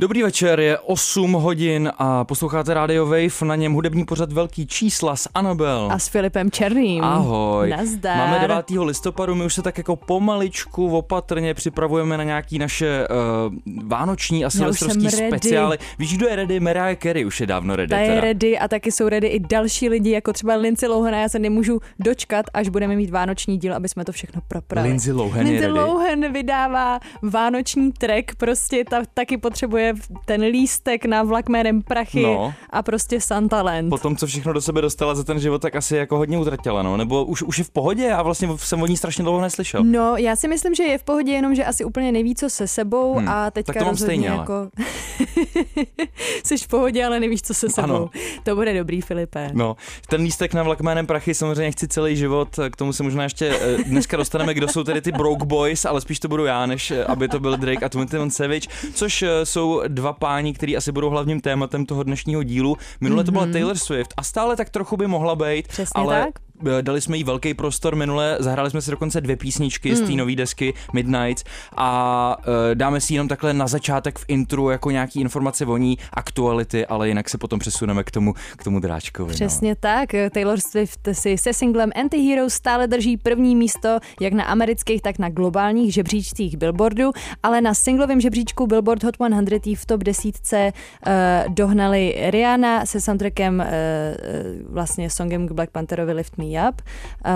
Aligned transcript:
Dobrý 0.00 0.22
večer, 0.22 0.60
je 0.60 0.78
8 0.78 1.32
hodin 1.32 1.92
a 1.98 2.24
posloucháte 2.24 2.74
Radio 2.74 3.06
Wave, 3.06 3.44
na 3.44 3.56
něm 3.56 3.72
hudební 3.72 4.04
pořad 4.04 4.32
Velký 4.32 4.66
čísla 4.66 5.16
s 5.16 5.28
Anabel. 5.34 5.88
A 5.92 5.98
s 5.98 6.08
Filipem 6.08 6.50
Černým. 6.50 7.04
Ahoj. 7.04 7.70
Nazdar. 7.70 8.16
Máme 8.16 8.38
9. 8.38 8.64
listopadu, 8.84 9.34
my 9.34 9.44
už 9.44 9.54
se 9.54 9.62
tak 9.62 9.78
jako 9.78 9.96
pomaličku 9.96 10.96
opatrně 10.96 11.54
připravujeme 11.54 12.18
na 12.18 12.24
nějaký 12.24 12.58
naše 12.58 13.08
uh, 13.08 13.54
vánoční 13.86 14.44
a 14.44 14.50
silvestrovský 14.50 15.10
speciály. 15.10 15.78
Víš, 15.98 16.16
kdo 16.16 16.28
je 16.28 16.36
ready? 16.36 16.60
Mariah 16.60 16.98
Carey 16.98 17.24
už 17.24 17.40
je 17.40 17.46
dávno 17.46 17.76
ready. 17.76 17.90
Ta 17.90 17.98
je 17.98 18.08
teda. 18.08 18.20
ready 18.20 18.58
a 18.58 18.68
taky 18.68 18.92
jsou 18.92 19.08
ready 19.08 19.26
i 19.26 19.40
další 19.40 19.88
lidi, 19.88 20.10
jako 20.10 20.32
třeba 20.32 20.54
Lindsay 20.54 20.88
Lohan 20.88 21.14
a 21.14 21.18
já 21.18 21.28
se 21.28 21.38
nemůžu 21.38 21.80
dočkat, 21.98 22.46
až 22.54 22.68
budeme 22.68 22.96
mít 22.96 23.10
vánoční 23.10 23.58
díl, 23.58 23.74
aby 23.74 23.88
jsme 23.88 24.04
to 24.04 24.12
všechno 24.12 24.42
propravili. 24.48 24.90
Lindsay 24.90 25.12
Lohan 25.12 25.46
je 25.46 25.52
Lindsay 25.52 25.68
ready. 25.68 25.80
Lohan 25.80 26.32
vydává 26.32 27.00
vánoční 27.22 27.92
track, 27.92 28.34
prostě 28.34 28.84
ta 28.90 29.02
taky 29.14 29.36
potřebuje 29.36 29.87
ten 30.24 30.42
lístek 30.42 31.04
na 31.04 31.22
vlak 31.22 31.48
jménem 31.48 31.82
Prachy 31.82 32.22
No. 32.22 32.54
a 32.70 32.82
prostě 32.82 33.20
Santaland. 33.20 33.90
Po 33.90 33.98
tom, 33.98 34.16
co 34.16 34.26
všechno 34.26 34.52
do 34.52 34.60
sebe 34.60 34.80
dostala 34.80 35.14
za 35.14 35.24
ten 35.24 35.40
život, 35.40 35.62
tak 35.62 35.76
asi 35.76 35.96
jako 35.96 36.16
hodně 36.16 36.38
utratila, 36.38 36.82
no. 36.82 36.96
Nebo 36.96 37.24
už, 37.24 37.42
už 37.42 37.58
je 37.58 37.64
v 37.64 37.70
pohodě, 37.70 38.04
já 38.04 38.22
vlastně 38.22 38.48
jsem 38.56 38.82
o 38.82 38.86
ní 38.86 38.96
strašně 38.96 39.24
dlouho 39.24 39.40
neslyšel. 39.40 39.84
No, 39.84 40.16
já 40.16 40.36
si 40.36 40.48
myslím, 40.48 40.74
že 40.74 40.82
je 40.82 40.98
v 40.98 41.02
pohodě, 41.02 41.32
jenom 41.32 41.54
že 41.54 41.64
asi 41.64 41.84
úplně 41.84 42.12
neví, 42.12 42.34
co 42.34 42.50
se 42.50 42.68
sebou 42.68 43.14
Hmm, 43.18 43.28
a 43.28 43.50
teďka 43.50 43.72
tak 43.72 43.82
to 43.82 43.84
mám 43.86 43.96
stejně, 43.96 44.30
ale. 44.30 44.38
jako... 44.40 44.52
Jsi 46.44 46.56
v 46.58 46.68
pohodě, 46.68 47.04
ale 47.06 47.20
nevíš, 47.20 47.42
co 47.42 47.54
se 47.54 47.68
sebou. 47.70 47.84
Ano. 47.84 48.10
To 48.44 48.54
bude 48.54 48.74
dobrý, 48.74 49.00
Filipe. 49.00 49.50
No, 49.52 49.76
ten 50.08 50.22
lístek 50.22 50.54
na 50.54 50.62
vlak 50.62 50.80
jménem 50.80 51.06
prachy 51.06 51.34
samozřejmě 51.34 51.70
chci 51.72 51.88
celý 51.88 52.16
život, 52.16 52.48
k 52.70 52.76
tomu 52.76 52.92
se 52.92 53.02
možná 53.02 53.22
ještě 53.22 53.56
eh, 53.60 53.76
dneska 53.84 54.16
dostaneme, 54.16 54.54
kdo 54.54 54.68
jsou 54.68 54.84
tedy 54.84 55.00
ty 55.00 55.12
Broke 55.12 55.44
Boys, 55.46 55.84
ale 55.84 56.00
spíš 56.00 56.18
to 56.20 56.28
budu 56.28 56.44
já, 56.44 56.66
než 56.66 56.90
eh, 56.90 57.04
aby 57.04 57.28
to 57.28 57.40
byl 57.40 57.56
Drake 57.56 57.82
a 57.84 57.88
21 57.88 58.30
Savage, 58.30 58.68
což 58.94 59.22
eh, 59.22 59.46
jsou 59.78 59.88
dva 59.88 60.12
páni, 60.12 60.54
kteří 60.54 60.76
asi 60.76 60.92
budou 60.92 61.10
hlavním 61.10 61.40
tématem 61.40 61.86
toho 61.86 62.02
dnešního 62.02 62.42
dílu. 62.42 62.76
Minule 63.00 63.24
to 63.24 63.32
byla 63.32 63.46
Taylor 63.46 63.76
Swift 63.78 64.14
a 64.16 64.22
stále 64.22 64.56
tak 64.56 64.70
trochu 64.70 64.96
by 64.96 65.06
mohla 65.06 65.36
být, 65.36 65.68
Přesně 65.68 66.02
ale 66.02 66.24
tak. 66.24 66.47
Eh, 66.66 66.82
dali 66.82 67.00
jsme 67.00 67.16
jí 67.16 67.24
velký 67.24 67.54
prostor 67.54 67.96
minule, 67.96 68.36
zahráli 68.40 68.70
jsme 68.70 68.82
si 68.82 68.90
dokonce 68.90 69.20
dvě 69.20 69.36
písničky 69.36 69.96
z 69.96 70.00
té 70.00 70.12
nové 70.12 70.36
desky 70.36 70.74
Midnight 70.92 71.44
a 71.76 72.36
eh, 72.40 72.74
dáme 72.74 73.00
si 73.00 73.14
jenom 73.14 73.28
takhle 73.28 73.52
na 73.52 73.66
začátek 73.66 74.18
v 74.18 74.24
intru 74.28 74.70
jako 74.70 74.90
nějaký 74.90 75.20
informace 75.20 75.66
o 75.66 75.76
ní, 75.76 75.98
aktuality, 76.12 76.86
ale 76.86 77.08
jinak 77.08 77.28
se 77.28 77.38
potom 77.38 77.58
přesuneme 77.58 78.04
k 78.04 78.10
tomu, 78.10 78.34
k 78.56 78.64
tomu 78.64 78.80
dráčkovi. 78.80 79.28
no. 79.28 79.34
Přesně 79.34 79.76
tak. 79.76 80.08
Taylor 80.30 80.60
Swift 80.60 81.08
si 81.12 81.38
se 81.38 81.52
singlem 81.52 81.90
Anti-Hero 81.90 82.50
stále 82.50 82.86
drží 82.86 83.16
první 83.16 83.56
místo 83.56 83.98
jak 84.20 84.32
na 84.32 84.44
amerických, 84.44 85.02
tak 85.02 85.18
na 85.18 85.28
globálních 85.28 85.94
žebříčcích 85.94 86.56
Billboardu, 86.56 87.10
ale 87.42 87.60
na 87.60 87.74
singlovém 87.74 88.20
žebříčku 88.20 88.66
Billboard 88.66 89.04
Hot 89.04 89.14
100 89.14 89.24
jí 89.64 89.74
v 89.74 89.86
top 89.86 90.04
desítce 90.04 90.72
uh, 91.06 91.54
dohnali 91.54 92.14
Rihanna 92.30 92.86
se 92.86 93.00
soundtrackem 93.00 93.60
uh, 93.60 94.72
vlastně 94.72 95.10
songem 95.10 95.48
k 95.48 95.52
Black 95.52 95.70
Pantherovi 95.70 96.12
Lift 96.12 96.38
Me 96.38 96.47
Up. 96.68 96.82
Uh, 97.26 97.32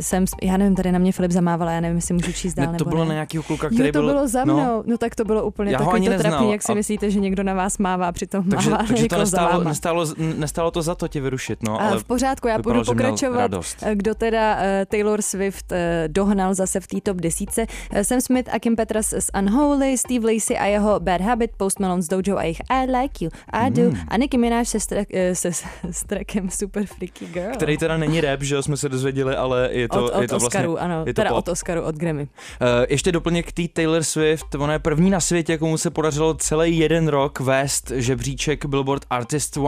jsem, 0.00 0.24
já 0.42 0.56
nevím, 0.56 0.74
tady 0.74 0.92
na 0.92 0.98
mě 0.98 1.12
Filip 1.12 1.30
zamával, 1.32 1.68
já 1.68 1.80
nevím, 1.80 1.96
jestli 1.96 2.14
můžu 2.14 2.32
číst 2.32 2.54
dál 2.54 2.66
Ne, 2.72 2.78
to 2.78 2.84
nebo 2.84 2.90
bylo 2.90 3.04
ne. 3.04 3.08
na 3.08 3.14
nějakého 3.14 3.42
kluka, 3.42 3.66
který 3.66 3.86
Jo, 3.86 3.92
to 3.92 3.98
byl... 3.98 4.08
bylo 4.12 4.28
za 4.28 4.44
mnou. 4.44 4.56
No, 4.56 4.64
No, 4.64 4.82
no 4.86 4.98
tak 4.98 5.14
to 5.14 5.24
bylo 5.24 5.44
úplně 5.44 5.72
Já 5.72 5.78
ho 5.78 5.84
takový 5.84 5.96
ani 6.00 6.06
to 6.06 6.12
neznal 6.12 6.32
trapný, 6.32 6.52
jak 6.52 6.62
si 6.62 6.72
a- 6.72 6.74
myslíte, 6.74 7.10
že 7.10 7.20
někdo 7.20 7.42
na 7.42 7.54
vás 7.54 7.78
mává, 7.78 8.12
přitom 8.12 8.44
takže, 8.50 8.70
mává 8.70 8.82
takže 8.88 9.06
to 9.08 9.18
nestálo, 9.18 9.52
váma. 9.58 9.64
nestálo, 9.70 10.04
nestálo 10.36 10.70
to 10.70 10.82
za 10.82 10.94
to 10.94 11.08
tě 11.08 11.20
vyrušit, 11.20 11.62
no, 11.62 11.80
Ale 11.80 11.98
v 11.98 12.04
pořádku, 12.04 12.48
já 12.48 12.58
budu 12.58 12.84
pokračovat. 12.84 13.50
Eh, 13.82 13.94
Kdo 13.94 14.14
teda 14.14 14.54
uh, 14.56 14.60
Taylor 14.88 15.22
Swift 15.22 15.72
uh, 15.72 15.78
dohnal 16.06 16.54
zase 16.54 16.80
v 16.80 16.86
té 16.86 17.00
top 17.00 17.16
desítce. 17.16 17.66
Uh, 17.94 18.00
Sam 18.00 18.20
Smith 18.20 18.48
a 18.54 18.58
Kim 18.58 18.76
Petras 18.76 19.06
z 19.18 19.30
Unholy, 19.38 19.98
Steve 19.98 20.32
Lacey 20.32 20.58
a 20.58 20.64
jeho 20.66 21.00
Bad 21.00 21.20
Habit, 21.20 21.50
Post 21.56 21.80
Malone 21.80 22.02
z 22.02 22.08
Dojo 22.08 22.36
a 22.38 22.42
jejich 22.42 22.60
I 22.68 22.86
Like 22.90 23.24
You, 23.24 23.30
I 23.52 23.70
Do 23.70 23.82
Mm. 23.90 23.96
a 24.08 24.16
Nicki 24.16 24.38
Minaj 24.38 24.64
se, 24.66 24.78
stra- 24.78 25.06
eh, 25.14 25.34
se, 25.34 25.50
s 25.90 26.04
trackem 26.06 26.50
Super 26.50 26.86
Freaky 26.86 27.26
Girl. 27.26 27.52
který 27.52 27.76
teda 27.78 27.96
není 27.96 28.20
rap, 28.20 28.37
že 28.42 28.54
jo, 28.54 28.62
jsme 28.62 28.76
se 28.76 28.88
dozvěděli, 28.88 29.36
ale 29.36 29.68
je 29.72 29.88
to, 29.88 30.04
od, 30.04 30.12
od 30.14 30.20
je 30.22 30.28
to 30.28 30.36
Oscaru, 30.36 30.70
vlastně... 30.72 30.84
ano, 30.94 31.02
je 31.06 31.14
to 31.14 31.16
teda 31.18 31.30
pop. 31.30 31.38
od 31.38 31.48
Oscaru, 31.48 31.82
od 31.82 31.94
Grammy. 31.94 32.22
Uh, 32.22 32.28
ještě 32.88 33.12
doplněk 33.12 33.48
k 33.48 33.52
té 33.52 33.62
Taylor 33.72 34.02
Swift, 34.02 34.54
ona 34.54 34.72
je 34.72 34.78
první 34.78 35.10
na 35.10 35.20
světě, 35.20 35.58
komu 35.58 35.78
se 35.78 35.90
podařilo 35.90 36.34
celý 36.34 36.78
jeden 36.78 37.08
rok 37.08 37.40
vést 37.40 37.92
žebříček 37.94 38.66
Billboard 38.66 39.02
Artist 39.10 39.48
100, 39.48 39.60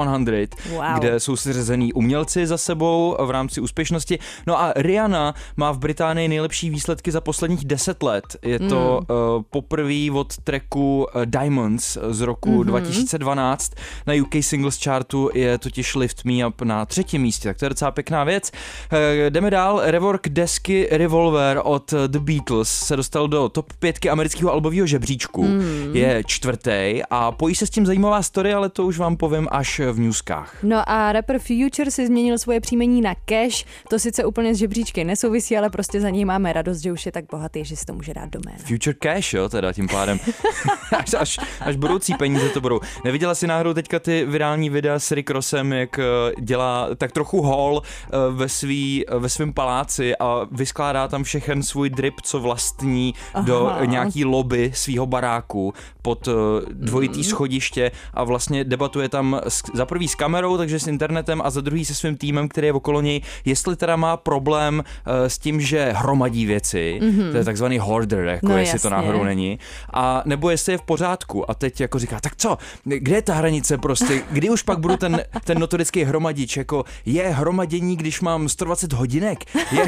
Wow. 0.71 0.85
kde 0.99 1.21
jsou 1.21 1.37
seřazený 1.37 1.93
umělci 1.93 2.47
za 2.47 2.59
sebou 2.59 3.17
v 3.27 3.31
rámci 3.31 3.61
úspěšnosti. 3.61 4.19
No 4.47 4.61
a 4.61 4.73
Rihanna 4.77 5.35
má 5.57 5.73
v 5.73 5.79
Británii 5.79 6.29
nejlepší 6.29 6.71
výsledky 6.71 7.11
za 7.13 7.21
posledních 7.21 7.65
10 7.65 8.03
let. 8.03 8.25
Je 8.43 8.59
to 8.59 9.01
Hmm. 9.09 9.19
uh, 9.37 9.43
poprvé 9.51 10.11
od 10.15 10.37
tracku 10.37 11.07
uh, 11.15 11.23
Diamonds 11.25 11.99
z 12.11 12.21
roku 12.21 12.51
Mhm. 12.51 12.67
2012. 12.67 13.73
Na 14.07 14.15
UK 14.23 14.35
Singles 14.41 14.83
Chartu 14.85 15.31
je 15.35 15.59
totiž 15.59 15.95
Lift 15.95 16.25
Me 16.25 16.47
Up 16.47 16.63
na 16.63 16.87
třetím 16.87 17.23
místě, 17.23 17.49
tak 17.49 17.59
to 17.59 17.65
je 17.65 17.69
docela 17.69 17.91
pěkná 17.91 18.25
věc. 18.25 18.51
Uh, 18.93 18.99
jdeme 19.31 19.51
dál. 19.51 19.81
Rework 19.85 20.29
desky 20.29 20.89
Revolver 20.91 21.61
od 21.65 21.95
The 22.07 22.19
Beatles 22.19 22.69
se 22.69 22.97
dostal 22.97 23.29
do 23.29 23.49
top 23.49 23.73
pětky 23.73 24.11
amerického 24.11 24.53
albového 24.53 24.87
žebříčku. 24.87 25.43
Hmm. 25.43 25.97
Je 25.97 26.23
čtvrtý 26.27 27.01
a 27.11 27.33
pojí 27.33 27.55
se 27.55 27.67
s 27.67 27.71
tím 27.71 27.87
zajímavá 27.87 28.23
story, 28.23 28.53
ale 28.53 28.69
to 28.69 28.87
už 28.87 28.99
vám 28.99 29.17
povím 29.17 29.49
až 29.51 29.81
v 29.93 29.99
newskách. 29.99 30.57
No 30.63 30.89
a 30.89 31.13
rapper 31.13 31.39
Future 31.39 31.91
si 31.91 32.07
změnil 32.07 32.39
svoje 32.39 32.61
příjmení 32.61 33.01
na 33.01 33.15
Cash. 33.25 33.65
To 33.89 33.99
sice 33.99 34.25
úplně 34.25 34.55
s 34.55 34.59
žebříčky 34.59 35.05
nesouvisí, 35.05 35.57
ale 35.57 35.71
prostě 35.71 36.01
za 36.01 36.11
něj 36.11 36.25
máme 36.25 36.53
radost, 36.53 36.81
že 36.81 36.93
už 36.93 37.07
je 37.07 37.13
tak 37.13 37.25
bohatý, 37.31 37.65
že 37.65 37.77
si 37.77 37.85
to 37.85 37.93
může 37.95 38.15
dát 38.15 38.31
do 38.31 38.41
jména. 38.47 38.59
Future 38.59 38.95
cash, 38.95 39.35
jo, 39.35 39.49
teda 39.49 39.73
tím 39.73 39.89
pádem. 39.89 40.19
až, 40.99 41.15
až, 41.15 41.39
až 41.61 41.77
budoucí 41.77 42.15
peníze 42.15 42.49
to 42.49 42.61
budou. 42.61 42.81
Neviděla 43.05 43.35
si 43.35 43.47
náhodou 43.47 43.75
teďka 43.75 43.99
ty 43.99 44.25
virální 44.25 44.71
videa 44.71 44.99
s 44.99 45.11
Rick 45.13 45.31
Rossem, 45.31 45.73
jak 45.73 45.99
eh, 45.99 46.03
dělá 46.41 46.89
tak 46.97 47.13
trochu 47.13 47.43
hall 47.43 47.83
eh, 47.83 48.09
ve, 48.31 48.49
svý, 48.51 49.05
ve 49.19 49.29
svém 49.29 49.53
paláci 49.53 50.17
a 50.17 50.47
vyskládá 50.53 51.09
tam 51.09 51.23
všechen 51.25 51.63
svůj 51.63 51.91
drip, 51.91 52.15
co 52.23 52.41
vlastní 52.41 53.15
do 53.45 53.67
Aha. 53.67 53.85
nějaký 53.85 54.25
lobby 54.25 54.71
svého 54.75 55.07
baráku 55.07 55.75
pod 56.03 56.29
eh, 56.29 56.33
dvojitý 56.73 57.25
schodiště 57.25 57.91
a 58.15 58.25
vlastně 58.25 58.65
debatuje 58.65 59.09
tam 59.09 59.41
s, 59.49 59.63
za 59.75 59.87
prvý 59.87 60.09
s 60.09 60.15
kamerou, 60.15 60.57
takže 60.57 60.79
s 60.81 60.87
internetem 60.87 61.43
a 61.45 61.51
za 61.51 61.61
druhý 61.61 61.85
se 61.85 61.95
svým 61.95 62.17
týmem, 62.17 62.49
který 62.49 62.67
je 62.67 62.73
okolo 62.73 63.01
něj, 63.01 63.21
jestli 63.45 63.77
teda 63.77 63.97
má 63.97 64.17
problém 64.17 64.85
eh, 65.07 65.31
s 65.31 65.39
tím, 65.39 65.61
že 65.61 65.93
hromadí 65.97 66.47
věci, 66.47 67.01
to 67.31 67.37
je 67.37 67.45
takzvaný 67.45 67.79
hoarder, 67.79 68.25
jako 68.25 68.47
No 68.49 68.57
jestli 68.59 68.79
to 68.79 68.87
jasně. 68.89 68.91
náhodou 68.91 69.25
není, 69.25 69.59
a 69.93 70.23
nebo 70.25 70.51
jestli 70.51 70.73
je 70.73 70.79
v 70.79 70.83
pořádku. 70.83 71.51
A 71.51 71.55
teď 71.55 71.81
jako 71.81 71.99
říká, 71.99 72.21
tak 72.21 72.37
co, 72.37 72.59
kde 72.85 73.17
je 73.17 73.23
ta 73.23 73.35
hranice 73.35 73.79
prostě, 73.79 74.23
kdy 74.31 74.51
už 74.51 74.63
pak 74.63 74.79
budu 74.79 74.97
ten, 74.97 75.23
ten 75.45 75.59
notorický 75.59 76.05
hromadič, 76.05 76.57
jako 76.57 76.85
je 77.07 77.23
hromadění, 77.29 77.97
když 77.97 78.21
mám 78.21 78.40
120 78.49 78.93
hodinek, 78.93 79.39
je, 79.73 79.87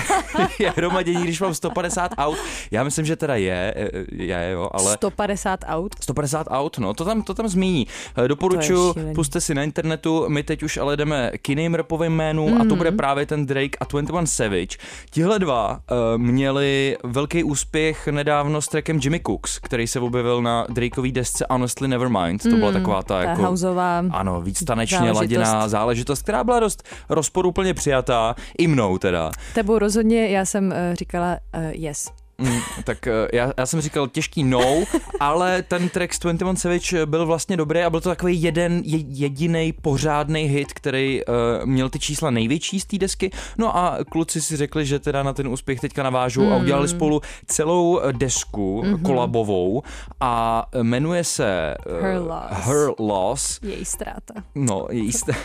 je 0.58 0.72
hromadění, 0.76 1.22
když 1.22 1.40
mám 1.40 1.54
150 1.54 2.12
aut. 2.18 2.38
Já 2.70 2.84
myslím, 2.84 3.04
že 3.06 3.16
teda 3.16 3.36
je, 3.36 3.74
eh, 3.76 3.90
je 4.12 4.50
jo, 4.52 4.68
ale... 4.72 4.92
150 4.92 5.60
aut. 5.66 5.94
150 6.00 6.46
aut, 6.50 6.78
no, 6.78 6.94
to 6.94 7.04
tam, 7.04 7.22
to 7.22 7.34
tam 7.34 7.48
zmíní. 7.48 7.86
Eh, 8.24 8.28
Doporučuji, 8.28 8.94
puste 9.14 9.40
si 9.40 9.54
na 9.54 9.62
internetu, 9.62 10.24
my 10.28 10.42
teď 10.42 10.62
už 10.62 10.76
ale 10.76 10.96
jdeme 10.96 11.30
k 11.42 11.48
jiným 11.48 11.74
rapovým 11.74 12.12
jménům 12.12 12.60
a 12.60 12.64
to 12.64 12.76
bude 12.76 12.92
právě 12.92 13.26
ten 13.26 13.46
Drake 13.46 13.78
a 13.80 13.84
21 13.84 14.26
Savage. 14.26 14.76
Tihle 15.10 15.38
dva 15.38 15.70
uh, 15.70 15.78
měli 16.16 16.96
velký 17.04 17.44
úspěch 17.44 18.08
nedávno 18.08 18.62
s 18.62 18.68
trackem 18.68 19.00
Jimmy 19.02 19.20
Cooks, 19.26 19.58
který 19.58 19.86
se 19.86 20.00
objevil 20.00 20.42
na 20.42 20.66
Drakeový 20.68 21.12
desce 21.12 21.46
Honestly 21.50 21.88
Nevermind, 21.88 22.42
to 22.42 22.56
byla 22.56 22.72
taková 22.72 23.02
ta 23.02 23.22
Ta 23.22 23.22
jako... 23.30 23.42
houseová 23.42 24.04
Ano, 24.10 24.42
víc 24.42 24.64
tanečně 24.64 24.98
záležitost. 24.98 25.20
laděná 25.20 25.68
záležitost, 25.68 26.22
která 26.22 26.44
byla 26.44 26.60
dost 26.60 26.82
rozporuplně 27.08 27.74
přijatá, 27.74 28.31
i 28.58 28.68
mnou 28.68 28.98
teda. 28.98 29.30
Tebou 29.54 29.78
rozhodně, 29.78 30.28
já 30.28 30.44
jsem 30.44 30.66
uh, 30.66 30.94
říkala 30.94 31.38
uh, 31.56 31.70
yes. 31.72 32.21
Mm, 32.42 32.60
tak 32.84 33.06
eh, 33.06 33.28
já, 33.32 33.52
já 33.58 33.66
jsem 33.66 33.80
říkal 33.80 34.08
těžký 34.08 34.44
no, 34.44 34.84
ale 35.20 35.62
ten 35.62 35.88
track 35.88 36.14
z 36.14 36.18
21 36.18 36.54
Savage 36.56 37.06
byl 37.06 37.26
vlastně 37.26 37.56
dobrý 37.56 37.80
a 37.80 37.90
byl 37.90 38.00
to 38.00 38.08
takový 38.08 38.42
jeden 38.42 38.82
jediný 39.08 39.72
pořádný 39.72 40.42
hit, 40.42 40.72
který 40.72 41.20
uh, 41.24 41.34
měl 41.66 41.90
ty 41.90 41.98
čísla 41.98 42.30
největší 42.30 42.80
z 42.80 42.84
té 42.84 42.98
desky. 42.98 43.30
No 43.58 43.76
a 43.76 43.98
kluci 44.10 44.42
si 44.42 44.56
řekli, 44.56 44.86
že 44.86 44.98
teda 44.98 45.22
na 45.22 45.32
ten 45.32 45.48
úspěch 45.48 45.80
teďka 45.80 46.02
navážou 46.02 46.44
mm. 46.44 46.52
a 46.52 46.56
udělali 46.56 46.88
spolu 46.88 47.20
celou 47.46 48.00
desku 48.12 48.82
mm-hmm. 48.82 49.02
kolabovou 49.02 49.82
a 50.20 50.66
jmenuje 50.82 51.24
se 51.24 51.74
uh, 51.86 52.02
Her 52.02 52.18
Loss. 52.18 52.50
Her 52.50 52.90
Loss. 52.98 53.60
Její 53.62 53.84
ztráta. 53.84 54.34
No, 54.54 54.86
její 54.90 55.12
ztráta. 55.12 55.40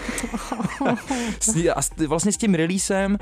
a 1.75 2.05
vlastně 2.07 2.31
s 2.31 2.37
tím 2.37 2.53
releasem 2.53 3.11
uh, 3.11 3.17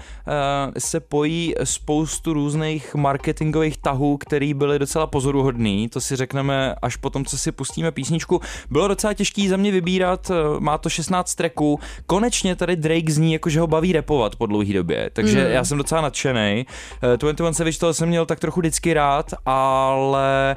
se 0.78 1.00
pojí 1.00 1.56
spoustu 1.64 2.34
různých 2.34 2.96
marketingových 2.96 3.65
tahů, 3.78 4.18
který 4.18 4.54
byly 4.54 4.80
docela 4.80 5.08
pozoruhodný. 5.08 5.90
To 5.90 6.02
si 6.02 6.16
řekneme 6.16 6.76
až 6.82 6.96
potom, 6.96 7.26
co 7.26 7.38
si 7.38 7.52
pustíme 7.52 7.92
písničku. 7.92 8.42
Bylo 8.70 8.88
docela 8.88 9.14
těžký 9.14 9.48
za 9.48 9.58
mě 9.58 9.72
vybírat, 9.72 10.30
uh, 10.30 10.60
má 10.60 10.78
to 10.78 10.90
16 10.90 11.36
tracků. 11.36 11.80
Konečně 12.06 12.56
tady 12.56 12.76
Drake 12.76 13.12
zní, 13.12 13.34
jako 13.34 13.50
že 13.50 13.60
ho 13.60 13.68
baví 13.68 13.94
repovat 13.94 14.36
po 14.36 14.46
dlouhé 14.46 14.74
době, 14.74 15.10
takže 15.14 15.46
mm. 15.46 15.52
já 15.52 15.64
jsem 15.66 15.78
docela 15.78 16.02
nadšený. 16.02 16.66
Uh, 17.04 17.18
21 17.18 17.54
Savage 17.54 17.80
toho 17.80 17.94
jsem 17.94 18.10
měl 18.10 18.26
tak 18.26 18.40
trochu 18.40 18.60
vždycky 18.60 18.94
rád, 18.94 19.34
ale 19.46 20.56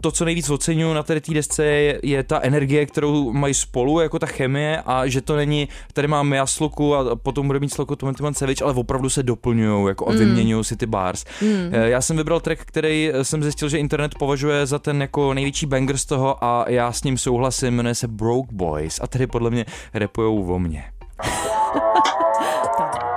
to, 0.00 0.10
co 0.10 0.24
nejvíc 0.24 0.50
oceňuju 0.50 0.94
na 0.94 1.02
té 1.02 1.20
desce, 1.32 1.64
je, 1.64 2.00
je 2.02 2.22
ta 2.22 2.40
energie, 2.42 2.86
kterou 2.86 3.32
mají 3.32 3.54
spolu, 3.54 4.00
jako 4.00 4.18
ta 4.18 4.26
chemie 4.26 4.82
a 4.86 5.06
že 5.06 5.20
to 5.20 5.36
není, 5.36 5.68
tady 5.92 6.08
mám 6.08 6.32
já 6.32 6.46
sluku 6.46 6.94
a 6.94 7.16
potom 7.16 7.46
bude 7.46 7.60
mít 7.60 7.72
sloku 7.72 7.96
Twenty 7.96 8.22
Savage, 8.32 8.64
ale 8.64 8.74
opravdu 8.74 9.10
se 9.10 9.22
doplňují 9.22 9.88
jako 9.88 10.08
a 10.08 10.12
mm. 10.12 10.18
vyměňují 10.18 10.64
si 10.64 10.76
ty 10.76 10.86
bars. 10.86 11.24
Mm. 11.42 11.74
Já 11.74 12.00
jsem 12.00 12.16
vybral 12.16 12.40
track, 12.40 12.60
který 12.60 13.10
jsem 13.22 13.42
zjistil, 13.42 13.68
že 13.68 13.78
internet 13.78 14.14
považuje 14.14 14.66
za 14.66 14.78
ten 14.78 15.02
jako 15.02 15.34
největší 15.34 15.66
banger 15.66 15.98
z 15.98 16.04
toho 16.04 16.44
a 16.44 16.64
já 16.68 16.92
s 16.92 17.02
ním 17.02 17.18
souhlasím, 17.18 17.74
jmenuje 17.74 17.94
se 17.94 18.08
Broke 18.08 18.48
Boys 18.52 19.00
a 19.02 19.06
tady 19.06 19.26
podle 19.26 19.50
mě 19.50 19.66
repujou 19.94 20.54
o 20.54 20.58
mně. 20.58 20.84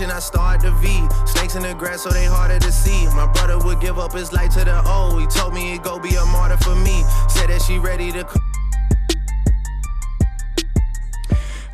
and 0.00 0.10
I 0.10 0.18
start 0.18 0.60
the 0.60 0.70
V. 0.72 1.06
Snakes 1.26 1.54
in 1.54 1.62
the 1.62 1.74
grass, 1.74 2.02
so 2.02 2.10
they 2.10 2.24
harder 2.24 2.58
to 2.58 2.72
see. 2.72 3.06
My 3.14 3.26
brother 3.26 3.58
would 3.58 3.80
give 3.80 3.98
up 3.98 4.12
his 4.12 4.32
life 4.32 4.52
to 4.54 4.64
the 4.64 4.82
O. 4.86 5.18
He 5.18 5.26
told 5.26 5.54
me 5.54 5.72
he'd 5.72 5.82
go 5.82 5.98
be 5.98 6.14
a 6.16 6.24
martyr 6.26 6.56
for 6.56 6.74
me. 6.74 7.02
Said 7.28 7.50
that 7.50 7.62
she 7.62 7.78
ready 7.78 8.10
to. 8.12 8.26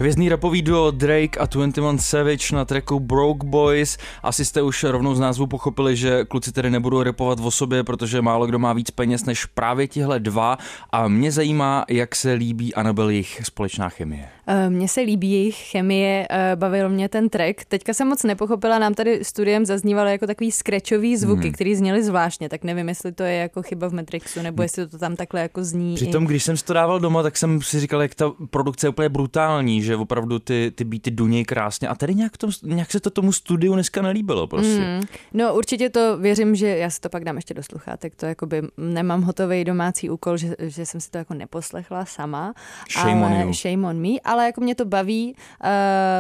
Hvězdný 0.01 0.29
rapový 0.29 0.63
duo 0.63 0.91
Drake 0.91 1.41
a 1.41 1.47
21 1.47 1.99
Savage 1.99 2.57
na 2.57 2.65
tracku 2.65 3.01
Broke 3.01 3.47
Boys. 3.47 3.99
Asi 4.23 4.45
jste 4.45 4.63
už 4.63 4.85
rovnou 4.85 5.15
z 5.15 5.21
názvu 5.21 5.47
pochopili, 5.47 5.97
že 5.97 6.25
kluci 6.25 6.53
tedy 6.53 6.71
nebudou 6.71 7.03
repovat 7.03 7.39
o 7.43 7.51
sobě, 7.51 7.85
protože 7.85 8.23
málo 8.23 8.47
kdo 8.47 8.59
má 8.59 8.73
víc 8.73 8.91
peněz 8.91 9.25
než 9.25 9.45
právě 9.45 9.89
tihle 9.89 10.21
dva. 10.21 10.59
A 10.91 11.09
mě 11.09 11.33
zajímá, 11.33 11.85
jak 11.89 12.17
se 12.17 12.33
líbí 12.33 12.75
Anabel 12.75 13.09
jejich 13.09 13.41
společná 13.45 13.89
chemie. 13.89 14.29
Eh, 14.53 14.71
mně 14.71 14.89
se 14.89 15.01
líbí 15.01 15.33
jejich 15.33 15.57
chemie, 15.57 16.27
eh, 16.31 16.57
bavil 16.57 16.89
mě 16.89 17.09
ten 17.09 17.29
track. 17.29 17.65
Teďka 17.65 17.95
jsem 17.95 18.09
moc 18.09 18.23
nepochopila, 18.23 18.79
nám 18.79 18.95
tady 18.95 19.25
studiem 19.25 19.67
zaznívaly 19.67 20.13
jako 20.13 20.27
takový 20.27 20.53
skretchový 20.53 21.17
zvuky, 21.17 21.43
hmm. 21.43 21.53
které 21.53 21.77
zněly 21.77 22.03
zvláštně, 22.03 22.49
tak 22.49 22.65
nevím, 22.65 22.89
jestli 22.89 23.13
to 23.13 23.23
je 23.23 23.35
jako 23.35 23.63
chyba 23.63 23.89
v 23.89 23.93
Matrixu, 23.93 24.43
nebo 24.43 24.63
jestli 24.63 24.87
to 24.87 24.99
tam 24.99 25.17
takhle 25.17 25.41
jako 25.41 25.65
zní. 25.65 25.95
Přitom, 25.95 26.25
i... 26.25 26.27
když 26.27 26.45
jsem 26.45 26.57
si 26.57 26.65
to 26.65 26.73
dával 26.73 27.01
doma, 27.01 27.23
tak 27.23 27.37
jsem 27.37 27.63
si 27.63 27.81
říkal, 27.81 28.03
jak 28.03 28.15
ta 28.15 28.33
produkce 28.51 28.87
je 28.87 28.89
úplně 28.89 29.09
brutální, 29.09 29.83
že 29.83 29.90
opravdu 29.97 30.39
ty, 30.39 30.73
ty 30.75 30.85
beaty 30.85 31.11
dunějí 31.11 31.45
krásně 31.45 31.89
a 31.89 31.95
tady 31.95 32.15
nějak, 32.15 32.37
tom, 32.37 32.51
nějak 32.63 32.91
se 32.91 33.01
to 33.01 33.11
tomu 33.11 33.33
studiu 33.33 33.75
dneska 33.75 34.03
nelíbilo 34.03 34.47
prostě. 34.47 34.81
Hmm. 34.81 35.03
No 35.35 35.55
určitě 35.55 35.91
to 35.91 36.19
věřím, 36.19 36.55
že 36.55 36.67
já 36.67 36.91
si 36.91 37.01
to 37.01 37.09
pak 37.09 37.25
dám 37.25 37.37
ještě 37.37 37.55
do 37.55 37.63
sluchátek, 37.63 38.17
to 38.17 38.27
jakoby 38.27 38.63
nemám 38.77 39.23
hotový 39.23 39.65
domácí 39.65 40.11
úkol, 40.11 40.37
že, 40.37 40.57
že 40.59 40.87
jsem 40.87 41.01
si 41.01 41.11
to 41.11 41.19
jako 41.19 41.35
neposlechla 41.35 42.05
sama. 42.05 42.55
Shame 42.93 43.27
ale, 43.27 43.37
on 43.37 43.47
you. 43.47 43.55
Shame 43.55 43.89
on 43.89 44.01
me, 44.01 44.21
ale 44.25 44.47
jako 44.47 44.61
mě 44.61 44.75
to 44.75 44.85
baví. 44.85 45.35
Uh, 45.65 45.71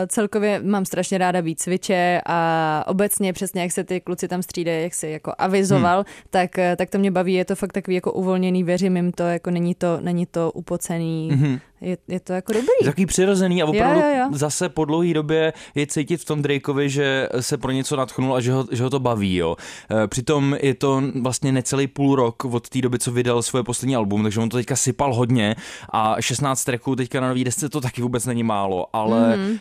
celkově 0.08 0.62
mám 0.62 0.84
strašně 0.84 1.19
ráda 1.19 1.40
víc 1.40 1.62
cviče 1.62 2.20
a 2.26 2.84
obecně 2.87 3.32
přesně 3.32 3.62
jak 3.62 3.73
se 3.73 3.84
ty 3.84 4.00
kluci 4.00 4.28
tam 4.28 4.43
střídají, 4.43 4.82
jak 4.82 4.94
si 4.94 5.08
jako 5.08 5.32
avizoval, 5.38 5.96
hmm. 5.96 6.05
tak, 6.31 6.58
eh, 6.58 6.76
tak 6.76 6.90
to 6.90 6.99
mě 6.99 7.11
baví. 7.11 7.34
Je 7.34 7.44
to 7.44 7.55
fakt 7.55 7.73
takový 7.73 7.94
jako 7.94 8.12
uvolněný, 8.12 8.64
věřím 8.64 8.96
jim 8.96 9.12
to, 9.12 9.23
jako 9.23 9.50
není 9.50 9.75
to, 9.75 9.99
není 10.00 10.26
to 10.26 10.52
upocený. 10.52 11.31
Hmm 11.32 11.58
je, 11.80 11.96
je 12.08 12.20
to 12.20 12.32
jako 12.32 12.52
dobrý. 12.52 12.84
Takový 12.84 13.06
přirozený 13.06 13.62
a 13.62 13.66
opravdu 13.66 14.00
jo, 14.00 14.06
jo, 14.06 14.16
jo. 14.18 14.28
zase 14.32 14.68
po 14.68 14.84
dlouhé 14.84 15.14
době 15.14 15.52
je 15.74 15.86
cítit 15.86 16.16
v 16.16 16.24
tom 16.24 16.42
Drakeovi, 16.42 16.90
že 16.90 17.28
se 17.40 17.58
pro 17.58 17.72
něco 17.72 17.96
natchnul 17.96 18.34
a 18.34 18.40
že 18.40 18.52
ho, 18.52 18.66
že 18.72 18.82
ho 18.82 18.90
to 18.90 19.00
baví. 19.00 19.36
Jo. 19.36 19.56
E, 20.04 20.08
přitom 20.08 20.56
je 20.62 20.74
to 20.74 21.02
vlastně 21.20 21.52
necelý 21.52 21.86
půl 21.86 22.16
rok 22.16 22.44
od 22.44 22.68
té 22.68 22.80
doby, 22.80 22.98
co 22.98 23.12
vydal 23.12 23.42
svoje 23.42 23.62
poslední 23.62 23.96
album, 23.96 24.22
takže 24.22 24.40
on 24.40 24.48
to 24.48 24.56
teďka 24.56 24.76
sypal 24.76 25.14
hodně 25.14 25.56
a 25.92 26.16
16 26.20 26.64
tracků 26.64 26.96
teďka 26.96 27.20
na 27.20 27.28
nový 27.28 27.44
desce 27.44 27.68
to 27.68 27.80
taky 27.80 28.02
vůbec 28.02 28.26
není 28.26 28.42
málo, 28.42 28.86
ale 28.92 29.36
mm-hmm. 29.36 29.58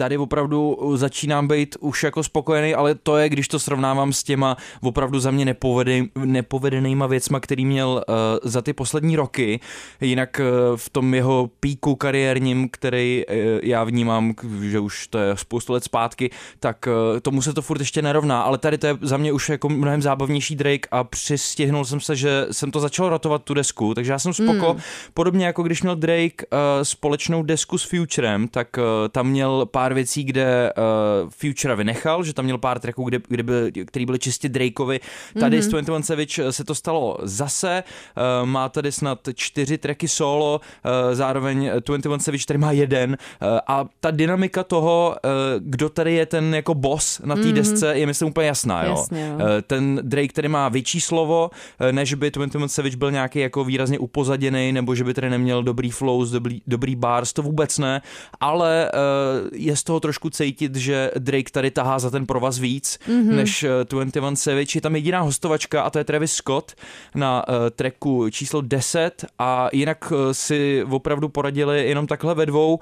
Tady 0.00 0.18
opravdu 0.18 0.78
začínám 0.94 1.48
být 1.48 1.76
už 1.80 2.02
jako 2.02 2.22
spokojený, 2.22 2.74
ale 2.74 2.94
to 2.94 3.16
je, 3.16 3.28
když 3.28 3.48
to 3.48 3.58
srovnávám 3.58 4.12
s 4.12 4.22
těma 4.22 4.56
opravdu 4.82 5.20
za 5.20 5.30
mě 5.30 5.44
nepovedený, 5.44 6.08
nepovedenýma 6.24 7.06
věcma, 7.06 7.40
který 7.40 7.64
měl 7.64 7.88
uh, 7.88 8.14
za 8.42 8.62
ty 8.62 8.72
poslední 8.72 9.16
roky. 9.16 9.60
Jinak 10.00 10.40
uh, 10.40 10.76
v 10.76 10.90
tom 10.90 11.14
jeho 11.14 11.50
píku 11.60 11.94
kariérním, 11.94 12.68
který 12.72 13.24
uh, 13.28 13.34
já 13.62 13.84
vnímám, 13.84 14.34
že 14.62 14.80
už 14.80 15.06
to 15.06 15.18
je 15.18 15.36
spoustu 15.36 15.72
let 15.72 15.84
zpátky, 15.84 16.30
tak 16.60 16.86
uh, 16.86 17.20
tomu 17.20 17.42
se 17.42 17.52
to 17.52 17.62
furt 17.62 17.80
ještě 17.80 18.02
nerovná, 18.02 18.42
ale 18.42 18.58
tady 18.58 18.78
to 18.78 18.86
je 18.86 18.98
za 19.00 19.16
mě 19.16 19.32
už 19.32 19.48
jako 19.48 19.68
mnohem 19.68 20.02
zábavnější 20.02 20.56
Drake 20.56 20.88
a 20.90 21.04
přistihnul 21.04 21.84
jsem 21.84 22.00
se, 22.00 22.16
že 22.16 22.46
jsem 22.50 22.70
to 22.70 22.80
začal 22.80 23.08
rotovat 23.08 23.42
tu 23.44 23.54
desku, 23.54 23.94
takže 23.94 24.12
já 24.12 24.18
jsem 24.18 24.32
spoko. 24.32 24.74
Mm. 24.74 24.80
Podobně 25.14 25.46
jako 25.46 25.62
když 25.62 25.82
měl 25.82 25.96
Drake 25.96 26.46
uh, 26.52 26.58
společnou 26.82 27.42
desku 27.42 27.78
s 27.78 27.84
Futurem, 27.84 28.48
tak 28.48 28.68
uh, 28.78 29.08
tam 29.08 29.28
měl 29.28 29.66
pár 29.66 29.89
pár 29.90 29.94
věcí, 29.94 30.24
kde 30.24 30.72
uh, 31.22 31.30
Future 31.30 31.76
vynechal, 31.76 32.24
že 32.24 32.34
tam 32.34 32.44
měl 32.44 32.58
pár 32.58 32.78
tracků, 32.78 33.04
kde, 33.04 33.18
kde 33.28 33.42
byl, 33.42 33.70
který 33.86 34.06
byly 34.06 34.18
čistě 34.18 34.48
Drakeovi. 34.48 35.00
Tady 35.40 35.58
mm-hmm. 35.58 35.62
s 35.62 35.68
21 35.68 36.02
Savage 36.02 36.52
se 36.52 36.64
to 36.64 36.74
stalo 36.74 37.18
zase, 37.22 37.82
uh, 37.82 38.46
má 38.46 38.68
tady 38.68 38.92
snad 38.92 39.18
čtyři 39.34 39.78
tracky 39.78 40.08
solo, 40.08 40.60
uh, 40.84 41.14
zároveň 41.14 41.70
21 41.86 42.18
Savage 42.18 42.46
tady 42.46 42.58
má 42.58 42.72
jeden 42.72 43.10
uh, 43.10 43.48
a 43.66 43.84
ta 44.00 44.10
dynamika 44.10 44.64
toho, 44.64 45.16
uh, 45.24 45.30
kdo 45.58 45.88
tady 45.88 46.14
je 46.14 46.26
ten 46.26 46.54
jako 46.54 46.74
boss 46.74 47.20
na 47.24 47.34
té 47.34 47.42
mm-hmm. 47.42 47.52
desce, 47.52 47.98
je 47.98 48.06
myslím 48.06 48.28
úplně 48.28 48.46
jasná. 48.46 48.84
Jo? 48.84 48.90
Jasně, 48.90 49.26
jo. 49.26 49.34
Uh, 49.34 49.42
ten 49.66 50.00
Drake 50.02 50.32
tady 50.32 50.48
má 50.48 50.68
větší 50.68 51.00
slovo, 51.00 51.50
uh, 51.80 51.92
než 51.92 52.14
by 52.14 52.30
21 52.30 52.68
Savage 52.68 52.96
byl 52.96 53.10
nějaký 53.10 53.38
jako 53.38 53.64
výrazně 53.64 53.98
upozaděný, 53.98 54.72
nebo 54.72 54.94
že 54.94 55.04
by 55.04 55.14
tady 55.14 55.30
neměl 55.30 55.62
dobrý 55.62 55.90
flows, 55.90 56.30
dobrý, 56.30 56.62
dobrý 56.66 56.96
bars, 56.96 57.32
to 57.32 57.42
vůbec 57.42 57.78
ne, 57.78 58.02
ale 58.40 58.90
uh, 58.94 59.69
je 59.70 59.76
z 59.76 59.82
toho 59.84 60.00
trošku 60.00 60.30
cítit, 60.30 60.76
že 60.76 61.10
Drake 61.18 61.50
tady 61.52 61.70
tahá 61.70 61.98
za 61.98 62.10
ten 62.10 62.26
provaz 62.26 62.58
víc 62.58 62.98
mm-hmm. 63.08 63.34
než 63.34 63.66
21 63.88 64.36
Savage. 64.36 64.76
Je 64.76 64.80
tam 64.80 64.96
jediná 64.96 65.20
hostovačka 65.20 65.82
a 65.82 65.90
to 65.90 65.98
je 65.98 66.04
Travis 66.04 66.32
Scott 66.32 66.72
na 67.14 67.48
uh, 67.48 67.54
tracku 67.70 68.30
číslo 68.30 68.60
10 68.60 69.24
a 69.38 69.68
jinak 69.72 70.12
uh, 70.12 70.18
si 70.32 70.84
opravdu 70.90 71.28
poradili 71.28 71.88
jenom 71.88 72.06
takhle 72.06 72.34
ve 72.34 72.46
dvou 72.46 72.78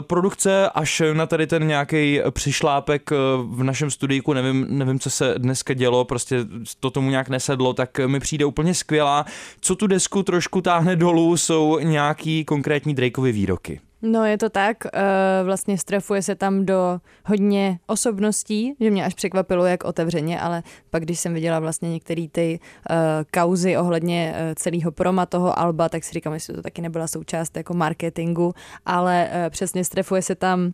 produkce 0.00 0.68
až 0.68 1.02
na 1.12 1.26
tady 1.26 1.46
ten 1.46 1.66
nějaký 1.66 2.20
přišlápek 2.30 3.10
v 3.44 3.62
našem 3.62 3.90
studijku, 3.90 4.32
nevím, 4.32 4.66
nevím, 4.70 4.98
co 4.98 5.10
se 5.10 5.34
dneska 5.38 5.74
dělo, 5.74 6.04
prostě 6.04 6.36
to 6.80 6.90
tomu 6.90 7.10
nějak 7.10 7.28
nesedlo, 7.28 7.74
tak 7.74 7.98
mi 8.06 8.20
přijde 8.20 8.44
úplně 8.44 8.74
skvělá. 8.74 9.24
Co 9.60 9.76
tu 9.76 9.86
desku 9.86 10.22
trošku 10.22 10.60
táhne 10.60 10.96
dolů, 10.96 11.36
jsou 11.36 11.78
nějaký 11.78 12.44
konkrétní 12.44 12.94
Drakeovy 12.94 13.32
výroky. 13.32 13.80
No 14.02 14.24
je 14.24 14.38
to 14.38 14.50
tak, 14.50 14.76
uh, 14.84 15.00
vlastně 15.44 15.78
strefuje 15.78 16.22
se 16.22 16.34
tam 16.34 16.66
do 16.66 17.00
hodně 17.26 17.78
osobností, 17.86 18.74
že 18.80 18.90
mě 18.90 19.04
až 19.04 19.14
překvapilo, 19.14 19.66
jak 19.66 19.84
otevřeně, 19.84 20.40
ale 20.40 20.62
pak 20.90 21.02
když 21.02 21.20
jsem 21.20 21.34
viděla 21.34 21.60
vlastně 21.60 21.90
některé 21.90 22.26
ty 22.32 22.60
uh, 22.90 22.96
kauzy 23.30 23.76
ohledně 23.76 24.34
uh, 24.34 24.54
celého 24.54 24.92
proma 24.92 25.26
toho 25.26 25.58
alba, 25.58 25.88
tak 25.88 26.04
si 26.04 26.12
říkám, 26.12 26.32
jestli 26.32 26.54
to 26.54 26.62
taky 26.62 26.82
nebyla 26.82 27.06
součást 27.06 27.56
jako 27.56 27.74
marketingu, 27.74 28.54
ale 28.86 29.30
přesně 29.50 29.84
strefuje 29.84 30.22
se 30.22 30.34
tam 30.34 30.72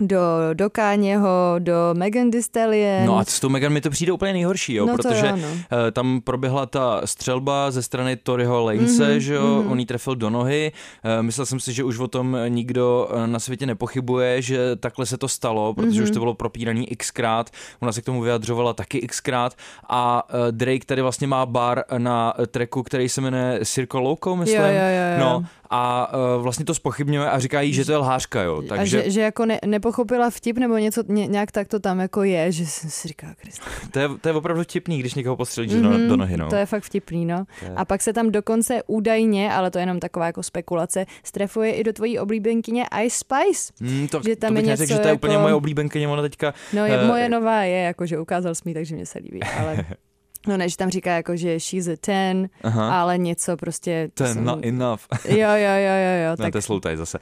do, 0.00 0.18
do 0.54 0.70
Káněho, 0.70 1.54
do 1.58 1.74
Megan 1.92 2.30
Thee 2.30 2.42
Stallion. 2.42 3.06
No 3.06 3.18
a 3.18 3.24
s 3.24 3.40
tou 3.40 3.48
Megan 3.48 3.72
mi 3.72 3.80
to 3.80 3.90
přijde 3.90 4.12
úplně 4.12 4.32
nejhorší, 4.32 4.74
jo, 4.74 4.86
no 4.86 4.96
protože 4.96 5.26
jo, 5.26 5.36
no. 5.36 5.48
Eh, 5.88 5.90
tam 5.90 6.20
proběhla 6.20 6.66
ta 6.66 7.00
střelba 7.04 7.70
ze 7.70 7.82
strany 7.82 8.16
Toryho 8.16 8.64
Lanese, 8.64 9.04
mm-hmm, 9.04 9.16
že 9.16 9.34
jo, 9.34 9.42
mm-hmm. 9.42 9.70
on 9.70 9.78
jí 9.78 9.86
trefil 9.86 10.16
do 10.16 10.30
nohy. 10.30 10.72
Eh, 11.04 11.22
myslel 11.22 11.46
jsem 11.46 11.60
si, 11.60 11.72
že 11.72 11.84
už 11.84 11.98
o 11.98 12.08
tom 12.08 12.36
nikdo 12.48 13.08
eh, 13.12 13.26
na 13.26 13.38
světě 13.38 13.66
nepochybuje, 13.66 14.42
že 14.42 14.76
takhle 14.76 15.06
se 15.06 15.18
to 15.18 15.28
stalo, 15.28 15.74
protože 15.74 16.00
mm-hmm. 16.00 16.04
už 16.04 16.10
to 16.10 16.18
bylo 16.18 16.34
propíraný 16.34 16.86
xkrát, 16.86 17.50
ona 17.80 17.92
se 17.92 18.02
k 18.02 18.04
tomu 18.04 18.20
vyjadřovala 18.20 18.72
taky 18.72 19.06
xkrát 19.06 19.54
a 19.88 20.22
Drake 20.50 20.86
tady 20.86 21.02
vlastně 21.02 21.26
má 21.26 21.46
bar 21.46 21.84
na 21.98 22.34
treku, 22.50 22.82
který 22.82 23.08
se 23.08 23.20
jmenuje 23.20 23.60
Circle 23.64 24.00
Loco, 24.00 24.36
myslím. 24.36 24.60
Jo, 24.60 24.66
jo, 24.66 24.72
jo, 24.72 25.12
jo. 25.12 25.20
No 25.20 25.44
a 25.70 26.12
uh, 26.36 26.42
vlastně 26.42 26.64
to 26.64 26.74
spochybňuje 26.74 27.30
a 27.30 27.38
říká 27.38 27.60
jí, 27.60 27.72
že 27.72 27.84
to 27.84 27.92
je 27.92 27.96
lhářka, 27.98 28.42
jo. 28.42 28.62
Takže... 28.62 28.98
A 28.98 29.02
že, 29.04 29.10
že 29.10 29.20
jako 29.20 29.46
ne, 29.46 29.58
nepochopila 29.66 30.30
vtip 30.30 30.58
nebo 30.58 30.76
něco, 30.76 31.02
ně, 31.08 31.26
nějak 31.26 31.52
tak 31.52 31.68
to 31.68 31.80
tam 31.80 32.00
jako 32.00 32.22
je, 32.22 32.52
že 32.52 32.66
si 32.66 33.08
říká. 33.08 33.26
To 33.90 33.98
je, 33.98 34.08
to 34.20 34.28
je 34.28 34.34
opravdu 34.34 34.62
vtipný, 34.62 34.98
když 34.98 35.14
někoho 35.14 35.36
postřelíš 35.36 35.72
mm-hmm, 35.72 36.08
do 36.08 36.16
nohy, 36.16 36.36
no. 36.36 36.48
To 36.48 36.56
je 36.56 36.66
fakt 36.66 36.82
vtipný, 36.82 37.26
no. 37.26 37.44
Je... 37.62 37.74
A 37.76 37.84
pak 37.84 38.02
se 38.02 38.12
tam 38.12 38.30
dokonce 38.30 38.82
údajně, 38.86 39.52
ale 39.52 39.70
to 39.70 39.78
je 39.78 39.82
jenom 39.82 40.00
taková 40.00 40.26
jako 40.26 40.42
spekulace, 40.42 41.06
strefuje 41.24 41.72
i 41.72 41.84
do 41.84 41.92
tvojí 41.92 42.18
oblíbenkyně 42.18 42.84
Ice 43.04 43.18
Spice. 43.18 43.72
Mm, 43.80 44.08
to, 44.08 44.20
že 44.28 44.36
tam 44.36 44.48
to 44.48 44.54
bych 44.54 44.64
je 44.64 44.70
něco 44.70 44.86
že 44.86 44.94
to 44.94 45.00
je 45.00 45.08
jako... 45.08 45.16
úplně 45.16 45.38
moje 45.38 45.54
oblíbenkyně, 45.54 46.08
ona 46.08 46.22
teďka... 46.22 46.54
No 46.72 46.86
je, 46.86 47.00
uh... 47.00 47.06
moje 47.06 47.28
nová 47.28 47.62
je, 47.62 47.82
jako 47.82 48.06
že 48.06 48.18
ukázal 48.18 48.54
smí, 48.54 48.74
takže 48.74 48.94
mě 48.94 49.06
se 49.06 49.18
líbí, 49.18 49.40
ale... 49.42 49.84
No 50.46 50.56
než 50.56 50.76
tam 50.76 50.90
říká 50.90 51.12
jako, 51.14 51.36
že 51.36 51.60
she's 51.60 51.88
a 51.88 51.96
ten, 52.00 52.48
Aha. 52.62 53.00
ale 53.00 53.18
něco 53.18 53.56
prostě... 53.56 54.10
Ten, 54.14 54.34
jsem... 54.34 54.44
not 54.44 54.64
enough. 54.64 55.00
jo, 55.24 55.36
jo, 55.36 55.74
jo, 55.78 55.94
jo, 56.04 56.24
jo. 56.24 56.30
No 56.38 56.50
tak... 56.50 56.82
to 56.82 56.88
je 56.88 56.96
zase. 56.96 57.18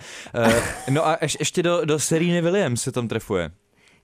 Uh, 0.46 0.52
no 0.90 1.06
a 1.06 1.18
ješ, 1.22 1.36
ještě 1.40 1.62
do, 1.62 1.84
do 1.84 1.98
Sereny 1.98 2.40
Williams 2.40 2.82
se 2.82 2.92
tam 2.92 3.08
trefuje. 3.08 3.50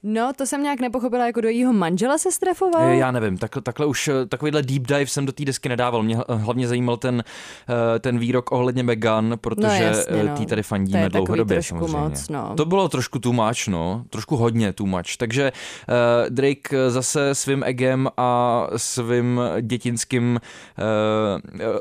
No, 0.05 0.33
to 0.37 0.47
jsem 0.47 0.63
nějak 0.63 0.81
nepochopila, 0.81 1.27
jako 1.27 1.41
do 1.41 1.49
jejího 1.49 1.73
manžela 1.73 2.19
se 2.19 2.33
strefoval? 2.33 2.89
Já 2.89 3.11
nevím, 3.11 3.39
tak, 3.39 3.51
takhle 3.63 3.87
už, 3.87 4.09
eh, 4.09 4.27
takovýhle 4.27 4.63
deep 4.63 4.87
dive 4.87 5.07
jsem 5.07 5.27
do 5.27 5.33
té 5.33 5.45
desky 5.45 5.69
nedával. 5.69 6.03
Mě 6.03 6.17
hlavně 6.29 6.69
zajímal 6.69 6.97
ten, 6.97 7.25
eh, 7.69 7.99
ten 7.99 8.19
výrok 8.19 8.53
ohledně 8.53 8.83
Megan, 8.83 9.35
protože 9.41 9.67
no, 9.67 9.75
jasně, 9.75 10.25
no. 10.25 10.37
tý 10.37 10.47
tady 10.47 10.63
fandíme 10.63 11.09
dlouhodobě 11.09 11.63
samozřejmě. 11.63 11.99
Moc, 11.99 12.29
no. 12.29 12.55
To 12.57 12.65
bylo 12.65 12.89
trošku 12.89 13.19
too 13.19 13.33
much, 13.33 13.69
no, 13.69 14.05
trošku 14.11 14.37
hodně 14.37 14.73
too 14.73 14.87
much. 14.87 15.17
Takže 15.19 15.53
uh, 15.53 15.95
Drake 16.29 16.91
zase 16.91 17.35
svým 17.35 17.63
egem 17.65 18.09
a 18.17 18.67
svým 18.77 19.41
dětinským 19.61 20.41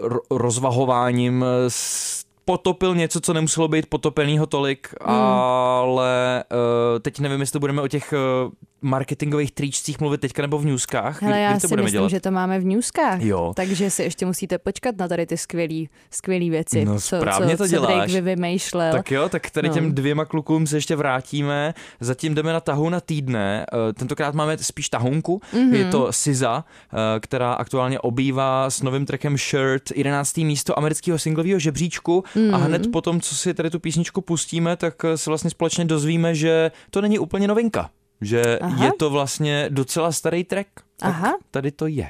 uh, 0.01 0.18
rozvahováním 0.32 1.46
s 1.68 2.21
potopil 2.51 2.96
něco, 2.96 3.22
co 3.22 3.34
nemuselo 3.34 3.67
být 3.67 3.86
potopenýho 3.86 4.46
tolik, 4.46 4.88
hmm. 5.01 5.15
ale 5.15 6.43
uh, 6.51 7.00
teď 7.00 7.20
nevím, 7.20 7.41
jestli 7.41 7.60
budeme 7.60 7.81
o 7.81 7.88
těch 7.88 8.13
uh, 8.13 8.51
marketingových 8.81 9.51
tričcích 9.51 10.00
mluvit 10.00 10.22
teďka 10.22 10.41
nebo 10.41 10.58
v 10.58 10.65
newskách? 10.65 11.22
Hele, 11.22 11.39
já 11.39 11.53
to 11.53 11.60
si 11.60 11.67
budeme 11.67 11.86
myslím, 11.86 11.98
dělat? 11.98 12.10
že 12.10 12.20
to 12.20 12.31
máme 12.31 12.60
v 12.60 12.65
newskách. 12.65 13.22
Jo. 13.22 13.53
Takže 13.55 13.89
si 13.89 14.03
ještě 14.03 14.25
musíte 14.25 14.58
počkat 14.58 14.98
na 14.98 15.08
tady 15.08 15.25
ty 15.25 15.38
skvělé 15.38 15.86
skvělý 16.12 16.50
věci, 16.50 16.86
no, 16.86 17.00
co, 17.00 17.01
co, 17.01 17.58
to 17.58 17.67
děláš. 17.67 17.70
co 17.70 17.79
Drake 17.79 18.22
vymýšlel. 18.22 18.91
Tak 18.91 19.12
jo, 19.12 19.29
tak 19.29 19.50
tady 19.50 19.67
no. 19.67 19.74
těm 19.74 19.96
dvěma 19.96 20.25
klukům 20.25 20.67
se 20.67 20.77
ještě 20.77 20.96
vrátíme. 20.96 21.74
Zatím 22.00 22.36
jdeme 22.36 22.53
na 22.53 22.60
tahu 22.60 22.89
na 22.89 23.00
týdne. 23.00 23.65
Eh, 23.74 23.93
tentokrát 23.93 24.36
máme 24.36 24.58
spíš 24.58 24.89
tahunku. 24.89 25.41
Mm-hmm. 25.53 25.74
Je 25.74 25.86
to 25.86 26.08
SZA, 26.12 26.65
eh, 26.65 27.20
která 27.20 27.53
aktuálně 27.53 28.00
obývá 28.00 28.70
s 28.70 28.81
novým 28.81 29.05
trackem 29.05 29.38
Shirt 29.38 29.84
11. 29.96 30.46
místo 30.46 30.77
amerického 30.77 31.20
singlového 31.20 31.60
žebříčku 31.60 32.24
mm. 32.36 32.40
A 32.53 32.57
mhm. 32.57 32.65
hned 32.67 32.91
potom, 32.91 33.21
co 33.21 33.36
si 33.36 33.53
tady 33.53 33.69
tu 33.69 33.79
písničku 33.79 34.21
pustíme, 34.21 34.77
tak 34.77 34.93
se 35.15 35.29
vlastně 35.29 35.50
společně 35.50 35.86
dozvíme, 35.86 36.36
že 36.36 36.71
to 36.89 37.01
není 37.01 37.19
úplně 37.19 37.48
novinka 37.48 37.89
že 38.21 38.60
Aha. 38.60 38.86
je 38.86 38.91
to 39.00 39.10
vlastně 39.10 39.69
docela 39.69 40.12
starý 40.12 40.43
track. 40.43 40.67
Tak 40.98 41.10
Aha. 41.10 41.38
tady 41.51 41.71
to 41.71 41.88
je. 41.88 42.10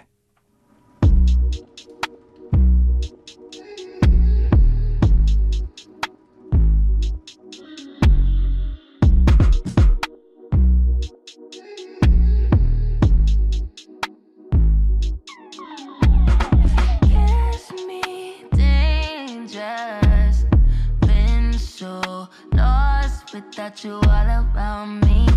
Without 23.33 23.83
you 23.83 23.93
all 23.93 24.45
around 24.55 25.01
me. 25.01 25.27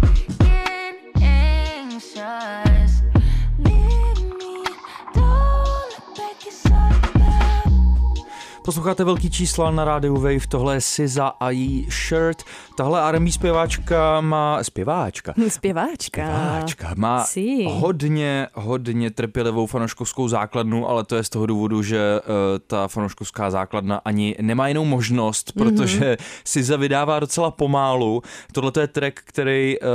Posloucháte 8.64 9.04
velký 9.04 9.30
čísla 9.30 9.71
na 9.71 9.85
rádiu 9.85 10.14
Wave, 10.14 10.47
tohle 10.49 10.75
je 10.75 10.80
Siza 10.80 11.26
a 11.26 11.50
jí 11.50 11.88
Shirt. 11.90 12.42
Tahle 12.76 13.09
R&B 13.09 13.33
zpěváčka 13.33 14.21
má... 14.21 14.64
Zpěváčka? 14.64 15.35
Zpěváčka. 15.49 16.23
Zpěváčka. 16.23 16.94
Má 16.97 17.25
sí. 17.25 17.66
hodně, 17.71 18.47
hodně 18.54 19.11
trpělivou 19.11 19.66
fanoškovskou 19.66 20.28
základnu, 20.28 20.88
ale 20.88 21.04
to 21.04 21.16
je 21.16 21.25
z 21.25 21.28
toho 21.28 21.47
důvodu, 21.47 21.83
že 21.83 22.21
uh, 22.21 22.35
ta 22.66 22.88
fanoškovská 22.88 23.50
základna 23.50 24.00
ani 24.04 24.37
nemá 24.40 24.68
jinou 24.68 24.85
možnost, 24.85 25.52
protože 25.52 26.12
mm-hmm. 26.12 26.25
Siza 26.44 26.76
vydává 26.76 27.21
docela 27.21 27.50
pomálu. 27.50 28.23
Tohle 28.52 28.73
je 28.80 28.87
track, 28.87 29.21
který 29.25 29.76
uh, 29.80 29.87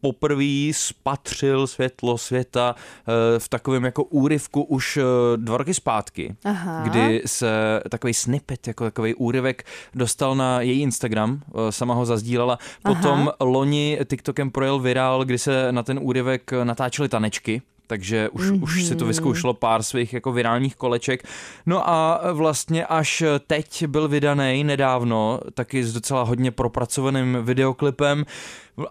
poprvé 0.00 0.72
spatřil 0.72 1.66
světlo 1.66 2.18
světa 2.18 2.74
uh, 2.74 3.14
v 3.38 3.48
takovém 3.48 3.84
jako 3.84 4.04
úryvku 4.04 4.62
už 4.62 4.98
dva 5.36 5.56
roky 5.56 5.74
zpátky, 5.74 6.36
Aha. 6.44 6.82
kdy 6.82 7.22
se 7.26 7.82
takový 8.00 8.14
snippet, 8.14 8.68
jako 8.68 8.84
takový 8.84 9.14
úryvek 9.14 9.64
dostal 9.94 10.34
na 10.34 10.60
její 10.60 10.80
Instagram, 10.80 11.32
uh, 11.32 11.68
sama 11.70 11.94
ho 11.94 12.04
zazdílela. 12.06 12.58
Potom 12.82 13.20
Aha. 13.20 13.36
loni 13.40 13.98
TikTokem 14.04 14.50
projel 14.50 14.78
virál, 14.78 15.24
kdy 15.24 15.38
se 15.38 15.72
na 15.72 15.82
ten 15.82 15.98
úryvek 16.02 16.50
natáčely 16.64 17.08
tanečky, 17.08 17.62
takže 17.86 18.28
už, 18.28 18.50
mm-hmm. 18.50 18.62
už 18.62 18.84
si 18.84 18.96
to 18.96 19.06
vyzkoušelo 19.06 19.54
pár 19.54 19.82
svých 19.82 20.12
jako 20.12 20.32
virálních 20.32 20.76
koleček. 20.76 21.24
No 21.66 21.88
a 21.88 22.20
vlastně 22.32 22.86
až 22.86 23.22
teď 23.46 23.86
byl 23.86 24.08
vydaný 24.08 24.64
nedávno, 24.64 25.40
taky 25.54 25.84
s 25.84 25.92
docela 25.92 26.22
hodně 26.22 26.50
propracovaným 26.50 27.38
videoklipem, 27.42 28.24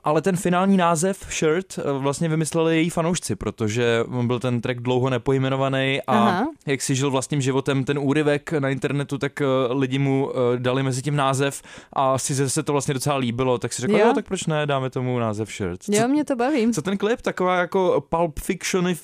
ale 0.03 0.21
ten 0.21 0.37
finální 0.37 0.77
název 0.77 1.25
Shirt 1.31 1.79
eh, 1.79 1.91
vlastně 1.91 2.29
vymysleli 2.29 2.77
její 2.77 2.89
fanoušci, 2.89 3.35
protože 3.35 4.03
byl 4.21 4.39
ten 4.39 4.61
track 4.61 4.79
dlouho 4.79 5.09
nepojmenovaný 5.09 5.99
a 6.07 6.13
Aha. 6.13 6.47
jak 6.65 6.81
si 6.81 6.95
žil 6.95 7.11
vlastním 7.11 7.41
životem 7.41 7.83
ten 7.83 7.99
úryvek 7.99 8.53
na 8.53 8.69
internetu, 8.69 9.17
tak 9.17 9.41
eh, 9.41 9.45
lidi 9.73 9.99
mu 9.99 10.31
eh, 10.31 10.59
dali 10.59 10.83
mezi 10.83 11.01
tím 11.01 11.15
název 11.15 11.61
a 11.93 12.17
si 12.17 12.49
se 12.49 12.63
to 12.63 12.71
vlastně 12.71 12.93
docela 12.93 13.15
líbilo, 13.15 13.57
tak 13.57 13.73
si 13.73 13.81
řekl, 13.81 13.93
jo. 13.93 14.07
jo, 14.07 14.13
tak 14.13 14.25
proč 14.25 14.45
ne, 14.45 14.65
dáme 14.65 14.89
tomu 14.89 15.19
název 15.19 15.51
Shirt. 15.51 15.83
Co, 15.83 15.91
jo, 15.95 16.07
mě 16.07 16.25
to 16.25 16.35
baví. 16.35 16.73
Co 16.73 16.81
ten 16.81 16.97
klip, 16.97 17.21
taková 17.21 17.55
jako 17.59 18.03
Pulp 18.09 18.39
Fiction 18.39 18.95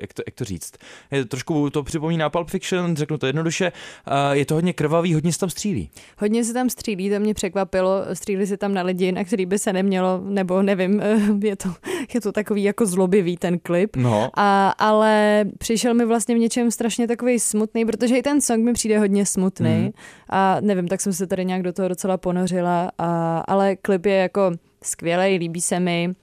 jak 0.00 0.12
to, 0.12 0.22
jak 0.26 0.34
to 0.34 0.44
říct, 0.44 0.72
je 1.10 1.22
to 1.22 1.28
trošku 1.28 1.70
to 1.70 1.82
připomíná 1.82 2.30
Pulp 2.30 2.50
Fiction, 2.50 2.96
řeknu 2.96 3.18
to 3.18 3.26
jednoduše, 3.26 3.72
je 4.32 4.46
to 4.46 4.54
hodně 4.54 4.72
krvavý, 4.72 5.14
hodně 5.14 5.32
se 5.32 5.38
tam 5.38 5.50
střílí. 5.50 5.90
Hodně 6.18 6.44
se 6.44 6.52
tam 6.52 6.70
střílí, 6.70 7.10
to 7.10 7.20
mě 7.20 7.34
překvapilo, 7.34 8.04
střílí 8.12 8.46
se 8.46 8.56
tam 8.56 8.74
na 8.74 8.82
lidi, 8.82 9.12
na 9.12 9.24
který 9.24 9.46
by 9.46 9.58
se 9.58 9.72
nemělo, 9.72 10.20
nebo 10.24 10.62
nevím, 10.62 11.02
je 11.42 11.56
to, 11.56 11.74
je 12.14 12.20
to 12.20 12.32
takový 12.32 12.62
jako 12.62 12.86
zlobivý 12.86 13.36
ten 13.36 13.58
klip, 13.58 13.96
no. 13.96 14.30
a, 14.34 14.70
ale 14.70 15.44
přišel 15.58 15.94
mi 15.94 16.04
vlastně 16.04 16.34
v 16.34 16.38
něčem 16.38 16.70
strašně 16.70 17.08
takový 17.08 17.40
smutný, 17.40 17.84
protože 17.84 18.16
i 18.16 18.22
ten 18.22 18.40
song 18.40 18.64
mi 18.64 18.72
přijde 18.72 18.98
hodně 18.98 19.26
smutný. 19.26 19.82
Mm. 19.82 19.90
a 20.28 20.60
nevím, 20.60 20.88
tak 20.88 21.00
jsem 21.00 21.12
se 21.12 21.26
tady 21.26 21.44
nějak 21.44 21.62
do 21.62 21.72
toho 21.72 21.88
docela 21.88 22.16
ponořila, 22.16 22.90
a, 22.98 23.38
ale 23.38 23.76
klip 23.76 24.06
je 24.06 24.16
jako 24.16 24.52
skvělý, 24.82 25.38
líbí 25.38 25.60
se 25.60 25.80
mi, 25.80 26.14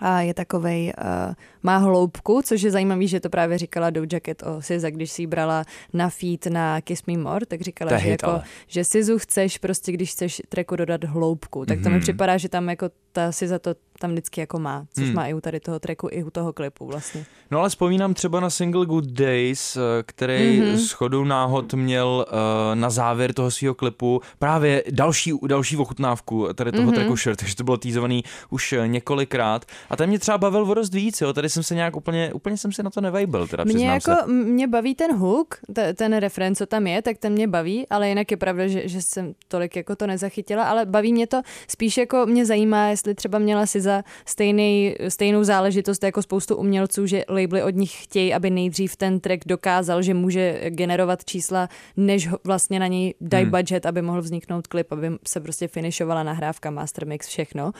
a 0.00 0.20
je 0.20 0.34
takovej, 0.34 0.92
uh, 0.98 1.34
má 1.62 1.76
hloubku, 1.76 2.40
což 2.44 2.62
je 2.62 2.70
zajímavý, 2.70 3.08
že 3.08 3.20
to 3.20 3.30
právě 3.30 3.58
říkala 3.58 3.90
Doja 3.90 4.08
Jacket 4.12 4.42
o 4.42 4.62
Siza, 4.62 4.90
když 4.90 5.10
si 5.10 5.22
ji 5.22 5.26
brala 5.26 5.64
na 5.92 6.08
feed 6.08 6.46
na 6.46 6.80
Kiss 6.80 7.02
Me 7.06 7.18
More, 7.18 7.46
tak 7.46 7.60
říkala, 7.60 7.98
že, 7.98 8.08
jako, 8.08 8.40
že 8.66 8.84
Sizu 8.84 9.18
chceš 9.18 9.58
prostě, 9.58 9.92
když 9.92 10.10
chceš 10.10 10.42
treku 10.48 10.76
dodat 10.76 11.04
hloubku, 11.04 11.66
tak 11.66 11.78
to 11.78 11.84
mm-hmm. 11.84 11.88
mi 11.88 11.96
mhm. 11.96 12.02
připadá, 12.02 12.36
že 12.36 12.48
tam 12.48 12.68
jako 12.68 12.90
ta 13.12 13.32
Siza 13.32 13.58
to 13.58 13.74
tam 13.98 14.10
vždycky 14.10 14.40
jako 14.40 14.58
má, 14.58 14.86
což 14.94 15.04
hmm. 15.04 15.14
má 15.14 15.26
i 15.26 15.34
u 15.34 15.40
tady 15.40 15.60
toho 15.60 15.78
tracku, 15.78 16.08
i 16.10 16.24
u 16.24 16.30
toho 16.30 16.52
klipu 16.52 16.86
vlastně. 16.86 17.24
No 17.50 17.58
ale 17.58 17.68
vzpomínám 17.68 18.14
třeba 18.14 18.40
na 18.40 18.50
single 18.50 18.86
Good 18.86 19.06
Days, 19.06 19.76
eh, 19.76 19.80
který 20.02 20.60
mm-hmm. 20.60 20.74
s 20.74 20.92
chodou 20.92 21.24
náhod 21.24 21.74
měl 21.74 22.26
uh, 22.28 22.34
na 22.74 22.90
závěr 22.90 23.32
toho 23.32 23.50
svého 23.50 23.74
klipu 23.74 24.20
právě 24.38 24.84
další, 24.90 25.32
další 25.46 25.76
ochutnávku 25.76 26.48
tady 26.54 26.72
toho 26.72 26.90
mm-hmm. 26.90 26.94
tracku 26.94 27.16
Shirt, 27.16 27.38
takže 27.38 27.56
to 27.56 27.64
bylo 27.64 27.76
týzovaný 27.76 28.24
už 28.50 28.74
několikrát. 28.86 29.64
A 29.90 29.96
ten 29.96 30.08
mě 30.08 30.18
třeba 30.18 30.38
bavil 30.38 30.70
o 30.70 30.74
dost 30.74 30.94
víc, 30.94 31.20
jo, 31.20 31.32
tady 31.32 31.48
jsem 31.48 31.62
se 31.62 31.74
nějak 31.74 31.96
úplně, 31.96 32.32
úplně 32.32 32.56
jsem 32.56 32.72
se 32.72 32.82
na 32.82 32.90
to 32.90 33.00
nevejbil, 33.00 33.46
teda 33.46 33.64
mě 33.64 33.88
jako, 33.88 34.10
se. 34.10 34.32
Mě 34.32 34.68
baví 34.68 34.94
ten 34.94 35.16
hook, 35.16 35.54
t- 35.72 35.94
ten 35.94 36.16
referen, 36.16 36.54
co 36.54 36.66
tam 36.66 36.86
je, 36.86 37.02
tak 37.02 37.18
ten 37.18 37.32
mě 37.32 37.48
baví, 37.48 37.86
ale 37.90 38.08
jinak 38.08 38.30
je 38.30 38.36
pravda, 38.36 38.66
že, 38.66 38.88
že 38.88 39.02
jsem 39.02 39.34
tolik 39.48 39.76
jako 39.76 39.96
to 39.96 40.06
nezachytila, 40.06 40.64
ale 40.64 40.86
baví 40.86 41.12
mě 41.12 41.26
to, 41.26 41.42
spíš 41.68 41.96
jako 41.96 42.26
mě 42.26 42.46
zajímá, 42.46 42.86
jestli 42.86 43.14
třeba 43.14 43.38
měla 43.38 43.66
si 43.66 43.80
za 43.80 44.02
stejný, 44.26 44.94
stejnou 45.08 45.44
záležitost 45.44 46.02
jako 46.02 46.22
spoustu 46.22 46.56
umělců, 46.56 47.06
že 47.06 47.24
labely 47.28 47.62
od 47.62 47.74
nich 47.74 48.04
chtějí, 48.04 48.34
aby 48.34 48.50
nejdřív 48.50 48.96
ten 48.96 49.20
track 49.20 49.40
dokázal, 49.46 50.02
že 50.02 50.14
může 50.14 50.60
generovat 50.68 51.24
čísla, 51.24 51.68
než 51.96 52.28
vlastně 52.44 52.80
na 52.80 52.86
něj 52.86 53.14
dají 53.20 53.44
hmm. 53.44 53.50
budget, 53.50 53.86
aby 53.86 54.02
mohl 54.02 54.22
vzniknout 54.22 54.66
klip, 54.66 54.92
aby 54.92 55.10
se 55.26 55.40
prostě 55.40 55.68
finišovala 55.68 56.22
nahrávka, 56.22 56.70
master 56.70 57.06
mix, 57.06 57.26
všechno. 57.26 57.64
Uh, 57.64 57.72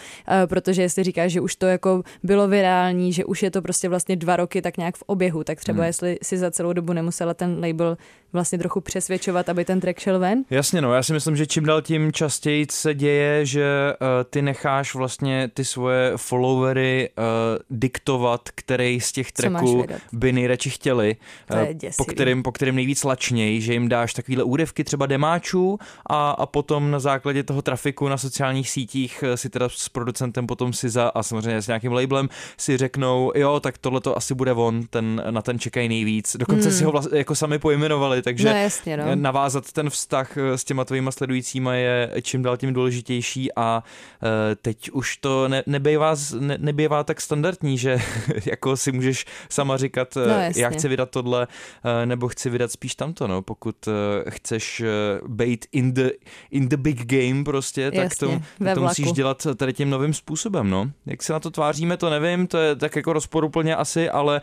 protože 0.46 0.82
jestli 0.82 1.04
říkáš, 1.04 1.32
že 1.32 1.40
už 1.40 1.56
to 1.56 1.66
jako 1.66 1.97
bylo 2.22 2.48
virální, 2.48 3.12
že 3.12 3.24
už 3.24 3.42
je 3.42 3.50
to 3.50 3.62
prostě 3.62 3.88
vlastně 3.88 4.16
dva 4.16 4.36
roky 4.36 4.62
tak 4.62 4.76
nějak 4.76 4.96
v 4.96 5.02
oběhu, 5.06 5.44
tak 5.44 5.60
třeba 5.60 5.78
hmm. 5.78 5.86
jestli 5.86 6.18
si 6.22 6.38
za 6.38 6.50
celou 6.50 6.72
dobu 6.72 6.92
nemusela 6.92 7.34
ten 7.34 7.64
label 7.64 7.96
vlastně 8.32 8.58
trochu 8.58 8.80
přesvědčovat, 8.80 9.48
aby 9.48 9.64
ten 9.64 9.80
track 9.80 9.98
šel 9.98 10.18
ven? 10.18 10.44
Jasně, 10.50 10.80
no, 10.80 10.94
já 10.94 11.02
si 11.02 11.12
myslím, 11.12 11.36
že 11.36 11.46
čím 11.46 11.64
dál 11.64 11.82
tím 11.82 12.12
častěji 12.12 12.66
se 12.70 12.94
děje, 12.94 13.46
že 13.46 13.94
uh, 14.00 14.06
ty 14.30 14.42
necháš 14.42 14.94
vlastně 14.94 15.50
ty 15.54 15.64
svoje 15.64 16.12
followery 16.16 17.10
uh, 17.18 17.24
diktovat, 17.70 18.48
který 18.54 19.00
z 19.00 19.12
těch 19.12 19.32
tracků 19.32 19.84
by 20.12 20.32
nejradši 20.32 20.70
chtěli, 20.70 21.16
uh, 21.52 21.58
po, 21.96 22.04
kterým, 22.04 22.42
po 22.42 22.52
kterým 22.52 22.74
nejvíc 22.74 23.04
lačněj, 23.04 23.60
že 23.60 23.72
jim 23.72 23.88
dáš 23.88 24.14
takovýhle 24.14 24.44
úryvky 24.44 24.84
třeba 24.84 25.06
demáčů 25.06 25.78
a, 26.06 26.30
a 26.30 26.46
potom 26.46 26.90
na 26.90 26.98
základě 26.98 27.42
toho 27.42 27.62
trafiku 27.62 28.08
na 28.08 28.18
sociálních 28.18 28.70
sítích 28.70 29.24
si 29.34 29.50
teda 29.50 29.68
s 29.68 29.88
producentem 29.88 30.46
potom 30.46 30.72
si 30.72 30.88
za, 30.88 31.08
a 31.08 31.22
samozřejmě 31.22 31.62
s 31.62 31.66
nějakým 31.66 31.92
labelem 31.92 32.28
si 32.56 32.76
řeknou, 32.76 33.32
jo, 33.34 33.60
tak 33.60 33.78
tohle 33.78 34.00
to 34.00 34.16
asi 34.16 34.34
bude 34.34 34.52
on, 34.52 34.82
ten, 34.90 35.22
na 35.30 35.42
ten 35.42 35.58
čekají 35.58 35.88
nejvíc. 35.88 36.36
Dokonce 36.36 36.68
hmm. 36.68 36.78
si 36.78 36.84
ho 36.84 36.92
vlastně 36.92 37.18
jako 37.18 37.34
sami 37.34 37.58
pojmenovali, 37.58 38.17
takže 38.22 38.48
no, 38.48 38.56
jasně, 38.56 38.96
no. 38.96 39.04
navázat 39.14 39.72
ten 39.72 39.90
vztah 39.90 40.36
s 40.36 40.64
těma 40.64 40.84
tvojima 40.84 41.10
sledujícíma 41.10 41.74
je 41.74 42.10
čím 42.22 42.42
dál 42.42 42.56
tím 42.56 42.72
důležitější 42.72 43.48
a 43.56 43.82
uh, 44.22 44.28
teď 44.62 44.90
už 44.90 45.16
to 45.16 45.48
ne, 45.48 45.62
nebývá, 45.66 46.14
ne, 46.38 46.58
nebývá 46.60 47.04
tak 47.04 47.20
standardní, 47.20 47.78
že 47.78 47.98
jako 48.46 48.76
si 48.76 48.92
můžeš 48.92 49.26
sama 49.48 49.76
říkat, 49.76 50.14
no, 50.16 50.34
já 50.56 50.70
chci 50.70 50.88
vydat 50.88 51.10
tohle, 51.10 51.46
nebo 52.04 52.28
chci 52.28 52.50
vydat 52.50 52.72
spíš 52.72 52.94
tamto, 52.94 53.26
no, 53.26 53.42
pokud 53.42 53.88
chceš 54.28 54.82
být 55.26 55.66
in 55.72 55.94
the, 55.94 56.10
in 56.50 56.68
the 56.68 56.76
big 56.76 57.06
game 57.06 57.44
prostě, 57.44 57.82
jasně, 57.82 58.00
tak 58.00 58.18
to, 58.18 58.74
to 58.74 58.80
musíš 58.80 59.12
dělat 59.12 59.46
tady 59.56 59.72
tím 59.72 59.90
novým 59.90 60.14
způsobem, 60.14 60.70
no. 60.70 60.90
Jak 61.06 61.22
se 61.22 61.32
na 61.32 61.40
to 61.40 61.50
tváříme, 61.50 61.96
to 61.96 62.10
nevím, 62.10 62.46
to 62.46 62.58
je 62.58 62.76
tak 62.76 62.96
jako 62.96 63.12
rozporuplně 63.12 63.76
asi, 63.76 64.10
ale... 64.10 64.40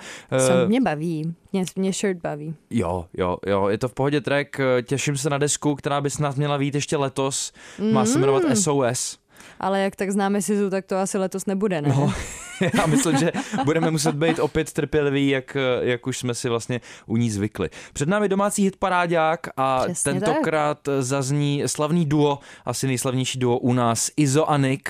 Uh, 0.64 0.70
mě 0.70 0.82
baví, 0.82 1.36
mě, 1.56 1.66
mě 1.76 1.94
shirt 1.94 2.18
baví. 2.22 2.56
Jo, 2.70 3.06
jo, 3.14 3.38
jo, 3.48 3.68
je 3.68 3.78
to 3.78 3.88
v 3.90 3.94
pohodě 3.94 4.22
track, 4.22 4.60
těším 4.84 5.18
se 5.18 5.30
na 5.30 5.38
desku, 5.38 5.76
která 5.76 6.02
by 6.02 6.10
snad 6.10 6.38
měla 6.38 6.58
být 6.58 6.76
ještě 6.76 6.98
letos, 6.98 7.54
má 7.92 8.06
se 8.06 8.20
jmenovat 8.20 8.44
SOS. 8.54 9.18
Mm. 9.18 9.26
Ale 9.60 9.82
jak 9.82 9.96
tak 9.96 10.12
známe 10.12 10.42
Sizu, 10.42 10.70
tak 10.70 10.86
to 10.86 10.98
asi 10.98 11.18
letos 11.18 11.46
nebude, 11.46 11.82
ne? 11.82 11.90
No, 11.90 12.14
já 12.78 12.86
myslím, 12.86 13.18
že 13.18 13.32
budeme 13.64 13.92
muset 13.92 14.16
být 14.16 14.40
opět 14.40 14.74
trpěliví, 14.74 15.30
jak, 15.30 15.58
jak 15.82 16.08
už 16.08 16.18
jsme 16.18 16.34
si 16.34 16.50
vlastně 16.50 16.82
u 17.06 17.18
ní 17.18 17.32
zvykli. 17.32 17.70
Před 17.94 18.10
námi 18.10 18.30
domácí 18.30 18.64
hit 18.64 18.76
parádák 18.76 19.48
a 19.58 19.84
Přesně 19.86 20.14
tentokrát 20.14 20.80
tak. 20.82 20.94
zazní 21.00 21.64
slavný 21.66 22.06
duo, 22.06 22.40
asi 22.66 22.88
nejslavnější 22.88 23.40
duo 23.40 23.58
u 23.58 23.74
nás, 23.74 24.12
Izo 24.18 24.50
a 24.50 24.58
Nick. 24.58 24.90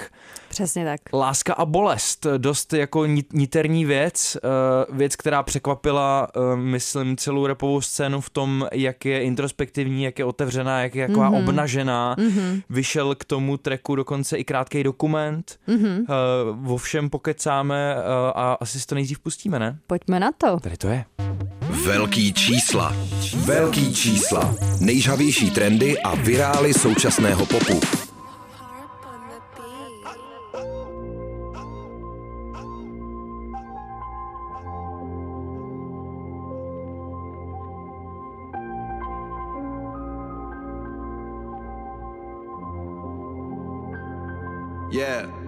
Přesně 0.56 0.86
tak. 0.86 1.02
Láska 1.14 1.54
a 1.54 1.66
bolest, 1.66 2.28
dost 2.38 2.74
jako 2.74 3.06
niterní 3.34 3.86
věc, 3.86 4.38
eh, 4.38 4.96
věc, 4.96 5.16
která 5.16 5.44
překvapila, 5.44 6.28
eh, 6.36 6.56
myslím, 6.56 7.18
celou 7.18 7.46
repovou 7.46 7.82
scénu 7.82 8.22
v 8.22 8.30
tom, 8.30 8.68
jak 8.74 9.06
je 9.06 9.22
introspektivní, 9.22 10.04
jak 10.04 10.20
je 10.20 10.26
otevřená, 10.26 10.82
jak 10.82 10.96
je 10.96 11.08
taková 11.08 11.32
mm-hmm. 11.32 11.44
obnažená. 11.44 12.16
Mm-hmm. 12.16 12.62
Vyšel 12.70 13.16
k 13.16 13.26
tomu 13.26 13.58
treku 13.58 13.96
dokonce 13.96 14.38
i 14.38 14.44
krátký 14.44 14.84
dokument, 14.84 15.60
mm-hmm. 15.68 16.06
o 16.68 16.78
všem 16.78 17.10
pokecáme 17.10 17.96
a 18.36 18.58
asi 18.62 18.80
si 18.80 18.88
to 18.88 18.96
nejdřív 18.96 19.20
pustíme, 19.20 19.60
ne? 19.60 19.80
Pojďme 19.88 20.20
na 20.20 20.32
to. 20.32 20.60
Tady 20.60 20.78
to 20.78 20.88
je. 20.88 21.06
Velký 21.86 22.34
čísla. 22.34 22.96
Velký 23.36 23.94
čísla. 23.94 24.56
Nejžavější 24.80 25.52
trendy 25.52 26.00
a 26.00 26.16
virály 26.16 26.74
současného 26.74 27.46
popu. 27.46 28.05
Yeah. 45.06 45.46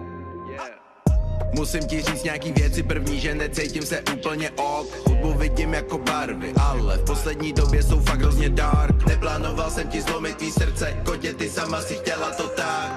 Musím 1.54 1.80
ti 1.80 2.02
říct 2.02 2.24
nějaký 2.24 2.52
věci 2.52 2.82
první, 2.82 3.20
že 3.20 3.34
necítím 3.34 3.82
se 3.82 4.02
úplně 4.14 4.50
ok. 4.50 5.06
Hudbu 5.06 5.32
vidím 5.32 5.74
jako 5.74 5.98
barvy, 5.98 6.52
ale 6.60 6.96
v 6.96 7.04
poslední 7.04 7.52
době 7.52 7.82
jsou 7.82 8.00
fakt 8.00 8.20
hrozně 8.20 8.48
dark. 8.48 9.06
Neplánoval 9.06 9.70
jsem 9.70 9.88
ti 9.88 10.00
zlomit 10.00 10.36
tvý 10.36 10.50
srdce, 10.50 10.96
kotě 11.04 11.34
ty 11.34 11.48
sama 11.50 11.80
si 11.80 11.94
chtěla 11.94 12.30
to 12.30 12.48
tak. 12.48 12.92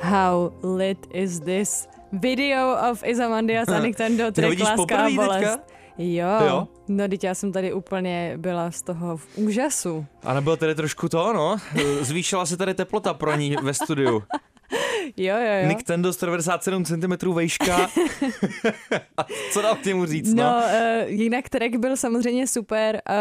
How 0.00 0.52
lit 0.76 1.06
is 1.12 1.40
this? 1.40 1.88
Video 2.12 2.76
of 2.90 3.02
Izamandias 3.04 3.68
a 3.68 3.78
Nintendo 3.78 4.32
track 4.32 4.60
Láska 4.60 4.96
a 4.96 5.10
bolest? 5.10 5.58
Jo, 5.98 6.28
jo, 6.46 6.68
no 6.88 7.08
teď 7.08 7.24
já 7.24 7.34
jsem 7.34 7.52
tady 7.52 7.72
úplně 7.72 8.34
byla 8.36 8.70
z 8.70 8.82
toho 8.82 9.16
v 9.16 9.38
úžasu. 9.38 10.06
A 10.22 10.34
nebylo 10.34 10.56
tady 10.56 10.74
trošku 10.74 11.08
to, 11.08 11.32
no? 11.32 11.56
Zvýšila 12.00 12.46
se 12.46 12.56
tady 12.56 12.74
teplota 12.74 13.14
pro 13.14 13.36
ní 13.36 13.56
ve 13.62 13.74
studiu. 13.74 14.22
Jo, 15.16 15.36
jo, 15.36 15.52
jo. 15.62 15.68
Nintendo 15.68 16.12
197 16.12 16.84
cm 16.84 17.32
vejška. 17.32 17.76
a 19.16 19.24
co 19.52 19.62
dám 19.62 19.76
těmu 19.84 20.06
říct, 20.06 20.34
no? 20.34 20.42
No, 20.42 20.56
uh, 20.56 21.10
jinak 21.10 21.48
track 21.48 21.76
byl 21.76 21.96
samozřejmě 21.96 22.46
super. 22.46 23.02
Uh, 23.08 23.14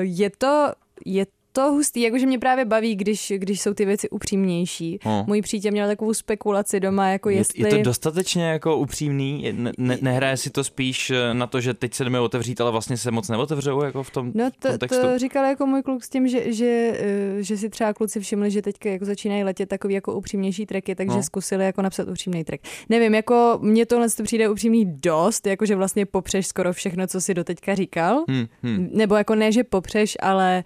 je 0.00 0.30
to, 0.38 0.72
je 1.06 1.26
to 1.52 1.72
hustý, 1.72 2.00
jakože 2.00 2.26
mě 2.26 2.38
právě 2.38 2.64
baví, 2.64 2.96
když, 2.96 3.32
když 3.36 3.60
jsou 3.60 3.74
ty 3.74 3.84
věci 3.84 4.10
upřímnější. 4.10 4.98
Hmm. 5.02 5.22
Můj 5.26 5.42
přítel 5.42 5.72
měl 5.72 5.86
takovou 5.86 6.14
spekulaci 6.14 6.80
doma, 6.80 7.08
jako 7.08 7.30
jestli... 7.30 7.62
Je, 7.62 7.68
je 7.68 7.76
to 7.76 7.82
dostatečně 7.82 8.44
jako 8.44 8.76
upřímný? 8.76 9.52
Ne, 9.52 9.72
ne, 9.78 9.98
nehraje 10.00 10.36
si 10.36 10.50
to 10.50 10.64
spíš 10.64 11.10
eh, 11.10 11.34
na 11.34 11.46
to, 11.46 11.60
že 11.60 11.74
teď 11.74 11.94
se 11.94 12.04
jdeme 12.04 12.20
otevřít, 12.20 12.60
ale 12.60 12.70
vlastně 12.70 12.96
se 12.96 13.10
moc 13.10 13.28
neotevřou 13.28 13.82
jako 13.82 14.02
v 14.02 14.10
tom 14.10 14.32
No 14.34 14.50
to, 14.58 14.78
textu? 14.78 15.02
to 15.02 15.18
říkal 15.18 15.44
jako 15.44 15.66
můj 15.66 15.82
kluk 15.82 16.04
s 16.04 16.08
tím, 16.08 16.28
že, 16.28 16.52
že, 16.52 16.92
eh, 16.98 17.42
že 17.42 17.56
si 17.56 17.70
třeba 17.70 17.94
kluci 17.94 18.20
všimli, 18.20 18.50
že 18.50 18.62
teďka 18.62 18.90
jako 18.90 19.04
začínají 19.04 19.44
letět 19.44 19.68
takový 19.68 19.94
jako 19.94 20.14
upřímnější 20.14 20.66
tracky, 20.66 20.94
takže 20.94 21.16
no. 21.16 21.22
zkusili 21.22 21.64
jako 21.64 21.82
napsat 21.82 22.08
upřímný 22.08 22.44
track. 22.44 22.62
Nevím, 22.88 23.14
jako 23.14 23.58
mně 23.62 23.86
tohle 23.86 24.10
to 24.10 24.22
přijde 24.22 24.48
upřímný 24.48 24.84
dost, 24.84 25.46
jakože 25.46 25.76
vlastně 25.76 26.06
popřeš 26.06 26.46
skoro 26.46 26.72
všechno, 26.72 27.06
co 27.06 27.20
si 27.20 27.34
doteďka 27.34 27.74
říkal. 27.74 28.24
Hmm, 28.28 28.46
hmm. 28.62 28.88
Nebo 28.92 29.16
jako 29.16 29.34
ne, 29.34 29.52
že 29.52 29.64
popřeš, 29.64 30.16
ale 30.20 30.64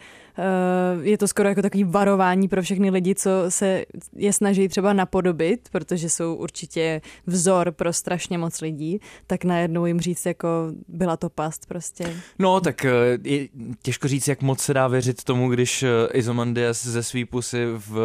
je 1.03 1.19
to 1.19 1.29
skoro 1.29 1.49
jako 1.49 1.63
takový 1.63 1.85
varování 1.85 2.49
pro 2.49 2.63
všechny 2.63 2.91
lidi, 2.91 3.15
co 3.15 3.31
se 3.49 3.85
je 4.17 4.33
snaží 4.33 4.69
třeba 4.69 4.93
napodobit, 4.93 5.69
protože 5.73 6.09
jsou 6.09 6.35
určitě 6.35 7.01
vzor 7.27 7.73
pro 7.73 7.93
strašně 7.93 8.39
moc 8.39 8.61
lidí, 8.61 9.01
tak 9.27 9.45
najednou 9.45 9.87
jim 9.87 10.01
říct, 10.01 10.27
jako 10.27 10.49
byla 10.89 11.17
to 11.17 11.31
past 11.31 11.67
prostě. 11.67 12.17
No, 12.39 12.61
tak 12.61 12.85
eh, 12.85 12.91
je 13.23 13.49
těžko 13.83 14.09
říct, 14.09 14.29
jak 14.29 14.43
moc 14.43 14.61
se 14.61 14.75
dá 14.75 14.89
věřit 14.89 15.25
tomu, 15.25 15.49
když 15.49 15.83
eh, 15.83 15.89
Izomandias 16.13 16.87
ze 16.87 17.03
svý 17.03 17.25
pusy 17.25 17.67
v 17.67 17.99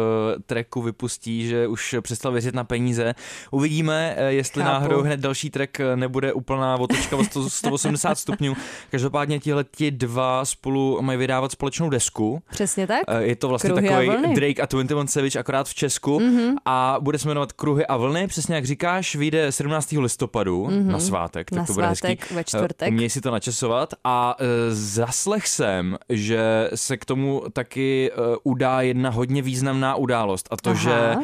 tracku 0.46 0.82
vypustí, 0.82 1.46
že 1.46 1.66
už 1.66 1.96
přestal 2.00 2.32
věřit 2.32 2.54
na 2.54 2.64
peníze. 2.64 3.14
Uvidíme, 3.50 4.16
jestli 4.28 4.62
Chápu. 4.62 4.72
náhodou 4.72 5.02
hned 5.02 5.20
další 5.20 5.50
track 5.50 5.80
nebude 5.94 6.32
úplná 6.32 6.76
otočka 6.76 7.16
o 7.16 7.24
180 7.48 8.18
stupňů. 8.18 8.54
Každopádně 8.90 9.40
tihle 9.40 9.64
ti 9.64 9.90
dva 9.90 10.44
spolu 10.44 11.02
mají 11.02 11.18
vydávat 11.18 11.52
společnou 11.52 11.90
desku 11.90 12.19
Česku. 12.20 12.42
Přesně 12.50 12.86
tak. 12.86 13.00
Eh, 13.08 13.22
je 13.22 13.36
to 13.36 13.48
vlastně 13.48 13.70
Kruhy 13.70 13.88
takový 13.88 14.08
a 14.08 14.34
Drake 14.34 14.62
a 14.62 14.66
21 14.66 15.06
Savage 15.06 15.38
akorát 15.38 15.68
v 15.68 15.74
Česku 15.74 16.18
mm-hmm. 16.18 16.54
a 16.64 16.96
bude 17.00 17.18
se 17.18 17.28
jmenovat 17.28 17.52
Kruhy 17.52 17.86
a 17.86 17.96
vlny, 17.96 18.26
přesně 18.26 18.54
jak 18.54 18.64
říkáš, 18.64 19.16
vyjde 19.16 19.52
17. 19.52 19.92
listopadu 19.92 20.66
mm-hmm. 20.66 20.86
na 20.86 20.98
svátek, 20.98 21.50
tak 21.50 21.58
na 21.58 21.64
to 21.64 21.72
bude 21.72 21.86
svátek, 21.86 22.20
hezký. 22.20 22.34
ve 22.34 22.44
čtvrtek. 22.44 22.88
Uh, 22.88 22.94
Uměj 22.94 23.10
si 23.10 23.20
to 23.20 23.30
načasovat 23.30 23.94
a 24.04 24.36
uh, 24.40 24.46
zaslech 24.70 25.48
jsem, 25.48 25.96
že 26.08 26.70
se 26.74 26.96
k 26.96 27.04
tomu 27.04 27.42
taky 27.52 28.10
udá 28.42 28.80
jedna 28.80 29.10
hodně 29.10 29.42
významná 29.42 29.94
událost 29.94 30.48
a 30.50 30.56
to, 30.56 30.70
Aha. 30.70 30.78
že 30.78 31.14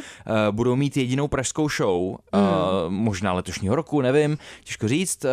budou 0.51 0.77
mít 0.77 0.97
jedinou 0.97 1.29
pražskou 1.29 1.69
show, 1.69 2.11
mm. 2.11 2.17
možná 2.89 3.33
letošního 3.33 3.77
roku, 3.77 4.01
nevím, 4.01 4.39
těžko 4.65 4.89
říct, 4.89 5.27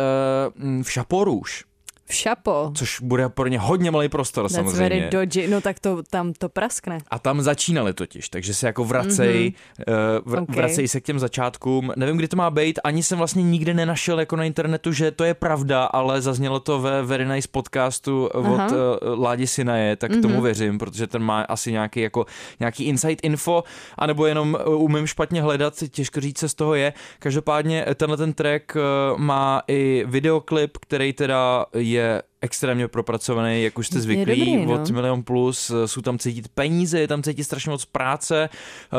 v 0.82 0.90
Šaporuš. 0.90 1.64
V 2.06 2.14
šapo. 2.14 2.70
Což 2.74 3.00
bude 3.00 3.28
pro 3.28 3.46
ně 3.46 3.58
hodně 3.58 3.90
malý 3.90 4.08
prostor 4.08 4.44
That's 4.44 4.54
samozřejmě. 4.54 4.88
Very 4.88 5.08
dodgy. 5.10 5.48
No 5.48 5.60
tak 5.60 5.80
to 5.80 6.02
tam 6.02 6.32
to 6.32 6.48
praskne. 6.48 6.98
A 7.10 7.18
tam 7.18 7.42
začínali 7.42 7.92
totiž, 7.92 8.28
takže 8.28 8.54
se 8.54 8.66
jako 8.66 8.84
vracej, 8.84 9.52
mm-hmm. 9.52 10.20
uh, 10.24 10.32
vr- 10.32 10.42
okay. 10.42 10.56
vracej 10.56 10.88
se 10.88 11.00
k 11.00 11.04
těm 11.04 11.18
začátkům. 11.18 11.92
Nevím, 11.96 12.16
kdy 12.16 12.28
to 12.28 12.36
má 12.36 12.50
být, 12.50 12.78
ani 12.84 13.02
jsem 13.02 13.18
vlastně 13.18 13.42
nikdy 13.42 13.74
nenašel 13.74 14.20
jako 14.20 14.36
na 14.36 14.44
internetu, 14.44 14.92
že 14.92 15.10
to 15.10 15.24
je 15.24 15.34
pravda, 15.34 15.84
ale 15.84 16.22
zaznělo 16.22 16.60
to 16.60 16.80
ve 16.80 17.02
Very 17.02 17.26
Nice 17.26 17.48
podcastu 17.50 18.30
Aha. 18.34 18.66
od 18.66 18.72
uh, 18.72 19.22
Ládi 19.22 19.46
Sinaje, 19.46 19.96
tak 19.96 20.10
mm-hmm. 20.10 20.22
tomu 20.22 20.40
věřím, 20.40 20.78
protože 20.78 21.06
ten 21.06 21.22
má 21.22 21.42
asi 21.42 21.72
nějaký 21.72 22.00
jako 22.00 22.26
nějaký 22.60 22.84
insight 22.84 23.24
info, 23.24 23.64
anebo 23.98 24.26
jenom 24.26 24.58
uh, 24.66 24.82
umím 24.82 25.06
špatně 25.06 25.42
hledat, 25.42 25.74
těžko 25.90 26.20
říct, 26.20 26.38
co 26.38 26.48
z 26.48 26.54
toho 26.54 26.74
je. 26.74 26.92
Každopádně 27.18 27.86
tenhle 27.94 28.16
ten 28.16 28.32
track 28.32 28.76
uh, 28.76 29.20
má 29.20 29.62
i 29.68 30.04
videoklip, 30.08 30.78
který 30.78 31.12
teda 31.12 31.66
je 31.74 32.03
apie 32.04 32.22
extrémně 32.44 32.88
propracovaný, 32.88 33.62
jak 33.62 33.78
už 33.78 33.86
jste 33.86 34.00
zvyklí, 34.00 34.24
dobrý, 34.24 34.66
no. 34.66 34.74
od 34.74 34.90
Milion 34.90 35.22
Plus, 35.22 35.72
jsou 35.86 36.00
tam 36.00 36.18
cítit 36.18 36.48
peníze, 36.48 37.00
je 37.00 37.08
tam 37.08 37.22
cítit 37.22 37.44
strašně 37.44 37.70
moc 37.70 37.84
práce, 37.84 38.48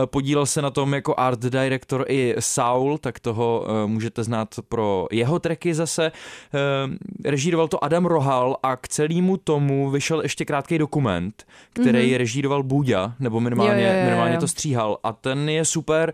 Eh, 0.03 0.07
podílel 0.07 0.45
se 0.45 0.61
na 0.61 0.69
tom 0.69 0.93
jako 0.93 1.15
art 1.17 1.39
director 1.39 2.05
i 2.07 2.35
Saul, 2.39 2.97
tak 2.97 3.19
toho 3.19 3.65
eh, 3.67 3.87
můžete 3.87 4.23
znát 4.23 4.47
pro 4.69 5.07
jeho 5.11 5.39
tracky 5.39 5.73
zase. 5.73 6.11
Eh, 6.11 7.29
režíroval 7.29 7.67
to 7.67 7.83
Adam 7.83 8.05
Rohal 8.05 8.57
a 8.63 8.75
k 8.75 8.87
celému 8.87 9.37
tomu 9.37 9.89
vyšel 9.89 10.21
ještě 10.21 10.45
krátký 10.45 10.77
dokument, 10.77 11.43
který 11.73 12.11
mm-hmm. 12.11 12.17
režíroval 12.17 12.63
Bůďa, 12.63 13.15
nebo 13.19 13.39
minimálně, 13.39 13.83
Jo, 13.83 13.87
jo, 13.87 13.93
jo, 13.93 13.99
jo. 13.99 14.05
minimálně 14.05 14.37
to 14.37 14.47
stříhal 14.47 14.97
a 15.03 15.13
ten 15.13 15.49
je 15.49 15.65
super. 15.65 16.13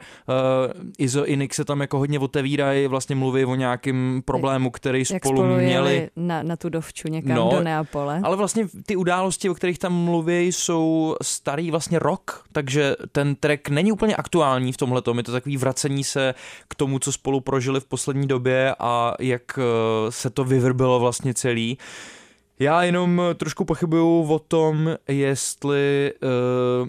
Izo 0.98 1.26
i 1.26 1.38
Nick 1.38 1.54
se 1.54 1.66
tam 1.66 1.82
jako 1.82 1.98
hodně 1.98 2.20
otevírají, 2.20 2.88
vlastně 2.88 3.16
mluví 3.16 3.46
o 3.46 3.56
nějakém 3.56 4.22
problému, 4.26 4.72
který 4.72 5.06
spolu 5.06 5.20
spolu 5.20 5.56
měli. 5.56 6.10
na, 6.16 6.44
na 6.44 6.56
tu 6.56 6.70
dovču 6.70 7.08
někam 7.24 7.36
No, 7.36 7.52
do 7.52 7.64
Neapole. 7.64 8.22
Ale 8.24 8.38
vlastně 8.38 8.68
ty 8.86 8.96
události, 8.96 9.50
o 9.50 9.54
kterých 9.54 9.80
tam 9.80 9.94
mluví, 9.94 10.48
jsou 10.48 11.16
starý 11.22 11.72
vlastně 11.72 12.00
rok, 12.00 12.44
takže 12.52 12.96
ten 13.12 13.36
track 13.36 13.70
není 13.70 13.92
úplně 13.92 14.16
aktuální 14.16 14.74
v 14.74 14.78
tomhle 14.78 15.02
je 15.18 15.24
to 15.24 15.32
takový 15.32 15.58
vracení 15.58 16.04
se 16.04 16.34
k 16.68 16.76
tomu, 16.76 17.00
co 17.00 17.12
spolu 17.12 17.42
prožili 17.42 17.80
v 17.80 17.86
poslední 17.86 18.28
době 18.28 18.76
a 18.80 19.16
jak 19.20 19.60
eh, 19.60 20.12
se 20.12 20.30
to 20.30 20.44
vyvrbilo 20.44 21.00
vlastně 21.00 21.34
celý. 21.34 21.78
Já 22.60 22.84
jenom 22.84 23.22
trošku 23.36 23.66
pochybuju 23.66 24.34
o 24.34 24.40
tom, 24.40 24.96
jestli 25.08 26.14
uh, 26.82 26.88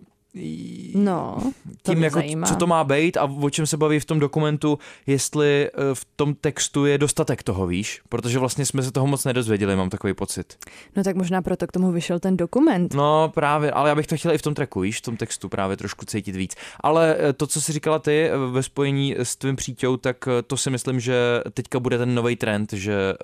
No, 0.95 1.39
to 1.83 1.93
tím, 1.93 2.05
jako, 2.05 2.19
zajímá. 2.19 2.47
co 2.47 2.57
to 2.57 2.67
má 2.67 2.85
být 2.85 3.17
a 3.17 3.25
o 3.25 3.51
čem 3.51 3.67
se 3.67 3.77
baví 3.77 4.01
v 4.01 4.05
tom 4.05 4.19
dokumentu, 4.19 4.79
jestli 5.07 5.69
eh, 5.69 5.95
v 5.95 6.07
tom 6.17 6.35
textu 6.35 6.87
je 6.87 6.99
dostatek 6.99 7.43
toho, 7.43 7.67
víš? 7.67 8.01
Protože 8.09 8.39
vlastně 8.39 8.67
jsme 8.67 8.83
se 8.83 8.93
toho 8.93 9.07
moc 9.07 9.25
nedozvěděli, 9.25 9.77
mám 9.77 9.91
takový 9.91 10.15
pocit. 10.15 10.57
No 10.97 11.05
tak 11.05 11.17
možná 11.17 11.43
proto 11.43 11.67
k 11.67 11.73
tomu 11.73 11.93
vyšel 11.93 12.21
ten 12.21 12.37
dokument. 12.37 12.95
No 12.95 13.33
právě, 13.35 13.71
ale 13.71 13.89
já 13.89 13.95
bych 13.95 14.07
to 14.07 14.17
chtěl 14.17 14.33
i 14.33 14.39
v 14.39 14.43
tom 14.43 14.55
tracku, 14.55 14.81
víš, 14.81 14.99
v 14.99 15.03
tom 15.03 15.17
textu 15.17 15.49
právě 15.49 15.77
trošku 15.77 16.05
cítit 16.05 16.37
víc. 16.37 16.55
Ale 16.81 17.17
eh, 17.19 17.33
to, 17.33 17.47
co 17.47 17.61
jsi 17.61 17.73
říkala 17.73 17.99
ty 17.99 18.29
eh, 18.29 18.37
ve 18.37 18.63
spojení 18.63 19.17
s 19.19 19.37
tvým 19.37 19.57
příťou, 19.57 19.97
tak 19.97 20.29
to 20.47 20.57
si 20.57 20.71
myslím, 20.71 21.01
že 21.01 21.43
teďka 21.55 21.81
bude 21.81 21.99
ten 21.99 22.15
nový 22.15 22.37
trend, 22.37 22.73
že 22.73 23.15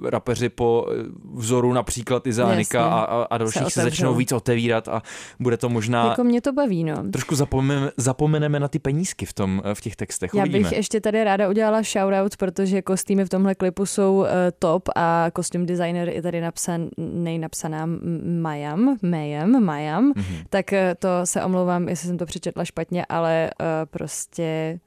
uh, 0.00 0.08
rapeři 0.10 0.48
po 0.48 0.86
vzoru 1.34 1.72
například 1.72 2.26
i 2.26 2.32
Zánika 2.32 2.78
Jasně. 2.78 2.94
a, 2.94 3.00
a, 3.00 3.22
a 3.22 3.38
dalších 3.38 3.62
se, 3.62 3.80
otevřou. 3.80 3.90
začnou 3.90 4.14
víc 4.14 4.32
otevírat 4.32 4.88
a 4.88 5.02
bude 5.40 5.56
to 5.56 5.68
možná... 5.68 6.08
Jako 6.08 6.24
mě 6.24 6.40
to 6.40 6.49
baví, 6.52 6.84
no. 6.84 7.10
Trošku 7.12 7.34
zapomeneme, 7.34 7.90
zapomeneme 7.96 8.60
na 8.60 8.68
ty 8.68 8.78
penízky 8.78 9.26
v, 9.26 9.32
tom, 9.32 9.62
eh, 9.64 9.74
v 9.74 9.80
těch 9.80 9.96
textech. 9.96 10.30
Já 10.34 10.42
Uvidíme. 10.42 10.68
bych 10.68 10.72
ještě 10.76 11.00
tady 11.00 11.24
ráda 11.24 11.48
udělala 11.48 11.82
shoutout, 11.82 12.36
protože 12.36 12.82
kostýmy 12.82 13.24
v 13.24 13.28
tomhle 13.28 13.54
klipu 13.54 13.86
jsou 13.86 14.16
uh, 14.18 14.26
top 14.58 14.88
a 14.96 15.26
kostým 15.32 15.66
designer 15.66 16.08
je 16.08 16.22
tady 16.22 16.40
napsan, 16.40 16.88
nejnapsaná 16.98 17.82
M- 17.82 18.40
Mayam, 18.42 18.96
Mayam, 19.02 19.64
Mayam, 19.64 20.04
Mhm. 20.04 20.12
mm-hmm. 20.12 20.44
tak 20.50 20.66
uh, 20.72 20.78
to 20.98 21.08
se 21.24 21.44
omlouvám, 21.44 21.88
jestli 21.88 22.08
jsem 22.08 22.18
to 22.18 22.26
přečetla 22.26 22.64
špatně, 22.64 23.04
ale 23.08 23.50
uh, 23.60 23.66
prostě 23.90 24.78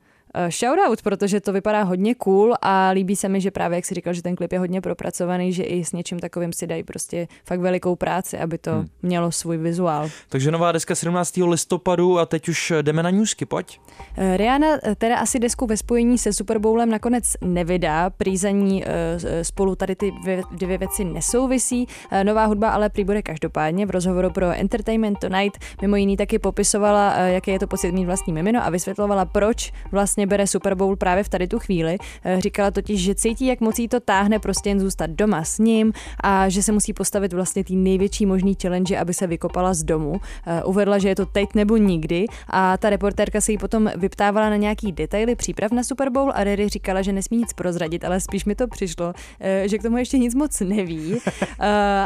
shoutout, 0.49 1.01
protože 1.01 1.41
to 1.41 1.53
vypadá 1.53 1.83
hodně 1.83 2.15
cool 2.15 2.53
a 2.61 2.89
líbí 2.89 3.15
se 3.15 3.29
mi, 3.29 3.41
že 3.41 3.51
právě 3.51 3.75
jak 3.75 3.85
si 3.85 3.95
říkal, 3.95 4.13
že 4.13 4.21
ten 4.21 4.35
klip 4.35 4.51
je 4.51 4.59
hodně 4.59 4.81
propracovaný, 4.81 5.53
že 5.53 5.63
i 5.63 5.85
s 5.85 5.91
něčím 5.91 6.19
takovým 6.19 6.53
si 6.53 6.67
dají 6.67 6.83
prostě 6.83 7.27
fakt 7.47 7.59
velikou 7.59 7.95
práci, 7.95 8.37
aby 8.39 8.57
to 8.57 8.71
Hmm. 8.71 8.87
mělo 9.01 9.31
svůj 9.31 9.57
vizuál. 9.57 10.09
Takže 10.29 10.51
nová 10.51 10.71
deska 10.71 10.95
17. 10.95 11.43
listopadu 11.47 12.19
a 12.19 12.25
teď 12.25 12.49
už 12.49 12.73
jdeme 12.81 13.03
na 13.03 13.09
newsky, 13.09 13.45
pojď. 13.45 13.79
Eh, 14.17 14.37
Rihanna 14.37 14.67
eh, 14.83 14.95
teda 14.95 15.17
asi 15.17 15.39
desku 15.39 15.65
ve 15.65 15.77
spojení 15.77 16.17
se 16.17 16.33
Super 16.33 16.59
Bowlem 16.59 16.89
nakonec 16.89 17.23
nevydá, 17.41 18.09
prý 18.09 18.35
eh, 18.45 19.43
spolu 19.43 19.75
tady 19.75 19.95
ty 19.95 20.11
dvě, 20.51 20.77
věci 20.77 21.05
nesouvisí. 21.05 21.87
Eh, 22.11 22.23
Nová 22.23 22.45
hudba 22.45 22.69
ale 22.69 22.89
prý 22.89 23.03
bude 23.03 23.21
každopádně. 23.21 23.85
V 23.85 23.89
rozhovoru 23.89 24.29
pro 24.29 24.45
Entertainment 24.51 25.19
Tonight 25.19 25.57
mimo 25.81 25.95
jiný 25.95 26.17
taky 26.17 26.39
popisovala, 26.39 27.13
eh, 27.15 27.31
jaký 27.33 27.51
je 27.51 27.59
to 27.59 27.67
pocit 27.67 27.91
mít 27.91 28.05
vlastní 28.05 28.33
mimino 28.33 28.65
a 28.65 28.69
vysvětlovala, 28.69 29.25
proč 29.25 29.71
vlastně 29.91 30.22
bere 30.25 30.47
Super 30.47 30.75
Bowl 30.75 30.95
právě 30.95 31.23
v 31.23 31.29
tady 31.29 31.47
tu 31.47 31.59
chvíli. 31.59 31.97
Eh, 32.23 32.41
Říkala 32.41 32.71
totiž, 32.71 33.01
že 33.01 33.15
cítí, 33.15 33.45
jak 33.45 33.61
moc 33.61 33.79
jí 33.79 33.87
to 33.87 33.99
táhne 33.99 34.39
prostě 34.39 34.69
jen 34.69 34.79
zůstat 34.79 35.09
doma 35.09 35.43
s 35.43 35.59
ním 35.59 35.93
a 36.23 36.49
že 36.49 36.63
se 36.63 36.71
musí 36.71 36.93
postavit 36.93 37.33
vlastně 37.33 37.63
tý 37.63 37.75
největší 37.75 38.25
možný 38.25 38.57
challenge, 38.61 38.97
aby 38.97 39.13
se 39.13 39.27
vykopala 39.27 39.73
z 39.73 39.83
domu. 39.83 40.21
Eh, 40.47 40.63
Uvedla, 40.63 40.97
že 40.97 41.07
je 41.09 41.15
to 41.15 41.25
teď 41.25 41.49
nebo 41.55 41.77
nikdy 41.77 42.25
a 42.49 42.77
ta 42.77 42.89
reportérka 42.89 43.41
se 43.41 43.51
jí 43.51 43.57
potom 43.57 43.91
vyptávala 43.95 44.49
na 44.49 44.55
nějaký 44.55 44.91
detaily 44.91 45.35
příprav 45.35 45.71
na 45.71 45.83
Super 45.83 46.09
Bowl 46.09 46.31
a 46.35 46.43
Rary 46.43 46.69
říkala, 46.69 47.01
že 47.01 47.13
nesmí 47.13 47.37
nic 47.37 47.53
prozradit, 47.53 48.03
ale 48.03 48.19
spíš 48.19 48.45
mi 48.45 48.55
to 48.55 48.67
přišlo, 48.67 49.13
eh, 49.39 49.63
že 49.67 49.77
k 49.77 49.81
tomu 49.81 49.97
ještě 49.97 50.17
nic 50.17 50.35
moc 50.35 50.59
neví 50.59 51.17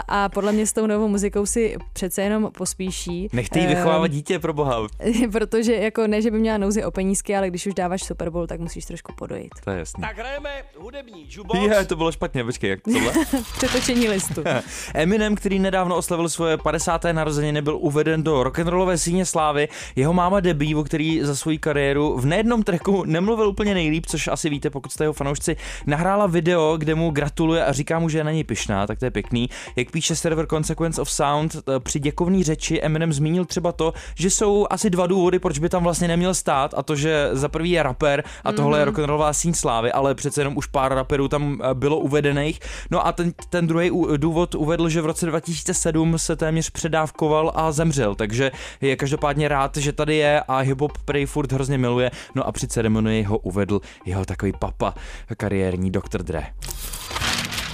a 0.07 0.29
podle 0.29 0.51
mě 0.51 0.67
s 0.67 0.73
tou 0.73 0.87
novou 0.87 1.07
muzikou 1.07 1.45
si 1.45 1.75
přece 1.93 2.21
jenom 2.21 2.49
pospíší. 2.57 3.29
Nechte 3.33 3.59
jí 3.59 3.67
vychovávat 3.67 4.11
dítě 4.11 4.39
pro 4.39 4.53
boha. 4.53 4.87
Protože 5.31 5.75
jako 5.75 6.07
ne, 6.07 6.21
že 6.21 6.31
by 6.31 6.39
měla 6.39 6.57
nouzi 6.57 6.83
o 6.83 6.91
penízky, 6.91 7.35
ale 7.35 7.49
když 7.49 7.67
už 7.67 7.73
dáváš 7.73 8.03
Super 8.07 8.29
Bowl, 8.29 8.47
tak 8.47 8.59
musíš 8.59 8.85
trošku 8.85 9.13
podojit. 9.15 9.49
To 9.63 9.69
je 9.71 9.79
jasný. 9.79 10.01
Tak 10.01 10.17
hrajeme 10.17 10.49
hudební 10.79 11.25
jukebox. 11.29 11.59
Je, 11.59 11.85
to 11.85 11.95
bylo 11.95 12.11
špatně, 12.11 12.43
počkej, 12.43 12.69
jak 12.69 12.81
tohle? 12.81 13.13
Přetočení 13.57 14.09
listu. 14.09 14.43
Eminem, 14.93 15.35
který 15.35 15.59
nedávno 15.59 15.95
oslavil 15.95 16.29
svoje 16.29 16.57
50. 16.57 17.03
narozeniny, 17.11 17.61
byl 17.61 17.77
uveden 17.77 18.23
do 18.23 18.43
rock'n'rollové 18.43 18.97
síně 18.97 19.25
slávy. 19.25 19.67
Jeho 19.95 20.13
máma 20.13 20.39
Debbie, 20.39 20.75
o 20.75 20.83
který 20.83 21.19
za 21.23 21.35
svou 21.35 21.57
kariéru 21.59 22.17
v 22.17 22.25
nejednom 22.25 22.63
tracku 22.63 23.03
nemluvil 23.05 23.47
úplně 23.47 23.73
nejlíp, 23.73 24.05
což 24.05 24.27
asi 24.27 24.49
víte, 24.49 24.69
pokud 24.69 24.91
jste 24.91 25.03
jeho 25.03 25.13
fanoušci, 25.13 25.57
nahrála 25.85 26.27
video, 26.27 26.77
kde 26.77 26.95
mu 26.95 27.11
gratuluje 27.11 27.65
a 27.65 27.71
říká 27.71 27.99
mu, 27.99 28.09
že 28.09 28.17
je 28.17 28.23
na 28.23 28.31
něj 28.31 28.43
pyšná, 28.43 28.87
tak 28.87 28.99
to 28.99 29.05
je 29.05 29.11
pěkný. 29.11 29.49
Jak 29.75 29.91
píše 29.91 30.15
server 30.15 30.47
Consequence 30.47 31.01
of 31.01 31.11
Sound, 31.11 31.55
při 31.79 31.99
děkovní 31.99 32.43
řeči 32.43 32.81
Eminem 32.81 33.13
zmínil 33.13 33.45
třeba 33.45 33.71
to, 33.71 33.93
že 34.15 34.29
jsou 34.29 34.67
asi 34.69 34.89
dva 34.89 35.07
důvody, 35.07 35.39
proč 35.39 35.59
by 35.59 35.69
tam 35.69 35.83
vlastně 35.83 36.07
neměl 36.07 36.33
stát, 36.33 36.73
a 36.77 36.83
to, 36.83 36.95
že 36.95 37.29
za 37.31 37.49
prvý 37.49 37.71
je 37.71 37.83
rapper 37.97 38.23
a 38.43 38.51
tohle 38.51 38.79
je 38.79 38.85
rock'n'rollová 38.85 39.33
síň 39.33 39.53
slávy, 39.53 39.91
ale 39.91 40.15
přece 40.15 40.41
jenom 40.41 40.57
už 40.57 40.65
pár 40.65 40.93
raperů 40.93 41.27
tam 41.27 41.59
eh, 41.61 41.73
bylo 41.73 41.99
uvedených. 41.99 42.59
No 42.91 43.07
a 43.07 43.11
ten, 43.11 43.33
ten 43.49 43.67
druhý 43.67 43.91
důvod 44.17 44.55
uvedl, 44.55 44.89
že 44.89 45.01
v 45.01 45.05
roce 45.05 45.25
2007 45.25 46.17
se 46.17 46.35
téměř 46.35 46.69
předávkoval 46.69 47.51
a 47.55 47.71
zemřel, 47.71 48.15
takže 48.15 48.51
je 48.81 48.95
každopádně 48.95 49.47
rád, 49.47 49.77
že 49.77 49.93
tady 49.93 50.15
je 50.15 50.41
a 50.41 50.63
hip-hop 50.63 50.91
prej 51.05 51.25
furt 51.25 51.51
hrozně 51.51 51.77
miluje. 51.77 52.11
No 52.35 52.47
a 52.47 52.51
při 52.51 52.67
ceremonii 52.67 53.23
ho 53.23 53.37
uvedl 53.37 53.81
jeho 54.05 54.25
takový 54.25 54.53
papa, 54.59 54.93
kariérní 55.37 55.91
Dr. 55.91 56.23
Dre. 56.23 56.43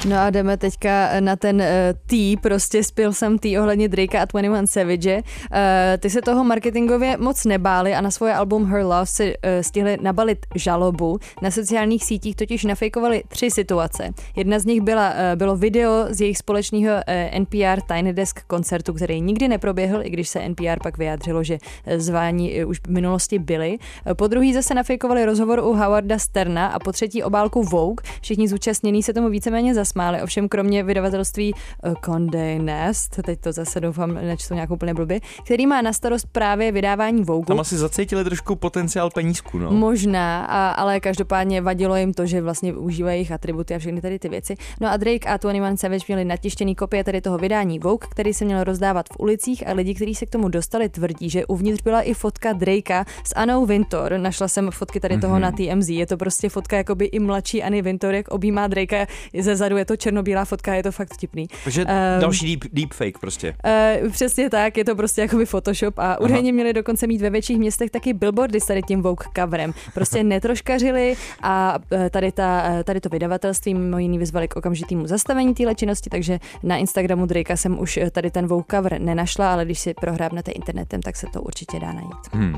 No 0.08 0.20
a 0.20 0.30
jdeme 0.30 0.58
teďka 0.58 1.20
na 1.20 1.36
ten 1.36 1.56
uh, 1.56 1.68
tý, 2.06 2.38
prostě 2.38 2.84
spil 2.84 3.14
jsem 3.14 3.38
tý 3.38 3.60
ohledně 3.60 3.90
Drakea 3.90 4.22
a 4.22 4.26
21 4.26 4.68
Savage. 4.68 5.16
Uh, 5.16 5.58
ty 6.00 6.10
se 6.10 6.22
toho 6.22 6.44
marketingově 6.44 7.18
moc 7.18 7.46
nebáli 7.46 7.96
a 7.96 8.02
na 8.02 8.12
svoje 8.12 8.34
album 8.34 8.66
Her 8.66 8.84
Love 8.84 9.06
si 9.06 9.26
uh, 9.26 9.34
stihli 9.62 9.98
nabalit 10.02 10.46
žalobu. 10.56 11.20
Na 11.42 11.52
sociálních 11.52 12.06
sítích 12.06 12.36
totiž 12.36 12.64
nafejkovali 12.64 13.24
tři 13.28 13.52
situace. 13.52 14.10
Jedna 14.36 14.60
z 14.60 14.66
nich 14.66 14.82
byla, 14.82 15.10
uh, 15.10 15.16
bylo 15.36 15.56
video 15.58 16.06
z 16.10 16.22
jejich 16.22 16.38
společného 16.38 16.96
uh, 16.96 17.40
NPR 17.40 17.82
Tiny 17.88 18.14
Desk 18.14 18.44
koncertu, 18.48 18.94
který 18.94 19.22
nikdy 19.22 19.48
neproběhl, 19.48 20.02
i 20.04 20.10
když 20.10 20.30
se 20.30 20.50
NPR 20.50 20.80
pak 20.84 20.98
vyjádřilo, 20.98 21.44
že 21.44 21.58
eh, 21.86 22.00
zvání 22.00 22.66
už 22.66 22.80
v 22.80 22.90
minulosti 22.90 23.40
byly. 23.40 23.78
Uh, 24.08 24.14
po 24.14 24.28
druhý 24.28 24.54
zase 24.54 24.74
nafejkovali 24.74 25.26
rozhovor 25.26 25.60
u 25.60 25.74
Howarda 25.74 26.20
Sterna 26.20 26.68
a 26.68 26.80
po 26.80 26.92
třetí 26.92 27.24
obálku 27.24 27.64
Vogue. 27.64 28.04
Všichni 28.22 28.48
zúčastnění 28.48 29.04
se 29.04 29.14
tomu 29.14 29.30
víceméně 29.30 29.74
zasmáli, 29.94 30.22
ovšem 30.22 30.50
kromě 30.50 30.84
vydavatelství 30.84 31.54
eh, 31.54 31.94
Condé 32.06 32.60
Nast, 32.60 33.20
teď 33.26 33.40
to 33.40 33.52
zase 33.52 33.80
doufám, 33.80 34.14
nečtu 34.14 34.54
nějakou 34.54 34.74
úplně 34.74 34.94
blbě, 34.94 35.20
který 35.44 35.68
má 35.68 35.82
na 35.82 35.94
starost 35.94 36.28
právě 36.32 36.72
vydávání 36.72 37.24
Vogue. 37.24 37.46
Tam 37.46 37.60
asi 37.60 37.78
zacítili 37.78 38.24
trošku 38.24 38.56
potenciál 38.56 39.10
penízku, 39.10 39.58
no. 39.58 39.72
Možná, 39.72 40.46
a, 40.46 40.70
ale 40.70 41.00
každopádně 41.00 41.62
vadilo 41.62 41.96
jim 41.96 42.14
to, 42.14 42.26
že 42.26 42.42
vlastně 42.42 42.74
užívají 42.74 43.16
jejich 43.16 43.32
atributy 43.32 43.76
a 43.76 43.80
všechny 43.80 44.02
tady 44.02 44.20
ty 44.20 44.30
věci. 44.30 44.56
No 44.82 44.90
a 44.90 44.98
Drake 44.98 45.30
a 45.30 45.38
21 45.38 45.78
Savage 45.78 46.06
měli 46.08 46.26
natištěný 46.26 46.76
kopie 46.76 47.04
tady 47.04 47.22
toho 47.22 47.38
vydání 47.38 47.80
Vogue, 47.80 48.08
který 48.12 48.34
se 48.34 48.46
měl 48.46 48.64
rozdávat 48.64 49.06
v 49.10 49.20
ulicích 49.20 49.68
a 49.68 49.74
lidi, 49.74 49.94
kteří 49.94 50.16
se 50.16 50.26
k 50.26 50.30
tomu 50.30 50.50
dostali, 50.50 50.90
tvrdí, 50.90 51.30
že 51.30 51.46
uvnitř 51.46 51.84
byla 51.84 52.02
i 52.02 52.14
fotka 52.14 52.54
Drakea 52.54 53.06
s 53.24 53.36
Anou 53.36 53.66
Vintor. 53.66 54.18
Našla 54.18 54.48
jsem 54.48 54.72
fotky 54.72 55.00
tady 55.00 55.18
toho 55.18 55.36
mm-hmm. 55.36 55.68
na 55.68 55.76
TMZ. 55.76 55.90
Je 55.90 56.06
to 56.06 56.18
prostě 56.18 56.50
fotka 56.50 56.78
jakoby 56.78 57.06
i 57.06 57.20
mladší 57.20 57.64
Anny 57.64 57.82
Vintor, 57.82 58.14
jak 58.14 58.28
objímá 58.28 58.68
Drakea. 58.68 59.06
Ze 59.40 59.56
zadu 59.56 59.78
je 59.84 59.88
to 59.88 59.98
černobílá 59.98 60.46
fotka, 60.46 60.74
je 60.74 60.84
to 60.84 60.92
fakt 60.92 61.14
vtipný. 61.14 61.48
Takže 61.64 61.86
Ehm, 61.88 62.22
další 62.22 62.56
deep, 62.56 62.74
deepfake 62.74 63.18
prostě. 63.18 63.56
Uh, 64.04 64.12
přesně 64.12 64.50
tak, 64.50 64.78
je 64.78 64.86
to 64.86 64.96
prostě 64.96 65.22
jakoby 65.22 65.46
Photoshop 65.46 66.00
a 66.00 66.20
údajně 66.22 66.54
měli 66.54 66.74
dokonce 66.74 67.08
mít 67.08 67.22
ve 67.22 67.30
větších 67.30 67.58
městech 67.60 67.92
taky 67.92 68.14
billboardy 68.14 68.62
s 68.62 68.66
tady 68.66 68.82
tím 68.82 69.02
Vogue 69.02 69.28
coverem. 69.36 69.74
Prostě 69.94 70.24
netroškařili 70.34 71.16
a 71.42 71.80
eh, 71.92 72.10
tady, 72.10 72.32
ta, 72.32 72.64
eh, 72.66 72.84
tady 72.84 73.02
to 73.02 73.10
vydavatelství 73.10 73.74
mimo 73.74 73.98
jiný 73.98 74.18
vyzvali 74.18 74.48
k 74.48 74.56
okamžitému 74.56 75.08
zastavení 75.08 75.54
téhle 75.54 75.76
činnosti, 75.76 76.10
takže 76.10 76.40
na 76.64 76.78
Instagramu 76.78 77.26
Drakea 77.26 77.58
jsem 77.58 77.80
už 77.80 78.00
tady 78.12 78.32
ten 78.32 78.48
Vogue 78.48 78.66
cover 78.72 79.02
nenašla, 79.02 79.54
ale 79.54 79.66
když 79.66 79.80
si 79.80 79.94
prohrábnete 79.94 80.52
internetem, 80.52 81.02
tak 81.02 81.16
se 81.16 81.28
to 81.34 81.42
určitě 81.42 81.80
dá 81.80 81.94
najít. 81.94 82.28
Hmm. 82.32 82.56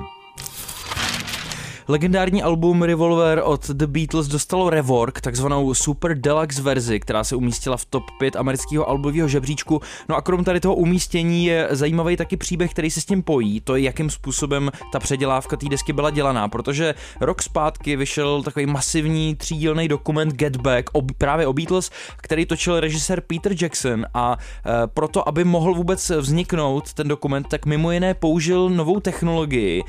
Legendární 1.87 2.43
album 2.43 2.81
Revolver 2.81 3.41
od 3.43 3.69
The 3.69 3.87
Beatles 3.87 4.27
dostalo 4.27 4.69
rework, 4.69 5.21
takzvanou 5.21 5.73
Super 5.73 6.17
Deluxe 6.17 6.61
verzi, 6.61 6.99
která 6.99 7.23
se 7.23 7.35
umístila 7.35 7.77
v 7.77 7.85
top 7.85 8.03
5 8.19 8.35
amerického 8.35 8.89
albového 8.89 9.27
žebříčku. 9.27 9.81
No 10.09 10.15
a 10.15 10.21
krom 10.21 10.43
tady 10.43 10.59
toho 10.59 10.75
umístění 10.75 11.45
je 11.45 11.67
zajímavý 11.71 12.17
taky 12.17 12.37
příběh, 12.37 12.71
který 12.71 12.91
se 12.91 13.01
s 13.01 13.05
tím 13.05 13.23
pojí. 13.23 13.61
To 13.61 13.75
je, 13.75 13.83
jakým 13.83 14.09
způsobem 14.09 14.71
ta 14.91 14.99
předělávka 14.99 15.57
té 15.57 15.69
desky 15.69 15.93
byla 15.93 16.09
dělaná, 16.09 16.47
protože 16.47 16.93
rok 17.21 17.41
zpátky 17.41 17.95
vyšel 17.95 18.43
takový 18.43 18.65
masivní 18.65 19.35
třídílný 19.35 19.87
dokument 19.87 20.33
Get 20.33 20.57
Back 20.57 20.89
o, 20.93 21.01
právě 21.17 21.47
o 21.47 21.53
Beatles, 21.53 21.91
který 22.17 22.45
točil 22.45 22.79
režisér 22.79 23.21
Peter 23.21 23.51
Jackson 23.61 24.05
a 24.13 24.37
e, 24.65 24.87
proto, 24.87 25.27
aby 25.27 25.43
mohl 25.43 25.73
vůbec 25.73 26.09
vzniknout 26.09 26.93
ten 26.93 27.07
dokument, 27.07 27.47
tak 27.47 27.65
mimo 27.65 27.91
jiné 27.91 28.13
použil 28.13 28.69
novou 28.69 28.99
technologii, 28.99 29.81
e, 29.81 29.85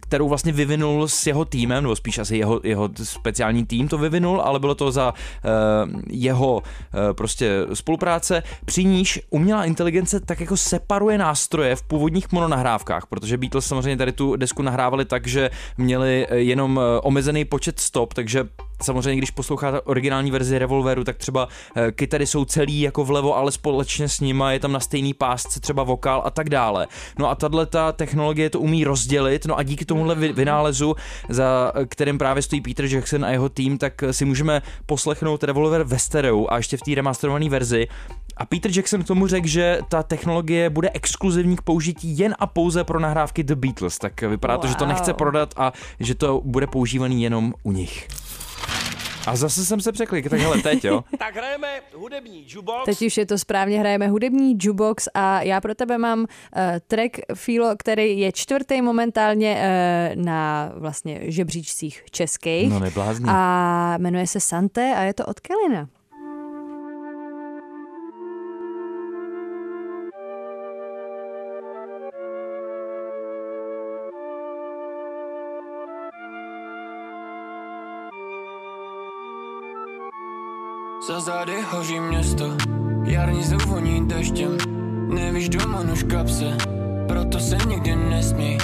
kterou 0.00 0.28
vlastně 0.28 0.59
vyvinul 0.60 1.08
s 1.08 1.26
jeho 1.26 1.44
týmem, 1.44 1.82
nebo 1.82 1.96
spíš 1.96 2.18
asi 2.18 2.36
jeho, 2.36 2.60
jeho 2.64 2.88
speciální 3.02 3.66
tým 3.66 3.88
to 3.88 3.98
vyvinul, 3.98 4.40
ale 4.40 4.58
bylo 4.58 4.74
to 4.74 4.92
za 4.92 5.14
e, 5.14 5.48
jeho 6.10 6.62
e, 6.62 7.14
prostě 7.14 7.50
spolupráce, 7.74 8.42
při 8.64 8.84
níž 8.84 9.20
umělá 9.30 9.64
inteligence 9.64 10.20
tak 10.20 10.40
jako 10.40 10.56
separuje 10.56 11.18
nástroje 11.18 11.76
v 11.76 11.82
původních 11.82 12.32
mononahrávkách, 12.32 13.06
protože 13.06 13.36
Beatles 13.36 13.66
samozřejmě 13.66 13.96
tady 13.96 14.12
tu 14.12 14.36
desku 14.36 14.62
nahrávali 14.62 15.04
tak, 15.04 15.26
že 15.26 15.50
měli 15.78 16.26
jenom 16.30 16.80
omezený 17.02 17.44
počet 17.44 17.80
stop, 17.80 18.14
takže 18.14 18.44
samozřejmě, 18.82 19.16
když 19.16 19.30
posloucháte 19.30 19.80
originální 19.80 20.30
verzi 20.30 20.58
Revolveru, 20.58 21.04
tak 21.04 21.16
třeba 21.16 21.48
e, 21.76 21.92
kytary 21.92 22.26
jsou 22.26 22.44
celý 22.44 22.80
jako 22.80 23.04
vlevo, 23.04 23.36
ale 23.36 23.52
společně 23.52 24.08
s 24.08 24.20
nima 24.20 24.52
je 24.52 24.60
tam 24.60 24.72
na 24.72 24.80
stejný 24.80 25.14
pásce 25.14 25.60
třeba 25.60 25.82
vokál 25.82 26.22
a 26.24 26.30
tak 26.30 26.50
dále. 26.50 26.86
No 27.18 27.30
a 27.30 27.34
tahle 27.34 27.66
ta 27.66 27.92
technologie 27.92 28.50
to 28.50 28.60
umí 28.60 28.84
rozdělit, 28.84 29.46
no 29.46 29.58
a 29.58 29.62
díky 29.62 29.84
tomuhle 29.84 30.14
vynálezu, 30.14 30.94
za 31.28 31.72
kterým 31.88 32.18
právě 32.18 32.42
stojí 32.42 32.60
Peter 32.60 32.84
Jackson 32.84 33.24
a 33.24 33.30
jeho 33.30 33.48
tým, 33.48 33.78
tak 33.78 34.04
si 34.10 34.24
můžeme 34.24 34.62
poslechnout 34.86 35.44
Revolver 35.44 35.82
ve 35.82 35.98
stereo 35.98 36.46
a 36.50 36.56
ještě 36.56 36.76
v 36.76 36.80
té 36.80 36.94
remasterované 36.94 37.48
verzi. 37.48 37.88
A 38.36 38.46
Peter 38.46 38.70
Jackson 38.74 39.02
k 39.02 39.06
tomu 39.06 39.26
řekl, 39.26 39.46
že 39.46 39.78
ta 39.88 40.02
technologie 40.02 40.70
bude 40.70 40.90
exkluzivní 40.94 41.56
k 41.56 41.62
použití 41.62 42.18
jen 42.18 42.34
a 42.38 42.46
pouze 42.46 42.84
pro 42.84 43.00
nahrávky 43.00 43.44
The 43.44 43.54
Beatles, 43.54 43.98
tak 43.98 44.22
vypadá 44.22 44.54
wow. 44.54 44.62
to, 44.62 44.68
že 44.68 44.74
to 44.74 44.86
nechce 44.86 45.12
prodat 45.12 45.54
a 45.56 45.72
že 46.00 46.14
to 46.14 46.42
bude 46.44 46.66
používaný 46.66 47.22
jenom 47.22 47.54
u 47.62 47.72
nich. 47.72 48.08
A 49.26 49.36
zase 49.36 49.64
jsem 49.64 49.80
se 49.80 49.92
překlik, 49.92 50.30
tak 50.30 50.40
hele, 50.40 50.62
teď 50.62 50.84
jo. 50.84 51.04
tak 51.18 51.36
hrajeme 51.36 51.68
hudební 51.94 52.44
jukebox. 52.48 52.84
Teď 52.84 53.02
už 53.02 53.16
je 53.16 53.26
to 53.26 53.38
správně, 53.38 53.80
hrajeme 53.80 54.08
hudební 54.08 54.56
jukebox 54.62 55.08
a 55.14 55.42
já 55.42 55.60
pro 55.60 55.74
tebe 55.74 55.98
mám 55.98 56.20
uh, 56.20 56.26
track 56.86 57.16
Filo, 57.34 57.74
který 57.78 58.18
je 58.18 58.32
čtvrtý 58.32 58.82
momentálně 58.82 59.62
uh, 60.16 60.22
na 60.24 60.72
vlastně 60.74 61.20
žebříčcích 61.22 62.02
českých. 62.10 62.70
No 62.70 62.78
neblázní. 62.80 63.26
A 63.28 63.94
jmenuje 63.98 64.26
se 64.26 64.40
Sante 64.40 64.94
a 64.96 65.02
je 65.02 65.14
to 65.14 65.26
od 65.26 65.40
Kelina. 65.40 65.88
Hoří 81.70 82.00
město, 82.00 82.56
jarní 83.04 83.42
zvoní 83.42 84.08
deštěm. 84.08 84.58
Nevíš 85.14 85.48
doma 85.48 85.82
nož 85.82 86.02
kapse, 86.02 86.56
proto 87.08 87.40
se 87.40 87.56
nikdy 87.68 87.96
nesmí. 87.96 88.58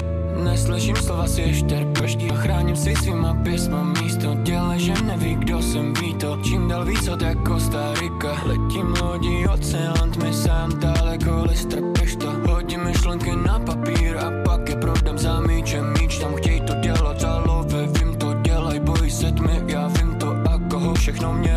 Neslyším 0.44 0.96
slova 0.96 1.26
si 1.26 1.42
ještě 1.42 1.86
peští 1.98 2.30
a 2.30 2.34
chráním 2.34 2.76
si 2.76 2.94
svýma 2.96 3.34
písma 3.34 3.82
místo. 3.82 4.36
Těle, 4.44 4.78
že 4.78 4.94
neví, 5.06 5.34
kdo 5.34 5.62
jsem 5.62 5.94
ví 5.94 6.14
to. 6.14 6.38
Čím 6.44 6.68
dál 6.68 6.84
víc 6.84 7.08
od 7.08 7.22
jako 7.22 7.58
Rika 8.00 8.42
Letím 8.44 8.94
lodí, 9.02 9.46
oceán, 9.46 10.10
tmy 10.10 10.32
sám 10.32 10.70
daleko, 10.78 11.44
listra 11.50 11.80
pešta 11.98 12.32
Hodím 12.48 12.84
myšlenky 12.84 13.36
na 13.46 13.58
papír 13.58 14.16
a 14.16 14.30
pak 14.44 14.68
je 14.68 14.76
prodám 14.76 15.18
za 15.18 15.40
míčem 15.40 15.92
Míč. 16.00 16.18
Tam 16.18 16.34
chtěj 16.34 16.60
to 16.60 16.74
dělat, 16.74 17.24
ale 17.24 17.66
vím 17.98 18.16
to, 18.16 18.34
dělaj, 18.34 18.80
boj 18.80 19.10
se 19.10 19.32
tmy, 19.32 19.62
já 19.66 19.88
vím 19.88 20.14
to 20.14 20.28
a 20.28 20.58
koho 20.70 20.94
všechno 20.94 21.32
měla 21.32 21.55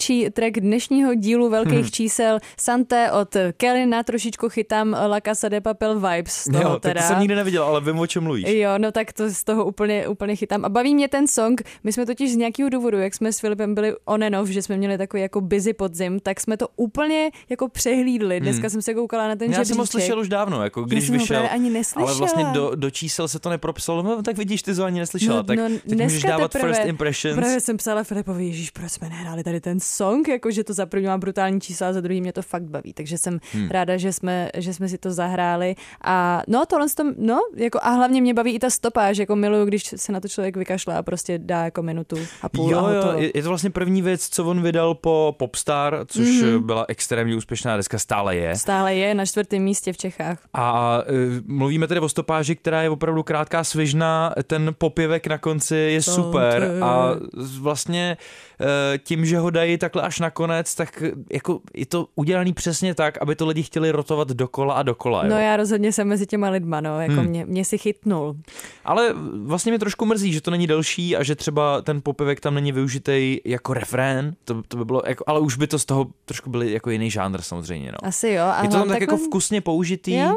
Nejkratší 0.00 0.30
track 0.30 0.60
dnešního 0.60 1.14
dílu 1.14 1.50
velkých 1.50 1.72
hmm. 1.72 1.90
čísel 1.90 2.38
Santé 2.56 3.12
od 3.12 3.36
Kellyna, 3.56 4.02
trošičku 4.02 4.48
chytám 4.48 4.92
La 4.92 5.20
Casa 5.20 5.48
de 5.48 5.60
Papel 5.60 5.94
vibes 5.94 6.32
z 6.32 6.44
toho 6.44 6.62
jo, 6.62 6.78
teda. 6.78 7.00
to 7.00 7.06
jsem 7.06 7.18
nikdy 7.20 7.34
neviděl, 7.34 7.64
ale 7.64 7.80
vím, 7.80 7.98
o 7.98 8.06
čem 8.06 8.22
mluvíš. 8.22 8.48
Jo, 8.48 8.70
no 8.78 8.92
tak 8.92 9.12
to 9.12 9.30
z 9.30 9.44
toho 9.44 9.64
úplně, 9.64 10.08
úplně 10.08 10.36
chytám. 10.36 10.64
A 10.64 10.68
baví 10.68 10.94
mě 10.94 11.08
ten 11.08 11.28
song, 11.28 11.62
my 11.84 11.92
jsme 11.92 12.06
totiž 12.06 12.32
z 12.32 12.36
nějakého 12.36 12.68
důvodu, 12.68 12.98
jak 12.98 13.14
jsme 13.14 13.32
s 13.32 13.40
Filipem 13.40 13.74
byli 13.74 13.94
on 14.04 14.24
and 14.24 14.34
off, 14.34 14.48
že 14.48 14.62
jsme 14.62 14.76
měli 14.76 14.98
takový 14.98 15.22
jako 15.22 15.40
busy 15.40 15.72
podzim, 15.72 16.20
tak 16.20 16.40
jsme 16.40 16.56
to 16.56 16.68
úplně 16.76 17.30
jako 17.48 17.68
přehlídli. 17.68 18.36
Hmm. 18.36 18.42
Dneska 18.42 18.62
hmm. 18.62 18.70
jsem 18.70 18.82
se 18.82 18.94
koukala 18.94 19.28
na 19.28 19.36
ten 19.36 19.52
Já 19.52 19.64
jsem 19.64 19.76
ho 19.76 19.86
slyšel 19.86 20.18
už 20.18 20.28
dávno, 20.28 20.64
jako 20.64 20.82
když 20.82 21.08
Já 21.08 21.12
vyšel, 21.12 21.48
ani 21.50 21.70
neslyšela. 21.70 22.10
ale 22.10 22.18
vlastně 22.18 22.44
do, 22.44 22.72
do, 22.74 22.90
čísel 22.90 23.28
se 23.28 23.38
to 23.38 23.50
nepropsalo, 23.50 24.02
no, 24.02 24.22
tak 24.22 24.36
vidíš, 24.36 24.62
ty 24.62 24.74
to 24.74 24.84
ani 24.84 25.00
neslyšela, 25.00 25.36
no, 25.36 25.42
tak 25.42 25.58
no, 25.58 25.68
teď 25.88 25.98
můžeš 26.00 26.22
dávat 26.22 26.52
teprve, 26.52 26.74
first 26.74 26.88
impressions. 26.88 27.36
Právě 27.36 27.60
jsem 27.60 27.76
psala 27.76 28.04
Filipovi, 28.04 28.46
Ježíš, 28.46 28.70
proč 28.70 28.92
jsme 28.92 29.08
nehráli 29.08 29.42
tady 29.44 29.60
ten 29.60 29.80
song, 29.90 30.28
jako 30.28 30.50
že 30.50 30.64
to 30.64 30.72
za 30.72 30.86
první 30.86 31.06
má 31.06 31.18
brutální 31.18 31.60
čísla 31.60 31.88
a 31.88 31.92
za 31.92 32.00
druhý 32.00 32.20
mě 32.20 32.32
to 32.32 32.42
fakt 32.42 32.62
baví, 32.62 32.92
takže 32.92 33.18
jsem 33.18 33.40
hmm. 33.52 33.68
ráda, 33.68 33.96
že 33.96 34.12
jsme, 34.12 34.50
že 34.54 34.74
jsme 34.74 34.88
si 34.88 34.98
to 34.98 35.10
zahráli 35.10 35.74
a 36.04 36.42
no 36.48 36.66
tohle 36.66 36.86
tom, 36.96 37.12
no, 37.18 37.40
jako 37.56 37.78
a 37.82 37.90
hlavně 37.90 38.20
mě 38.20 38.34
baví 38.34 38.52
i 38.52 38.58
ta 38.58 38.70
stopáž, 38.70 39.18
jako 39.18 39.36
miluju, 39.36 39.64
když 39.64 39.94
se 39.96 40.12
na 40.12 40.20
to 40.20 40.28
člověk 40.28 40.56
vykašle 40.56 40.94
a 40.94 41.02
prostě 41.02 41.38
dá 41.38 41.64
jako 41.64 41.82
minutu 41.82 42.16
a 42.42 42.48
půl 42.48 42.70
jo, 42.70 42.84
a 42.84 42.92
jo, 42.92 43.12
je, 43.16 43.30
je 43.34 43.42
to 43.42 43.48
vlastně 43.48 43.70
první 43.70 44.02
věc, 44.02 44.28
co 44.28 44.44
on 44.44 44.62
vydal 44.62 44.94
po 44.94 45.34
Popstar, 45.38 46.04
což 46.06 46.28
mm-hmm. 46.28 46.58
byla 46.58 46.84
extrémně 46.88 47.36
úspěšná 47.36 47.76
deska, 47.76 47.98
stále 47.98 48.36
je. 48.36 48.56
Stále 48.56 48.94
je, 48.94 49.14
na 49.14 49.26
čtvrtém 49.26 49.62
místě 49.62 49.92
v 49.92 49.96
Čechách. 49.96 50.38
A 50.54 50.98
uh, 50.98 51.14
mluvíme 51.46 51.88
tedy 51.88 52.00
o 52.00 52.08
stopáži, 52.08 52.56
která 52.56 52.82
je 52.82 52.90
opravdu 52.90 53.22
krátká, 53.22 53.64
svižná, 53.64 54.34
ten 54.46 54.74
popěvek 54.78 55.26
na 55.26 55.38
konci 55.38 55.76
je 55.76 56.02
super 56.02 56.70
a 56.82 57.14
vlastně 57.60 58.16
tím, 59.04 59.26
že 59.26 59.38
ho 59.38 59.50
dají 59.50 59.78
takhle 59.78 60.02
až 60.02 60.20
na 60.20 60.30
konec, 60.30 60.74
tak 60.74 61.02
jako 61.32 61.60
je 61.74 61.86
to 61.86 62.06
udělaný 62.14 62.52
přesně 62.52 62.94
tak, 62.94 63.18
aby 63.22 63.34
to 63.34 63.46
lidi 63.46 63.62
chtěli 63.62 63.90
rotovat 63.90 64.28
dokola 64.28 64.74
a 64.74 64.82
dokola. 64.82 65.24
Jo? 65.24 65.30
No 65.30 65.38
já 65.38 65.56
rozhodně 65.56 65.92
jsem 65.92 66.08
mezi 66.08 66.26
těma 66.26 66.48
lidma, 66.50 66.80
no, 66.80 67.00
jako 67.00 67.14
hmm. 67.14 67.24
mě, 67.24 67.44
mě 67.46 67.64
si 67.64 67.78
chytnul. 67.78 68.36
Ale 68.84 69.14
vlastně 69.44 69.72
mě 69.72 69.78
trošku 69.78 70.06
mrzí, 70.06 70.32
že 70.32 70.40
to 70.40 70.50
není 70.50 70.66
delší 70.66 71.16
a 71.16 71.22
že 71.22 71.34
třeba 71.34 71.82
ten 71.82 72.00
popevek 72.02 72.40
tam 72.40 72.54
není 72.54 72.72
využitý 72.72 73.40
jako 73.44 73.74
refrén, 73.74 74.34
to, 74.44 74.62
to 74.68 74.76
by 74.76 74.84
bylo, 74.84 75.02
jako, 75.06 75.24
ale 75.26 75.40
už 75.40 75.56
by 75.56 75.66
to 75.66 75.78
z 75.78 75.84
toho 75.84 76.06
trošku 76.24 76.50
byly 76.50 76.72
jako 76.72 76.90
jiný 76.90 77.10
žánr 77.10 77.42
samozřejmě. 77.42 77.92
No. 77.92 78.08
Asi 78.08 78.28
jo. 78.28 78.44
A 78.44 78.62
je 78.62 78.68
to 78.68 78.76
tam 78.76 78.88
tak 78.88 79.00
jako 79.00 79.16
vkusně 79.16 79.60
použitý. 79.60 80.16
Jo? 80.16 80.36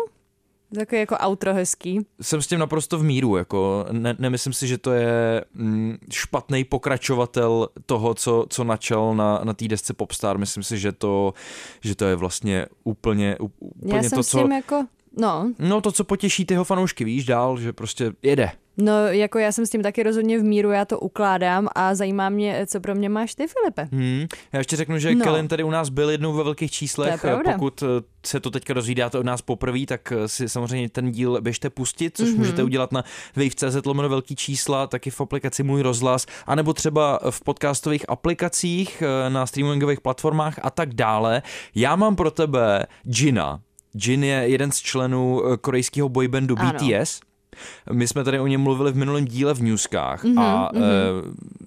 Takový 0.75 0.99
jako 0.99 1.15
outro 1.27 1.53
hezký. 1.53 1.99
Jsem 2.21 2.41
s 2.41 2.47
tím 2.47 2.59
naprosto 2.59 2.97
v 2.97 3.03
míru, 3.03 3.37
jako 3.37 3.85
ne, 3.91 4.15
nemyslím 4.19 4.53
si, 4.53 4.67
že 4.67 4.77
to 4.77 4.91
je 4.91 5.45
mm, 5.53 5.97
špatný 6.11 6.63
pokračovatel 6.63 7.69
toho, 7.85 8.13
co, 8.13 8.45
co 8.49 8.63
načal 8.63 9.15
na, 9.15 9.41
na 9.43 9.53
té 9.53 9.67
desce 9.67 9.93
Popstar. 9.93 10.37
Myslím 10.37 10.63
si, 10.63 10.77
že 10.77 10.91
to, 10.91 11.33
že 11.81 11.95
to 11.95 12.05
je 12.05 12.15
vlastně 12.15 12.65
úplně, 12.83 13.37
úplně 13.59 13.95
Já 13.95 14.01
to, 14.01 14.09
jsem 14.09 14.23
co... 14.23 14.23
s 14.23 14.41
tím 14.41 14.51
jako, 14.51 14.85
no, 15.17 15.53
No 15.59 15.81
to, 15.81 15.91
co 15.91 16.03
potěší 16.03 16.45
tyho 16.45 16.63
fanoušky, 16.63 17.03
víš 17.03 17.25
dál, 17.25 17.57
že 17.57 17.73
prostě 17.73 18.11
jede. 18.21 18.51
no, 18.77 19.07
jako 19.07 19.39
já 19.39 19.51
jsem 19.51 19.65
s 19.65 19.69
tím 19.69 19.83
taky 19.83 20.03
rozhodně 20.03 20.39
v 20.39 20.43
míru, 20.43 20.71
já 20.71 20.85
to 20.85 20.99
ukládám 20.99 21.67
a 21.75 21.95
zajímá 21.95 22.29
mě, 22.29 22.65
co 22.67 22.79
pro 22.79 22.95
mě 22.95 23.09
máš 23.09 23.35
ty, 23.35 23.45
Filipe. 23.47 23.95
Hmm. 23.95 24.27
Já 24.53 24.59
ještě 24.59 24.75
řeknu, 24.75 24.97
že 24.97 25.15
no. 25.15 25.23
Kellen 25.23 25.47
tady 25.47 25.63
u 25.63 25.69
nás 25.69 25.89
byl 25.89 26.09
jednou 26.09 26.33
ve 26.33 26.43
velkých 26.43 26.71
číslech. 26.71 27.21
To 27.21 27.27
je 27.27 27.33
pravda. 27.33 27.53
Pokud 27.53 27.83
eh, 27.83 27.85
se 28.25 28.39
to 28.39 28.51
teďka 28.51 28.73
dozvídáte 28.73 29.17
od 29.17 29.25
nás 29.25 29.41
poprvé, 29.41 29.85
tak 29.85 30.11
eh, 30.11 30.27
si 30.27 30.49
samozřejmě 30.49 30.89
ten 30.89 31.11
díl 31.11 31.41
běžte 31.41 31.69
pustit, 31.69 32.17
což 32.17 32.29
mm-hmm. 32.29 32.37
můžete 32.37 32.63
udělat 32.63 32.91
na 32.91 33.03
wave.cz 33.35 33.85
lomeno 33.85 34.09
velký 34.09 34.35
čísla, 34.35 34.87
taky 34.87 35.09
v 35.09 35.21
aplikaci 35.21 35.63
Můj 35.63 35.81
rozhlas, 35.81 36.25
anebo 36.45 36.73
třeba 36.73 37.19
v 37.29 37.41
podcastových 37.41 38.09
aplikacích 38.09 39.03
eh, 39.05 39.29
na 39.29 39.45
streamingových 39.45 40.01
platformách 40.01 40.59
a 40.61 40.69
tak 40.69 40.93
dále. 40.93 41.41
Já 41.75 41.95
mám 41.95 42.15
pro 42.15 42.31
tebe 42.31 42.85
Jina. 43.05 43.61
Jin 43.93 44.23
je 44.23 44.35
jeden 44.35 44.71
z 44.71 44.81
členů 44.81 45.41
eh, 45.45 45.57
korejského 45.57 46.09
boybandu 46.09 46.55
Ano. 46.59 46.73
BTS. 46.79 47.19
My 47.91 48.07
jsme 48.07 48.23
tady 48.23 48.39
o 48.39 48.47
něm 48.47 48.61
mluvili 48.61 48.91
v 48.91 48.95
minulém 48.95 49.25
díle 49.25 49.53
v 49.53 49.63
newskách 49.63 50.23
Mhm, 50.23 50.39
a 50.39 50.69
e, 50.75 50.79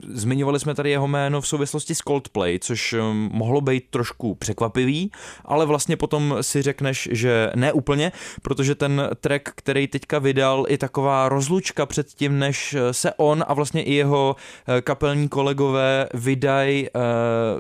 zmiňovali 0.09 0.61
jsme 0.61 0.75
tady 0.75 0.91
jeho 0.91 1.09
jméno 1.09 1.41
v 1.41 1.49
souvislosti 1.49 1.95
s 1.95 1.99
Coldplay, 1.99 2.59
což 2.59 2.93
e, 2.93 2.99
mohlo 3.13 3.61
být 3.61 3.85
trošku 3.91 4.35
překvapivý, 4.35 5.11
ale 5.45 5.67
vlastně 5.67 5.97
potom 5.97 6.37
si 6.41 6.63
řekneš, 6.63 7.09
že 7.13 7.51
ne 7.55 7.73
úplně, 7.73 8.13
protože 8.43 8.75
ten 8.75 9.09
track, 9.21 9.43
který 9.55 9.87
teďka 9.89 10.19
vydal, 10.19 10.67
je 10.69 10.79
taková 10.79 11.29
rozlučka 11.29 11.87
před 11.87 12.07
tím, 12.09 12.39
než 12.39 12.77
se 12.93 13.13
on 13.17 13.45
a 13.49 13.55
vlastně 13.55 13.83
i 13.83 13.95
jeho 13.95 14.37
e, 14.69 14.83
kapelní 14.83 15.29
kolegové 15.29 16.09
vydají 16.15 16.87
e, 16.87 16.91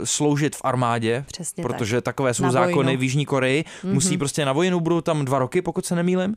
sloužit 0.04 0.56
v 0.56 0.60
armádě, 0.64 1.24
Přesně 1.26 1.62
protože 1.62 2.00
takové 2.00 2.34
jsou 2.34 2.42
Na 2.42 2.50
zákony 2.50 2.74
vojnu. 2.86 3.00
v 3.00 3.02
Jižní 3.02 3.26
Koreji, 3.26 3.62
mm-hmm. 3.64 3.92
musí 3.92 4.18
prostě 4.18 4.44
na 4.44 4.52
vojnu, 4.52 4.80
budou 4.80 5.00
tam 5.00 5.24
dva 5.24 5.38
roky, 5.38 5.62
pokud 5.62 5.86
se 5.86 5.94
nemýlim, 5.96 6.34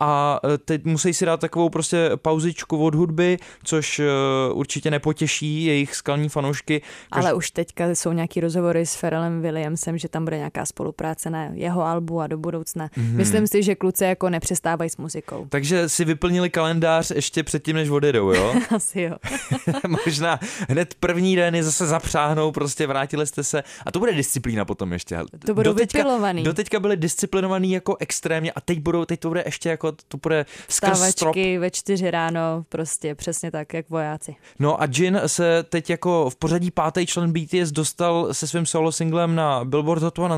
a 0.00 0.40
teď 0.64 0.84
musí 0.84 1.14
si 1.14 1.26
dát 1.26 1.31
takovou 1.36 1.68
prostě 1.68 2.10
pauzičku 2.16 2.84
od 2.84 2.94
hudby, 2.94 3.38
což 3.64 3.98
e, 3.98 4.04
určitě 4.52 4.90
nepotěší 4.90 5.64
jejich 5.64 5.94
skalní 5.94 6.28
fanoušky. 6.28 6.82
Ale 7.10 7.34
už 7.34 7.50
teďka 7.50 7.88
jsou 7.88 8.12
nějaký 8.12 8.40
rozhovory 8.40 8.86
s 8.86 8.96
Pharrellem 8.96 9.42
Williamsem, 9.42 9.98
že 9.98 10.08
tam 10.08 10.24
bude 10.24 10.36
nějaká 10.36 10.66
spolupráce 10.66 11.30
na 11.30 11.44
jeho 11.52 11.82
albu 11.82 12.20
a 12.20 12.26
do 12.26 12.38
budoucna. 12.38 12.88
Mhm. 12.96 13.06
Mm-hmm. 13.06 13.16
Myslím 13.16 13.46
si, 13.46 13.62
že 13.62 13.74
kluci 13.74 14.04
jako 14.04 14.30
nepřestávají 14.30 14.90
s 14.90 14.96
muzikou. 14.96 15.46
Takže 15.48 15.88
si 15.88 16.04
vyplnili 16.04 16.50
kalendář 16.50 17.10
ještě 17.10 17.42
předtím, 17.42 17.76
než 17.76 17.88
odjedou, 17.88 18.32
jo? 18.32 18.54
Asi 18.76 19.00
jo. 19.00 19.16
Možná 20.06 20.40
hned 20.68 20.94
první 21.00 21.36
den 21.36 21.54
je 21.54 21.62
zase 21.64 21.86
zapřáhnou, 21.86 22.52
prostě 22.52 22.86
vrátili 22.86 23.26
jste 23.26 23.44
se. 23.44 23.62
A 23.86 23.90
to 23.90 23.98
bude 23.98 24.12
disciplína 24.12 24.64
potom 24.64 24.92
ještě. 24.92 25.18
To 25.46 25.54
budou 25.54 25.72
Doteďka- 25.72 25.98
vypilovaný. 25.98 26.42
Doteďka 26.42 26.80
byli 26.80 26.96
disciplinovaný 26.96 27.72
jako 27.72 27.96
extrémně 28.00 28.52
a 28.52 28.60
teď 28.60 28.80
budou, 28.80 29.04
teď 29.04 29.20
to 29.20 29.28
bude 29.28 29.42
ještě 29.46 29.68
jako, 29.68 29.92
to 29.92 30.16
bude 30.16 30.46
skrz 30.68 31.14
Stávačky 31.22 31.58
ve 31.58 31.70
čtyři 31.70 32.10
ráno, 32.10 32.64
prostě 32.68 33.14
přesně 33.14 33.50
tak, 33.50 33.74
jak 33.74 33.90
vojáci. 33.90 34.36
No 34.58 34.82
a 34.82 34.86
Jin 34.96 35.20
se 35.26 35.64
teď 35.68 35.90
jako 35.90 36.30
v 36.30 36.36
pořadí 36.36 36.70
pátý 36.70 37.06
člen 37.06 37.32
BTS 37.32 37.72
dostal 37.72 38.28
se 38.34 38.46
svým 38.46 38.66
solo 38.66 38.92
singlem 38.92 39.34
na 39.34 39.64
Billboard 39.64 40.02
Hot 40.02 40.12
100, 40.12 40.28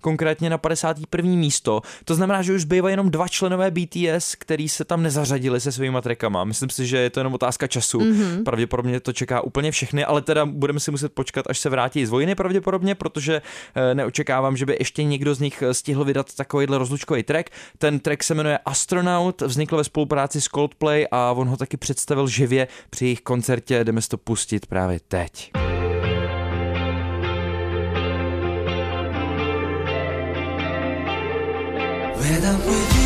konkrétně 0.00 0.50
na 0.50 0.58
51. 0.58 1.30
místo. 1.30 1.82
To 2.04 2.14
znamená, 2.14 2.42
že 2.42 2.54
už 2.54 2.62
zbývají 2.62 2.92
jenom 2.92 3.10
dva 3.10 3.28
členové 3.28 3.70
BTS, 3.70 4.34
který 4.34 4.68
se 4.68 4.84
tam 4.84 5.02
nezařadili 5.02 5.60
se 5.60 5.72
svými 5.72 5.98
trackama. 6.02 6.44
Myslím 6.44 6.70
si, 6.70 6.86
že 6.86 6.98
je 6.98 7.10
to 7.10 7.20
jenom 7.20 7.34
otázka 7.34 7.66
času. 7.66 7.98
Mm-hmm. 7.98 8.42
Pravděpodobně 8.44 9.00
to 9.00 9.12
čeká 9.12 9.40
úplně 9.40 9.70
všechny, 9.70 10.04
ale 10.04 10.22
teda 10.22 10.46
budeme 10.46 10.80
si 10.80 10.90
muset 10.90 11.12
počkat, 11.12 11.46
až 11.48 11.58
se 11.58 11.70
vrátí 11.70 12.06
z 12.06 12.10
vojny 12.10 12.34
pravděpodobně, 12.34 12.94
protože 12.94 13.42
eh, 13.74 13.94
neočekávám, 13.94 14.56
že 14.56 14.66
by 14.66 14.76
ještě 14.78 15.04
někdo 15.04 15.34
z 15.34 15.40
nich 15.40 15.62
stihl 15.72 16.04
vydat 16.04 16.34
takovýhle 16.34 16.78
rozlučkový 16.78 17.22
track. 17.22 17.50
Ten 17.78 18.00
track 18.00 18.22
se 18.22 18.34
jmenuje 18.34 18.58
Astronaut, 18.58 19.42
vznikl 19.42 19.76
ve 19.76 19.84
spolupráci 19.84 20.17
s 20.26 20.48
Coldplay 20.48 21.06
a 21.10 21.32
on 21.32 21.48
ho 21.48 21.56
taky 21.56 21.76
představil 21.76 22.28
živě 22.28 22.68
při 22.90 23.04
jejich 23.04 23.20
koncertě. 23.20 23.84
Jdeme 23.84 24.02
si 24.02 24.08
to 24.08 24.16
pustit 24.16 24.66
právě 24.66 25.00
teď. 25.08 25.50
When 32.16 32.42
with 32.66 32.92
you, 32.92 32.97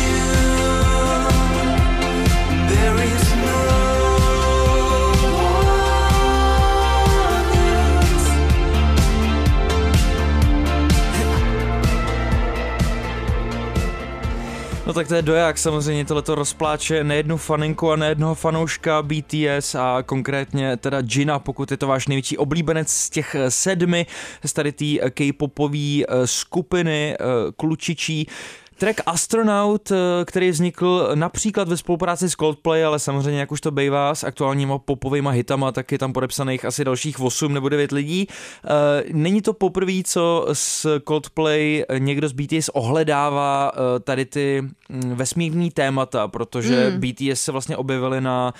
No 14.85 14.93
tak 14.93 15.07
to 15.07 15.15
je 15.15 15.21
doják, 15.21 15.57
samozřejmě 15.57 16.05
tohleto 16.05 16.35
rozpláče 16.35 17.03
nejednu 17.03 17.37
faninku 17.37 17.91
a 17.91 17.95
nejednoho 17.95 18.35
fanouška 18.35 19.01
BTS 19.01 19.75
a 19.75 20.03
konkrétně 20.05 20.77
teda 20.77 21.01
Jina, 21.11 21.39
pokud 21.39 21.71
je 21.71 21.77
to 21.77 21.87
váš 21.87 22.07
největší 22.07 22.37
oblíbenec 22.37 22.89
z 22.89 23.09
těch 23.09 23.35
eh, 23.35 23.51
sedmi, 23.51 24.05
z 24.45 24.53
tady 24.53 24.71
té 24.71 24.85
eh, 25.01 25.09
k-popové 25.09 25.77
eh, 25.77 26.27
skupiny 26.27 27.17
klučičí. 27.57 28.27
Track 28.77 29.01
Astronaut, 29.05 29.91
eh, 29.91 29.95
který 30.25 30.49
vznikl 30.49 31.09
například 31.15 31.67
ve 31.67 31.77
spolupráci 31.77 32.29
s 32.29 32.33
Coldplay, 32.35 32.85
ale 32.85 32.99
samozřejmě, 32.99 33.39
jak 33.39 33.51
už 33.51 33.61
to 33.61 33.71
bývá, 33.71 34.15
s 34.15 34.23
aktuálníma 34.23 34.77
popovými 34.77 35.29
hitama, 35.31 35.71
tak 35.71 35.91
je 35.91 35.97
tam 35.97 36.13
podepsaných 36.13 36.65
asi 36.65 36.85
dalších 36.85 37.19
8 37.19 37.53
nebo 37.53 37.69
9 37.69 37.91
lidí. 37.91 38.27
Eh, 38.65 38.69
Není 39.11 39.41
to 39.41 39.53
poprvé, 39.53 39.93
co 40.05 40.47
s 40.53 40.99
Coldplay 41.07 41.85
někdo 41.97 42.29
z 42.29 42.31
BTS 42.31 42.69
ohledává 42.69 43.71
eh, 43.75 43.99
tady 43.99 44.25
ty 44.25 44.61
mm, 44.89 45.15
vesmírní 45.15 45.71
témata, 45.71 46.27
protože 46.27 46.73
Mm. 46.93 46.99
BTS 46.99 47.41
se 47.41 47.51
vlastně 47.51 47.77
objevili 47.77 48.21
na 48.21 48.53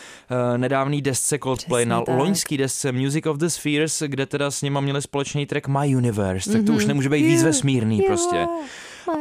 nedávný 0.58 1.02
desce 1.02 1.40
Coldplay, 1.40 1.84
Přesně 1.84 1.90
na 1.90 2.02
tak. 2.02 2.18
loňský 2.18 2.58
desce 2.58 2.92
Music 2.92 3.26
of 3.26 3.38
the 3.38 3.46
Spheres, 3.48 4.04
kde 4.08 4.26
teda 4.26 4.52
s 4.52 4.62
nima 4.62 4.82
měli 4.82 5.02
společný 5.02 5.46
track 5.46 5.68
My 5.68 5.96
Universe, 5.96 6.52
tak 6.52 6.62
to 6.66 6.72
Mhm. 6.72 6.76
už 6.78 6.86
nemůže 6.86 7.10
být 7.10 7.24
víc 7.24 7.44
vesmírný 7.44 7.98
you 7.98 8.06
prostě. 8.08 8.48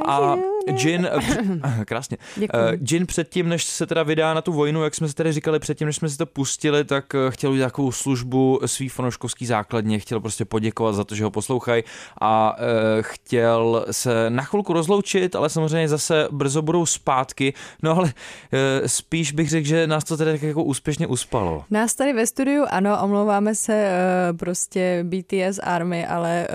A. 0.06 0.36
Jin, 0.66 1.08
eh, 1.80 1.84
krásně, 1.84 2.16
Děkuji. 2.36 2.62
Jin 2.90 3.06
předtím, 3.06 3.48
než 3.48 3.64
se 3.64 3.86
teda 3.86 4.02
vydá 4.02 4.34
na 4.34 4.42
tu 4.42 4.52
vojnu, 4.52 4.84
jak 4.84 4.94
jsme 4.94 5.08
si 5.08 5.14
tady 5.14 5.32
říkali 5.32 5.58
předtím, 5.58 5.86
než 5.86 5.96
jsme 5.96 6.08
si 6.08 6.18
to 6.18 6.26
pustili, 6.26 6.84
tak 6.84 7.14
eh, 7.14 7.30
chtěl 7.30 7.50
udělat 7.50 7.66
takovou 7.66 7.92
službu 7.92 8.60
svý 8.66 8.88
fanouškovský 8.88 9.46
základně, 9.46 9.98
chtěl 9.98 10.20
prostě 10.20 10.44
poděkovat 10.44 10.94
za 10.94 11.04
to, 11.04 11.14
že 11.14 11.24
ho 11.24 11.30
poslouchají 11.30 11.82
a 12.20 12.56
uh, 12.58 12.66
chtěl 13.00 13.86
se 13.90 14.30
na 14.30 14.42
chvilku 14.42 14.72
rozloučit, 14.72 15.36
ale 15.36 15.50
samozřejmě 15.50 15.88
zase 15.88 16.28
brzo 16.30 16.62
budou 16.62 16.86
zpátky, 16.86 17.54
no 17.82 17.96
ale 17.96 18.12
spíš 18.86 19.32
bych 19.32 19.50
řekl, 19.50 19.66
že 19.66 19.86
nás 19.86 20.04
to 20.04 20.16
tady 20.16 20.32
tak 20.32 20.42
jako 20.42 20.64
úspěšně 20.64 21.06
uspalo. 21.06 21.64
Nás 21.70 21.94
tady 21.94 22.12
ve 22.12 22.26
studiu, 22.26 22.64
ano, 22.70 22.98
omlouváme 23.02 23.54
se 23.54 23.92
prostě 24.38 25.04
BTS 25.04 25.58
Army, 25.62 26.06
ale 26.06 26.48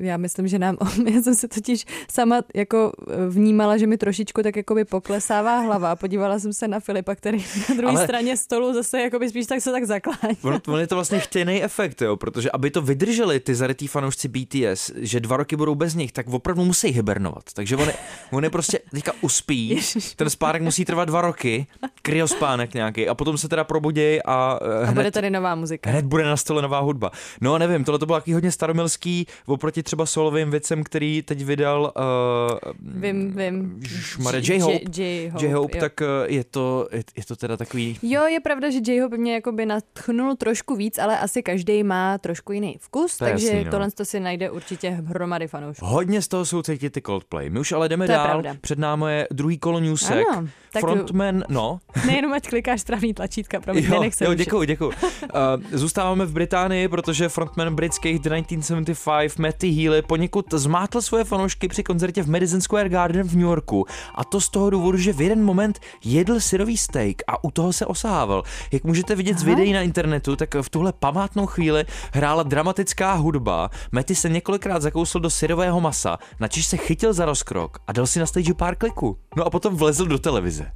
já 0.00 0.16
myslím, 0.16 0.48
že 0.48 0.58
nám, 0.58 0.76
já 1.14 1.22
jsem 1.22 1.34
se 1.34 1.48
totiž 1.48 1.84
sama 2.12 2.40
jako 2.54 2.92
eh, 3.08 3.27
vnímala, 3.28 3.76
že 3.76 3.86
mi 3.86 3.98
trošičku 3.98 4.42
tak 4.42 4.56
jakoby 4.56 4.84
poklesává 4.84 5.58
hlava. 5.58 5.96
Podívala 5.96 6.38
jsem 6.38 6.52
se 6.52 6.68
na 6.68 6.80
Filipa, 6.80 7.14
který 7.14 7.44
na 7.68 7.74
druhé 7.74 7.92
Ale- 7.94 8.04
straně 8.04 8.36
stolu 8.36 8.74
zase 8.74 9.00
jakoby 9.00 9.28
spíš 9.28 9.46
tak 9.46 9.60
se 9.60 9.72
tak 9.72 9.84
zaklání. 9.84 10.36
On, 10.42 10.60
on 10.68 10.80
je 10.80 10.86
to 10.86 10.94
vlastně 10.94 11.18
chtěný 11.20 11.62
efekt, 11.62 12.02
jo, 12.02 12.16
protože 12.16 12.50
aby 12.50 12.70
to 12.70 12.82
vydrželi 12.82 13.40
ty 13.40 13.54
zarytý 13.54 13.86
fanoušci 13.86 14.28
BTS, 14.28 14.90
že 14.96 15.20
dva 15.20 15.36
roky 15.36 15.56
budou 15.56 15.74
bez 15.74 15.94
nich, 15.94 16.12
tak 16.12 16.28
opravdu 16.28 16.64
musí 16.64 16.88
hibernovat. 16.88 17.44
Takže 17.54 17.76
on 17.76 17.88
je, 17.88 17.94
on 18.30 18.44
je 18.44 18.50
prostě 18.50 18.78
teďka 18.90 19.12
uspí, 19.20 19.68
Ježiš. 19.68 20.14
ten 20.14 20.30
spánek 20.30 20.62
musí 20.62 20.84
trvat 20.84 21.04
dva 21.04 21.20
roky, 21.20 21.66
kryospánek 22.02 22.74
nějaký, 22.74 23.08
a 23.08 23.14
potom 23.14 23.38
se 23.38 23.48
teda 23.48 23.64
probuděj 23.64 24.20
a, 24.26 24.58
eh, 24.62 24.82
A 24.82 24.84
hned, 24.84 24.94
bude 24.94 25.10
tady 25.10 25.30
nová 25.30 25.54
muzika. 25.54 25.90
hned 25.90 26.04
bude 26.04 26.24
na 26.24 26.36
stole 26.36 26.62
nová 26.62 26.78
hudba. 26.80 27.10
No 27.40 27.58
nevím, 27.58 27.84
tohle 27.84 27.98
to 27.98 28.06
bylo 28.06 28.18
taky 28.20 28.32
hodně 28.32 28.52
staromilský, 28.52 29.26
oproti 29.46 29.82
třeba 29.82 30.06
solovým 30.06 30.50
věcem, 30.50 30.84
který 30.84 31.22
teď 31.22 31.44
vydal 31.44 31.92
uh, 31.96 32.72
Vím, 33.02 33.17
vím. 33.36 33.80
Šmare, 33.86 34.38
J-Hope. 34.38 34.78
J-Hope, 35.02 35.44
J-Hope, 35.46 35.78
tak 35.80 36.02
eh, 36.02 36.06
je 36.26 36.44
to, 36.44 36.88
je, 36.92 37.02
je 37.16 37.24
to 37.24 37.36
teda 37.36 37.56
takový 37.56 37.98
Jo, 38.02 38.24
je 38.24 38.40
pravda, 38.40 38.70
že 38.70 38.78
J-Hope 38.92 39.16
mě 39.16 39.34
jakoby 39.34 39.66
natchnul 39.66 40.36
trošku 40.36 40.76
víc, 40.76 40.98
ale 40.98 41.18
asi 41.18 41.42
každý 41.42 41.82
má 41.82 42.18
trošku 42.18 42.52
jiný 42.52 42.76
vkus, 42.80 43.16
To 43.16 43.24
takže 43.24 43.46
jasný, 43.46 43.64
no. 43.64 43.70
tohle 43.70 43.90
to 43.90 44.04
si 44.04 44.20
najde 44.20 44.50
určitě 44.50 44.88
hromady 44.90 45.48
fanoušků. 45.48 45.86
Hodně 45.86 46.22
z 46.22 46.28
toho 46.28 46.44
jsou 46.44 46.62
cítit 46.62 46.90
ty 46.90 47.02
Coldplay. 47.02 47.50
My 47.50 47.60
už 47.60 47.72
ale 47.72 47.88
jdeme 47.88 48.06
To 48.06 48.12
dál. 48.12 48.26
pravda. 48.26 48.56
Před 48.60 48.78
námi 48.78 49.04
je 49.08 49.28
druhý 49.32 49.58
kolo 49.58 49.80
newsek. 49.80 50.26
Ano, 50.32 50.48
tak 50.72 50.80
Frontman, 50.80 51.42
no, 51.48 51.78
Nejenom 52.06 52.32
ať 52.32 52.48
klikáš 52.48 52.80
správný 52.80 53.14
tlačítka, 53.14 53.60
promiň, 53.60 53.84
Jo, 53.84 53.90
nenech 53.90 54.14
se 54.14 54.24
jo 54.24 54.30
rušit. 54.30 54.44
děkuji, 54.44 54.66
děkuji. 54.66 54.86
Uh, 54.88 55.28
zůstáváme 55.72 56.26
v 56.26 56.32
Británii, 56.32 56.88
protože 56.88 57.28
frontman 57.28 57.74
britských 57.74 58.18
The 58.20 58.28
1975 58.28 59.38
Matty 59.38 59.70
Healy 59.70 60.02
poněkud 60.02 60.46
zmátl 60.54 61.00
svoje 61.02 61.24
fanoušky 61.24 61.68
při 61.68 61.82
koncertě 61.82 62.22
v 62.22 62.30
Madison 62.30 62.60
Square 62.60 62.88
Garden 62.88 63.07
v 63.16 63.32
New 63.36 63.46
Yorku. 63.46 63.86
A 64.14 64.24
to 64.24 64.40
z 64.40 64.48
toho 64.48 64.70
důvodu, 64.70 64.98
že 64.98 65.12
v 65.12 65.20
jeden 65.20 65.44
moment 65.44 65.78
jedl 66.04 66.40
syrový 66.40 66.76
steak 66.76 67.16
a 67.26 67.44
u 67.44 67.50
toho 67.50 67.72
se 67.72 67.86
osával. 67.86 68.42
Jak 68.72 68.84
můžete 68.84 69.14
vidět 69.14 69.38
z 69.38 69.42
Aha. 69.42 69.50
videí 69.50 69.72
na 69.72 69.82
internetu, 69.82 70.36
tak 70.36 70.54
v 70.62 70.70
tuhle 70.70 70.92
památnou 70.92 71.46
chvíli 71.46 71.84
hrála 72.12 72.42
dramatická 72.42 73.12
hudba. 73.14 73.70
Matty 73.92 74.14
se 74.14 74.28
několikrát 74.28 74.82
zakousl 74.82 75.20
do 75.20 75.30
syrového 75.30 75.80
masa, 75.80 76.18
načež 76.40 76.66
se 76.66 76.76
chytil 76.76 77.12
za 77.12 77.24
rozkrok 77.24 77.78
a 77.86 77.92
dal 77.92 78.06
si 78.06 78.18
na 78.20 78.26
stage 78.26 78.54
pár 78.54 78.76
kliků. 78.76 79.18
No 79.36 79.44
a 79.46 79.50
potom 79.50 79.76
vlezl 79.76 80.06
do 80.06 80.18
televize. 80.18 80.72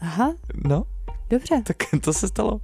Aha, 0.00 0.32
No, 0.64 0.82
dobře. 1.30 1.62
tak 1.66 1.76
to 2.00 2.12
se 2.12 2.28
stalo. 2.28 2.60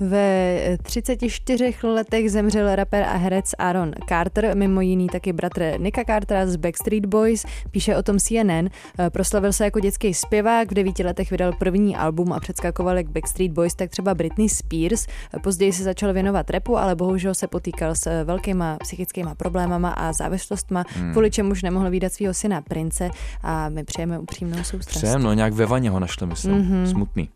Ve 0.00 0.78
34 0.82 1.74
letech 1.82 2.30
zemřel 2.30 2.74
rapper 2.74 3.02
a 3.02 3.16
herec 3.16 3.54
Aaron 3.58 3.92
Carter, 4.08 4.56
mimo 4.56 4.80
jiný 4.80 5.06
taky 5.06 5.32
bratr 5.32 5.74
Nicka 5.78 6.04
Cartera 6.04 6.46
z 6.46 6.56
Backstreet 6.56 7.06
Boys, 7.06 7.46
píše 7.70 7.96
o 7.96 8.02
tom 8.02 8.18
CNN. 8.18 8.68
Proslavil 9.08 9.52
se 9.52 9.64
jako 9.64 9.80
dětský 9.80 10.14
zpěvák, 10.14 10.70
v 10.70 10.74
devíti 10.74 11.04
letech 11.04 11.30
vydal 11.30 11.52
první 11.58 11.96
album 11.96 12.32
a 12.32 12.40
předskakoval 12.40 12.96
jak 12.96 13.08
Backstreet 13.08 13.52
Boys, 13.52 13.74
tak 13.74 13.90
třeba 13.90 14.14
Britney 14.14 14.48
Spears. 14.48 15.06
Později 15.42 15.72
se 15.72 15.82
začal 15.82 16.12
věnovat 16.12 16.50
repu, 16.50 16.78
ale 16.78 16.94
bohužel 16.94 17.34
se 17.34 17.46
potýkal 17.46 17.94
s 17.94 18.24
velkýma 18.24 18.76
psychickýma 18.80 19.34
problémama 19.34 19.90
a 19.90 20.12
závislostma, 20.12 20.84
hmm. 20.88 21.12
kvůli 21.12 21.30
čemuž 21.30 21.62
nemohl 21.62 21.90
výdat 21.90 22.12
svého 22.12 22.34
syna 22.34 22.60
Prince 22.60 23.10
a 23.42 23.68
my 23.68 23.84
přejeme 23.84 24.18
upřímnou 24.18 24.64
soustrast. 24.64 25.04
Přem, 25.04 25.22
no 25.22 25.32
nějak 25.32 25.52
ve 25.52 25.66
vaně 25.66 25.90
ho 25.90 26.00
našli, 26.00 26.26
myslím. 26.26 26.54
Mhm. 26.54 26.84
Mm-hmm. 26.84 26.90
Smutný. 26.90 27.28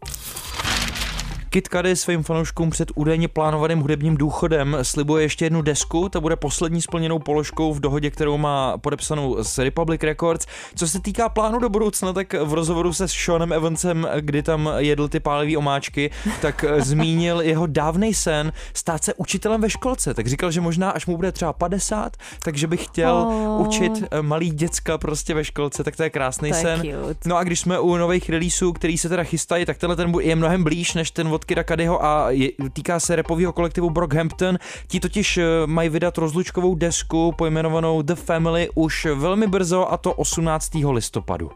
Kid 1.50 1.68
Cudi 1.72 1.96
svým 1.96 2.22
fanouškům 2.22 2.70
před 2.70 2.88
údajně 2.94 3.28
plánovaným 3.28 3.78
hudebním 3.80 4.16
důchodem 4.16 4.76
slibuje 4.82 5.22
ještě 5.24 5.44
jednu 5.44 5.62
desku, 5.62 6.08
ta 6.08 6.20
bude 6.20 6.36
poslední 6.36 6.82
splněnou 6.82 7.18
položkou 7.18 7.74
v 7.74 7.80
dohodě, 7.80 8.10
kterou 8.10 8.38
má 8.38 8.78
podepsanou 8.78 9.36
s 9.44 9.58
Republic 9.58 10.02
Records. 10.02 10.46
Co 10.74 10.88
se 10.88 11.00
týká 11.00 11.28
plánu 11.28 11.58
do 11.58 11.68
budoucna, 11.68 12.12
tak 12.12 12.32
v 12.32 12.54
rozhovoru 12.54 12.92
se 12.92 13.08
s 13.08 13.12
Seanem 13.12 13.52
Evansem, 13.52 14.08
kdy 14.20 14.42
tam 14.42 14.70
jedl 14.76 15.08
ty 15.08 15.20
pálivý 15.20 15.56
omáčky, 15.56 16.10
tak 16.42 16.64
zmínil 16.78 17.40
jeho 17.40 17.66
dávný 17.66 18.14
sen 18.14 18.52
stát 18.74 19.04
se 19.04 19.14
učitelem 19.14 19.60
ve 19.60 19.70
školce. 19.70 20.14
Tak 20.14 20.26
říkal, 20.26 20.50
že 20.50 20.60
možná 20.60 20.90
až 20.90 21.06
mu 21.06 21.16
bude 21.16 21.32
třeba 21.32 21.52
50, 21.52 22.16
takže 22.44 22.66
by 22.66 22.76
chtěl 22.76 23.14
Oh. 23.28 23.66
učit 23.66 23.92
eh, 24.10 24.22
malý 24.22 24.50
děcka 24.50 24.98
prostě 24.98 25.34
ve 25.34 25.44
školce, 25.44 25.84
tak 25.84 25.96
to 25.96 26.02
je 26.02 26.10
krásný 26.10 26.50
To 26.50 26.56
je 26.56 26.62
sen. 26.62 26.80
cute. 26.80 27.28
No 27.28 27.36
a 27.36 27.44
když 27.44 27.60
jsme 27.60 27.80
u 27.80 27.96
nových 27.96 28.30
releaseů, 28.30 28.72
který 28.72 28.98
se 28.98 29.08
teda 29.08 29.22
chystají, 29.24 29.64
tak 29.66 29.78
tenhle 29.78 29.96
ten 29.96 30.12
je 30.20 30.36
mnohem 30.36 30.64
blíž 30.64 30.94
než 30.94 31.10
ten 31.10 31.28
od 31.28 31.37
Kida 31.44 31.64
Cudiho 31.64 32.04
a 32.04 32.30
je, 32.30 32.50
týká 32.72 33.00
se 33.00 33.16
repového 33.16 33.52
kolektivu 33.52 33.90
Brockhampton. 33.90 34.58
Ti 34.86 35.00
totiž 35.00 35.38
eh, 35.38 35.44
mají 35.66 35.88
vydat 35.88 36.18
rozlučkovou 36.18 36.74
desku 36.74 37.32
pojmenovanou 37.38 38.02
The 38.02 38.14
Family 38.14 38.68
už 38.74 39.06
velmi 39.14 39.46
brzo 39.46 39.92
a 39.92 39.96
to 39.96 40.12
18. 40.12 40.74
listopadu. 40.74 41.50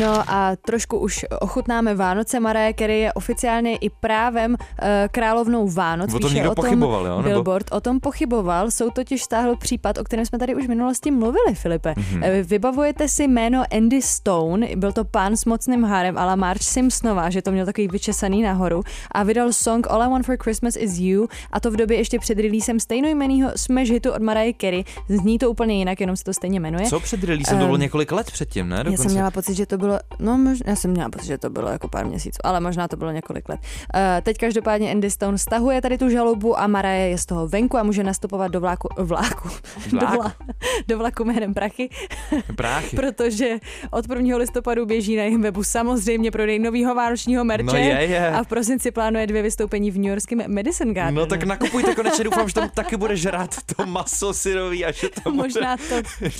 No 0.00 0.22
a 0.30 0.56
trošku 0.56 0.98
už 0.98 1.26
ochutnáme 1.40 1.94
Vánoce. 1.94 2.40
Mariah 2.40 2.74
Carey 2.78 3.00
je 3.00 3.12
oficiálně 3.12 3.76
i 3.76 3.90
právem 3.90 4.52
uh, 4.52 4.86
královnou 5.10 5.68
Vánoc. 5.68 6.14
O 6.14 6.18
tom 6.18 6.34
někdo 6.34 6.52
o 6.52 6.54
tom 6.54 6.64
pochyboval, 6.64 7.06
jo? 7.06 7.16
Nebo- 7.16 7.28
Billboard 7.28 7.66
o 7.72 7.80
tom 7.80 8.00
pochyboval. 8.00 8.70
Jsou 8.70 8.90
totiž 8.90 9.22
stáhl 9.22 9.56
případ, 9.56 9.98
o 9.98 10.04
kterém 10.04 10.26
jsme 10.26 10.38
tady 10.38 10.54
už 10.54 10.64
v 10.66 10.68
minulosti 10.68 11.10
mluvili, 11.10 11.54
Filipe. 11.54 11.94
Mhm. 11.96 12.20
Mm-hmm. 12.20 12.44
Vybavujete 12.44 13.08
si 13.08 13.24
jméno 13.28 13.64
Andy 13.72 14.02
Stone, 14.02 14.68
byl 14.76 14.92
to 14.92 15.04
pán 15.04 15.36
s 15.36 15.44
mocným 15.44 15.84
hárem, 15.84 16.18
ale 16.18 16.36
Marge 16.36 16.64
Simpsonová, 16.64 17.30
že 17.30 17.42
to 17.42 17.52
měl 17.52 17.66
takový 17.66 17.88
vyčesaný 17.88 18.42
nahoru 18.42 18.82
a 19.12 19.22
vydal 19.22 19.52
song 19.52 19.86
All 19.90 20.02
I 20.02 20.08
Want 20.10 20.26
for 20.26 20.36
Christmas 20.42 20.76
is 20.76 20.98
You 20.98 21.26
a 21.52 21.60
to 21.60 21.70
v 21.70 21.76
době 21.76 21.96
ještě 21.96 22.18
před 22.18 22.38
releasem 22.38 22.80
stejnojmenného 22.80 23.50
smash 23.56 23.88
hitu 23.90 24.12
od 24.12 24.22
Mariah 24.22 24.54
Carey. 24.60 24.84
Zní 25.08 25.38
to 25.38 25.50
úplně 25.50 25.74
jinak, 25.78 26.00
jenom 26.00 26.16
se 26.16 26.24
to 26.24 26.32
stejně 26.32 26.60
jmenuje. 26.60 26.86
Co 26.86 27.00
před 27.00 27.24
releasem? 27.24 27.58
To 27.58 27.64
bylo 27.64 27.74
Ehm, 27.74 27.80
několik 27.80 28.12
let 28.12 28.30
předtím, 28.30 28.68
ne? 28.68 28.76
Já 28.76 28.82
Dokonce. 28.82 29.02
jsem 29.02 29.12
měla 29.12 29.30
pocit, 29.42 29.54
že 29.54 29.66
to 29.66 29.78
bylo, 29.78 29.98
no 30.18 30.38
možná, 30.38 30.64
já 30.70 30.76
jsem 30.76 30.90
měla 30.90 31.08
pocit, 31.10 31.26
že 31.26 31.38
to 31.38 31.50
bylo 31.50 31.68
jako 31.68 31.88
pár 31.88 32.06
měsíců, 32.06 32.38
ale 32.44 32.60
možná 32.60 32.88
to 32.88 32.96
bylo 32.96 33.10
několik 33.10 33.48
let. 33.48 33.60
Uh, 33.94 34.00
teď 34.22 34.38
každopádně 34.38 34.90
Andy 34.90 35.10
Stone 35.10 35.38
stahuje 35.38 35.82
tady 35.82 35.98
tu 35.98 36.08
žalobu 36.10 36.58
a 36.60 36.66
Mariah 36.66 37.10
je 37.10 37.18
z 37.18 37.26
toho 37.26 37.48
venku 37.48 37.78
a 37.78 37.82
může 37.82 38.04
nastupovat 38.04 38.48
do 38.48 38.60
vláku, 38.60 38.88
vláku, 38.98 39.48
do, 39.92 39.98
Vlák? 39.98 40.14
vla, 40.14 40.32
do 40.88 40.98
vlaku 40.98 41.24
jménem 41.24 41.54
Prachy, 41.54 41.88
Práchy. 42.56 42.96
protože 42.96 43.58
od 43.90 44.04
1. 44.10 44.36
listopadu 44.36 44.86
běží 44.86 45.16
na 45.16 45.22
jejím 45.22 45.42
webu 45.42 45.62
samozřejmě 45.64 46.30
prodej 46.30 46.58
nového 46.58 46.94
vánočního 46.94 47.44
merče 47.44 47.64
No 47.66 47.74
je, 47.76 47.84
je. 48.02 48.30
a 48.30 48.44
v 48.44 48.46
prosinci 48.46 48.90
plánuje 48.90 49.26
dvě 49.26 49.42
vystoupení 49.42 49.90
v 49.90 49.98
New 49.98 50.08
Yorkském 50.10 50.42
Madison 50.54 50.94
Garden. 50.94 51.14
No 51.14 51.26
tak 51.26 51.42
nakupujte 51.44 51.94
konečně, 51.94 52.24
doufám, 52.24 52.48
že 52.48 52.54
tam 52.54 52.68
taky 52.74 52.96
bude 52.96 53.16
žrát 53.16 53.54
to 53.76 53.86
maso 53.86 54.34
syrový 54.34 54.84
a 54.84 54.90
že 54.92 55.08
to 55.24 55.30
Možná 55.40 55.76
to 55.76 55.94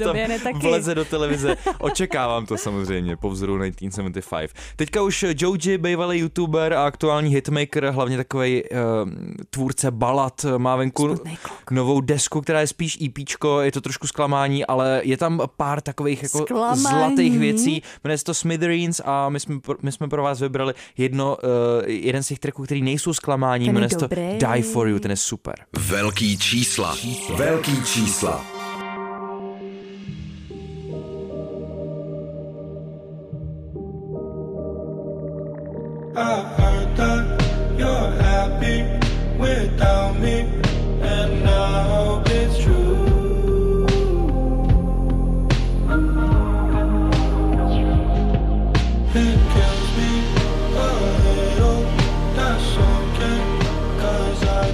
doběhne 0.04 0.38
taky. 0.38 0.58
vleze 0.58 0.94
do 0.94 1.04
televize. 1.04 1.56
Očekávám 1.78 2.46
to 2.46 2.56
samozřejmě 2.56 2.89
po 3.20 3.30
vzoru 3.30 3.58
1975. 3.58 4.50
Teďka 4.76 5.02
už 5.02 5.24
Joji, 5.38 5.78
bývalý 5.78 6.18
youtuber 6.18 6.72
a 6.72 6.84
aktuální 6.84 7.30
hitmaker, 7.34 7.86
hlavně 7.86 8.16
takový 8.16 8.62
uh, 8.64 8.78
tvůrce 9.50 9.90
balad, 9.90 10.46
má 10.58 10.76
venku 10.76 11.16
novou 11.70 12.00
desku, 12.00 12.40
která 12.40 12.60
je 12.60 12.66
spíš 12.66 12.98
EPčko, 13.06 13.60
je 13.60 13.72
to 13.72 13.80
trošku 13.80 14.06
zklamání, 14.06 14.66
ale 14.66 15.00
je 15.04 15.16
tam 15.16 15.40
pár 15.56 15.80
takových 15.80 16.22
jako 16.22 16.38
Zklamání? 16.38 16.80
zlatých 16.82 17.38
věcí. 17.38 17.82
Jmenuje 18.04 18.18
se 18.18 18.24
to 18.24 18.34
Smithereens 18.34 19.00
a 19.04 19.28
my 19.28 19.40
jsme, 19.40 19.60
pro- 19.60 19.76
my 19.82 19.92
jsme 19.92 20.08
pro 20.08 20.22
vás 20.22 20.40
vybrali 20.40 20.74
jedno, 20.98 21.36
uh, 21.42 21.50
jeden 21.86 22.22
z 22.22 22.28
těch 22.28 22.38
tracků, 22.38 22.62
který 22.62 22.82
nejsou 22.82 23.14
zklamání, 23.14 23.66
jmenuje 23.70 23.88
se 23.90 23.96
to. 23.96 24.08
Die 24.14 24.62
For 24.62 24.88
You, 24.88 24.98
ten 24.98 25.10
je 25.10 25.16
super. 25.16 25.54
Velký 25.78 26.38
čísla. 26.38 26.96
Velký 27.36 27.82
čísla. 27.84 28.59
I 36.16 36.42
heard 36.42 36.96
that 36.96 37.24
you're 37.78 38.10
happy 38.22 38.82
without 39.38 40.18
me, 40.18 40.40
and 41.00 41.48
I 41.48 41.82
hope 41.84 42.28
it's 42.28 42.58
true. 42.58 43.86
It 49.14 49.38
me 49.98 50.12
a 50.74 50.90
little, 51.24 51.82
that's 52.34 52.64
I 54.42 54.66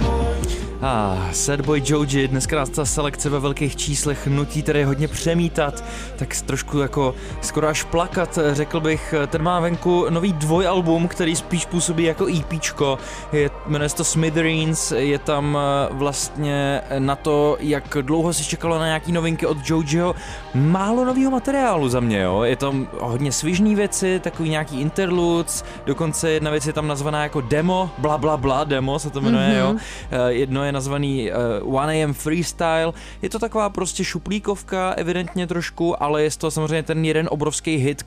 for 0.00 0.24
you. 0.48 0.78
Ah, 0.82 1.17
Sad 1.38 1.60
Boy 1.60 1.82
Joji, 1.84 2.28
dneska 2.28 2.56
nás 2.56 2.68
ta 2.70 2.84
selekce 2.84 3.28
ve 3.30 3.40
velkých 3.40 3.76
číslech 3.76 4.26
nutí 4.26 4.62
tedy 4.62 4.84
hodně 4.84 5.08
přemítat, 5.08 5.84
tak 6.16 6.36
trošku 6.46 6.78
jako 6.78 7.14
skoro 7.40 7.68
až 7.68 7.82
plakat, 7.82 8.38
řekl 8.52 8.80
bych. 8.80 9.14
Ten 9.26 9.42
má 9.42 9.60
venku 9.60 10.06
nový 10.10 10.32
dvojalbum, 10.32 11.08
který 11.08 11.36
spíš 11.36 11.66
působí 11.66 12.04
jako 12.04 12.26
EPčko, 12.26 12.98
je, 13.32 13.50
jmenuje 13.66 13.88
se 13.88 13.96
to 13.96 14.04
Smithereens, 14.04 14.92
je 14.96 15.18
tam 15.18 15.58
eh, 15.60 15.88
vlastně 15.90 16.80
na 16.98 17.16
to, 17.16 17.56
jak 17.60 17.96
dlouho 18.02 18.32
se 18.32 18.44
čekalo 18.44 18.78
na 18.78 18.86
nějaký 18.86 19.12
novinky 19.12 19.46
od 19.46 19.58
Jojiho, 19.64 20.14
málo 20.54 21.04
nového 21.04 21.30
materiálu 21.30 21.88
za 21.88 22.00
mě, 22.00 22.20
jo. 22.20 22.42
Je 22.42 22.56
tam 22.56 22.88
hodně 23.00 23.32
svižný 23.32 23.74
věci, 23.74 24.20
takový 24.20 24.50
nějaký 24.50 24.80
interludes, 24.80 25.64
dokonce 25.86 26.30
jedna 26.30 26.50
věc 26.50 26.66
je 26.66 26.72
tam 26.72 26.86
nazvaná 26.86 27.22
jako 27.22 27.40
demo, 27.40 27.90
bla 27.98 28.18
bla 28.18 28.36
bla 28.36 28.64
demo 28.64 28.98
se 28.98 29.10
to 29.10 29.20
jmenuje, 29.20 29.48
mm-hmm. 29.48 29.58
jo. 29.58 29.76
Eh, 30.10 30.32
Jedno 30.32 30.64
je 30.64 30.72
nazvaný 30.72 31.27
uh, 31.62 31.74
1AM 31.74 32.12
Freestyle. 32.12 32.92
Je 33.22 33.30
to 33.30 33.38
taková 33.38 33.70
prostě 33.70 34.04
šuplíkovka, 34.04 34.90
evidentně 34.90 35.46
trošku, 35.46 36.02
ale 36.02 36.22
je 36.22 36.30
to 36.30 36.50
samozřejmě 36.50 36.82
ten 36.82 37.04
jeden 37.04 37.28
obrovský 37.30 37.76
hit 37.76 38.04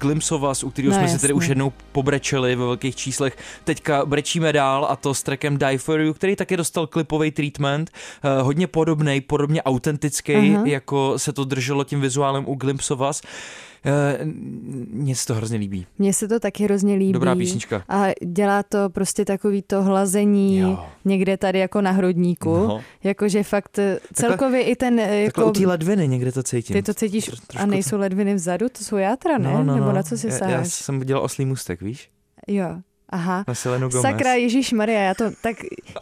Us, 0.52 0.64
u 0.64 0.70
kterého 0.70 0.94
No, 0.94 1.00
jsme 1.00 1.08
si 1.08 1.22
tedy 1.22 1.34
už 1.34 1.48
jednou 1.48 1.74
pobrečeli 1.92 2.56
ve 2.56 2.66
velkých 2.66 2.96
číslech. 2.96 3.38
Teďka 3.64 4.06
brečíme 4.06 4.54
dál 4.54 4.88
a 4.90 4.96
to 4.96 5.14
s 5.14 5.24
trackem 5.24 5.58
Die 5.58 5.78
For 5.78 6.00
You, 6.00 6.14
který 6.14 6.36
taky 6.36 6.58
dostal 6.58 6.88
klipový 6.88 7.32
treatment, 7.32 7.92
uh, 8.24 8.46
hodně 8.46 8.68
podobný, 8.68 9.22
podobně 9.22 9.64
autentický, 9.64 10.36
Aha. 10.36 10.64
jako 10.66 11.20
se 11.20 11.34
to 11.34 11.44
drželo 11.44 11.84
tím 11.84 12.02
vizuálem 12.02 12.44
u 12.48 12.58
Us. 13.10 13.22
Uh, 13.22 13.30
Mně 14.92 15.16
se 15.16 15.26
to 15.28 15.34
hrozně 15.34 15.58
líbí. 15.58 15.88
Mně 16.00 16.14
se 16.14 16.28
to 16.28 16.40
taky 16.40 16.64
hrozně 16.64 16.96
líbí. 16.96 17.14
Dobrá 17.14 17.36
písnička. 17.36 17.84
A 17.90 18.06
dělá 18.26 18.64
to 18.64 18.90
prostě 18.90 19.26
takový 19.26 19.62
to 19.62 19.84
hlazení 19.84 20.58
Jo. 20.58 20.86
někde 21.06 21.38
tady 21.38 21.60
jako 21.60 21.82
na 21.82 21.92
hrudníku. 21.92 22.54
No. 22.54 22.82
Jakože 23.04 23.44
fakt 23.44 23.80
eh, 23.80 24.00
celkově 24.14 24.62
i 24.64 24.76
ten 24.76 25.00
eh, 25.00 25.04
Takhle 25.04 25.22
jako... 25.24 25.46
u 25.46 25.52
té 25.52 25.68
ledviny 25.68 26.08
někde 26.08 26.32
to 26.32 26.44
cítím. 26.44 26.74
Ty 26.74 26.82
to 26.84 26.94
cítíš 26.94 27.30
Tro- 27.30 27.62
a 27.62 27.66
nejsou 27.66 27.98
ledviny 27.98 28.36
vzadu, 28.36 28.66
to 28.78 28.84
jsou 28.84 28.98
játra, 28.98 29.38
ne? 29.38 29.64
Nebo 29.64 29.92
na 29.92 30.04
co 30.04 30.18
si 30.18 30.28
No, 30.28 30.34
já, 30.34 30.40
sáháš? 30.40 30.54
já 30.58 30.66
jsem 30.66 31.00
dělal 31.00 31.24
oslý 31.24 31.46
můstek, 31.46 31.82
víš? 31.82 32.10
Jo, 32.48 32.66
aha. 33.12 33.44
Na 33.48 33.54
Selenu 33.56 33.90
Gomez. 33.90 34.02
Sakra, 34.02 34.34
Ježíš 34.34 34.72
Maria, 34.72 35.02
já 35.02 35.14
to 35.14 35.24
tak, 35.42 35.56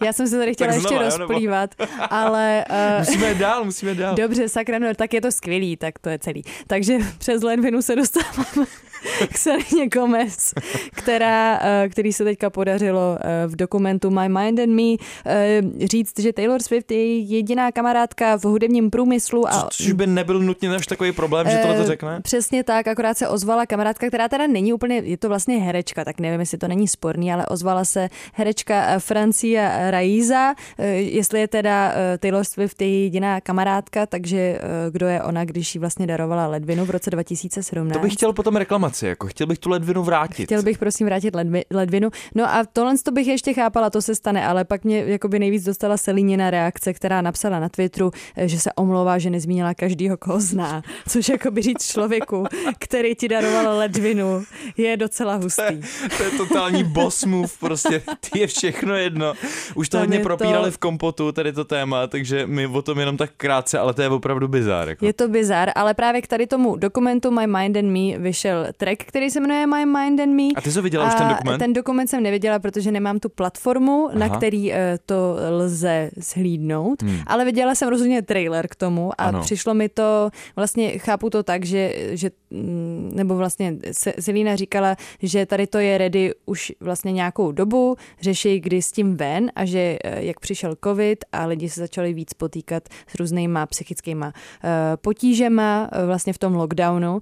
já 0.03 0.13
jsem 0.13 0.27
se 0.27 0.37
tady 0.37 0.53
chtěla 0.53 0.73
ještě 0.73 0.87
znova, 0.89 1.03
jo, 1.03 1.09
nebo- 1.11 1.19
rozplývat, 1.27 1.75
ale 2.09 2.65
uh, 2.69 2.99
Musíme 2.99 3.33
dál, 3.35 3.63
musíme 3.65 3.95
dál. 3.95 4.15
dobře, 4.15 4.49
sakra, 4.49 4.79
no, 4.79 4.87
tak 4.95 5.13
je 5.13 5.21
to 5.21 5.31
skvělý, 5.31 5.77
tak 5.77 5.99
to 5.99 6.09
je 6.09 6.19
celý. 6.19 6.43
Takže 6.67 6.97
přes 7.17 7.43
ledvinu 7.43 7.81
se 7.81 7.95
dostáváme 7.95 8.65
k 9.33 9.37
Selině 9.37 9.87
Gomez, 9.87 10.53
která, 10.91 11.59
eh, 11.61 11.89
který 11.89 12.13
se 12.13 12.23
teďka 12.23 12.49
podařilo 12.49 13.17
eh, 13.21 13.47
v 13.47 13.55
dokumentu 13.55 14.09
My 14.09 14.29
Mind 14.29 14.59
and 14.59 14.69
Me 14.69 14.95
eh, 15.25 15.61
říct, 15.91 16.19
že 16.19 16.33
Taylor 16.33 16.61
Swift 16.61 16.91
je 16.91 17.17
jediná 17.17 17.71
kamarádka 17.71 18.37
v 18.37 18.43
hudebním 18.43 18.89
průmyslu. 18.89 19.47
A, 19.47 19.67
Což 19.71 19.91
by 19.91 20.07
nebyl 20.07 20.39
nutně 20.39 20.75
až 20.75 20.87
takový 20.87 21.11
problém, 21.11 21.49
že 21.49 21.57
tohle 21.57 21.77
to 21.77 21.83
řekne? 21.83 22.21
Přesně 22.21 22.63
tak, 22.63 22.87
akorát 22.87 23.17
se 23.17 23.27
ozvala 23.27 23.65
kamarádka, 23.65 24.07
která 24.07 24.27
teda 24.27 24.47
není 24.47 24.73
úplně, 24.73 24.95
je 24.95 25.17
to 25.17 25.29
vlastně 25.29 25.57
herečka, 25.57 26.05
tak 26.05 26.19
nevím, 26.19 26.39
jestli 26.39 26.57
to 26.57 26.67
není 26.67 26.87
sporný, 26.87 27.33
ale 27.33 27.47
ozvala 27.47 27.85
se 27.85 28.09
herečka 28.33 28.99
Francia 28.99 29.91
Raiza, 29.91 30.53
jestli 30.95 31.39
je 31.39 31.47
teda 31.47 31.93
Taylor 32.19 32.43
Swift 32.43 32.81
její 32.81 33.03
jediná 33.03 33.41
kamarádka, 33.41 34.05
takže 34.05 34.59
kdo 34.91 35.07
je 35.07 35.23
ona, 35.23 35.45
když 35.45 35.75
jí 35.75 35.79
vlastně 35.79 36.07
darovala 36.07 36.47
ledvinu 36.47 36.85
v 36.85 36.89
roce 36.89 37.09
2017. 37.09 37.93
To 37.93 37.99
bych 37.99 38.13
chtěl 38.13 38.33
potom 38.33 38.55
reklamaci, 38.89 39.05
jako 39.07 39.27
chtěl 39.27 39.47
bych 39.47 39.59
tu 39.59 39.69
ledvinu 39.69 40.03
vrátit. 40.03 40.45
Chtěl 40.45 40.63
bych 40.63 40.77
prosím 40.77 41.07
vrátit 41.07 41.35
ledvi, 41.35 41.63
ledvinu. 41.71 42.09
No 42.35 42.45
a 42.45 42.65
tohle 42.73 42.97
to 43.03 43.11
bych 43.11 43.27
ještě 43.27 43.53
chápala, 43.53 43.89
to 43.89 44.01
se 44.01 44.15
stane, 44.15 44.47
ale 44.47 44.65
pak 44.65 44.83
mě 44.83 45.03
jakoby 45.05 45.39
nejvíc 45.39 45.63
dostala 45.63 45.97
Selínina 45.97 46.49
reakce, 46.49 46.93
která 46.93 47.21
napsala 47.21 47.59
na 47.59 47.69
Twitteru, 47.69 48.11
eh, 48.35 48.47
že 48.47 48.59
se 48.59 48.73
omlouvá, 48.73 49.17
že 49.17 49.29
nezmínila 49.29 49.73
každýho, 49.73 50.17
koho 50.17 50.39
zná. 50.39 50.81
Což 51.09 51.29
jakoby 51.29 51.61
říct 51.61 51.91
člověku, 51.91 52.45
který 52.79 53.15
ti 53.15 53.27
daroval 53.27 53.77
ledvinu, 53.77 54.43
je 54.77 54.97
docela 54.97 55.35
hustý. 55.35 55.81
To 56.17 56.23
je 56.23 56.31
totální 56.37 56.83
boss 56.83 57.25
move, 57.25 57.49
prostě 57.59 58.01
ty 58.31 58.39
je 58.39 58.47
všechno 58.47 58.95
jedno. 58.95 59.33
Už 59.75 59.89
to 59.89 59.97
Tam 59.97 60.01
hodně 60.01 60.17
je 60.17 60.19
to- 60.19 60.23
propírali 60.27 60.71
v 60.71 60.77
kompotu, 60.77 61.31
tady 61.31 61.53
to 61.53 61.65
téma, 61.65 62.07
takže 62.07 62.47
my 62.47 62.67
o 62.67 62.81
tom 62.81 62.99
jenom 62.99 63.17
tak 63.17 63.29
krátce, 63.37 63.79
ale 63.79 63.93
to 63.93 64.01
je 64.01 64.09
opravdu 64.09 64.47
bizár. 64.47 64.89
Jako. 64.89 65.05
Je 65.05 65.13
to 65.13 65.27
bizar, 65.27 65.69
ale 65.75 65.93
právě 65.93 66.21
k 66.21 66.27
tady 66.27 66.47
tomu 66.47 66.75
dokumentu 66.75 67.31
My 67.31 67.47
Mind 67.47 67.77
and 67.77 67.89
Me 67.91 68.17
vyšel 68.17 68.67
track, 68.79 69.03
který 69.03 69.29
se 69.29 69.39
jmenuje 69.39 69.67
My 69.67 69.85
Mind 69.85 70.19
and 70.19 70.33
Me. 70.35 70.47
A 70.55 70.61
ty 70.61 70.71
jsi 70.71 70.81
viděla 70.81 71.07
už 71.07 71.15
ten 71.15 71.27
dokument? 71.27 71.59
Ten 71.59 71.73
dokument 71.73 72.07
jsem 72.07 72.23
neviděla, 72.23 72.59
protože 72.59 72.91
nemám 72.91 73.19
tu 73.19 73.29
platformu, 73.29 74.07
Aha. 74.09 74.19
na 74.19 74.29
který 74.37 74.73
eh, 74.73 74.97
to 75.05 75.35
lze 75.49 76.09
shlídnout, 76.19 77.01
hmm. 77.01 77.19
ale 77.27 77.45
viděla 77.45 77.75
jsem 77.75 77.89
rozhodně 77.89 78.21
trailer 78.21 78.67
k 78.67 78.75
tomu 78.75 79.11
a 79.11 79.23
Ano. 79.23 79.41
přišlo 79.41 79.73
mi 79.73 79.89
to, 79.89 80.29
vlastně 80.55 80.99
chápu 80.99 81.29
to 81.29 81.43
tak, 81.43 81.65
že, 81.65 81.93
že 82.11 82.31
nebo 82.51 83.35
vlastně 83.35 83.77
Se- 83.91 84.13
Selína 84.19 84.55
říkala, 84.55 84.95
že 85.21 85.45
tady 85.45 85.67
to 85.67 85.77
je 85.77 85.97
ready 85.97 86.33
už 86.45 86.71
vlastně 86.79 87.11
nějakou 87.11 87.51
dobu, 87.51 87.95
řeší, 88.21 88.59
kdy 88.59 88.81
s 88.81 88.91
tím 88.91 89.15
ven 89.15 89.51
a 89.55 89.65
že 89.65 89.97
eh, 90.03 90.23
jak 90.23 90.39
přišel 90.39 90.75
covid 90.83 91.25
a 91.31 91.45
lidi 91.45 91.69
se 91.69 91.79
začali 91.79 92.13
víc 92.13 92.33
potýkat 92.33 92.83
s 93.07 93.15
různýma 93.15 93.65
psychickýma 93.65 94.33
eh, 94.63 94.97
potížema 94.97 95.89
eh, 95.91 96.05
vlastně 96.05 96.33
v 96.33 96.37
tom 96.37 96.55
lockdownu 96.55 97.19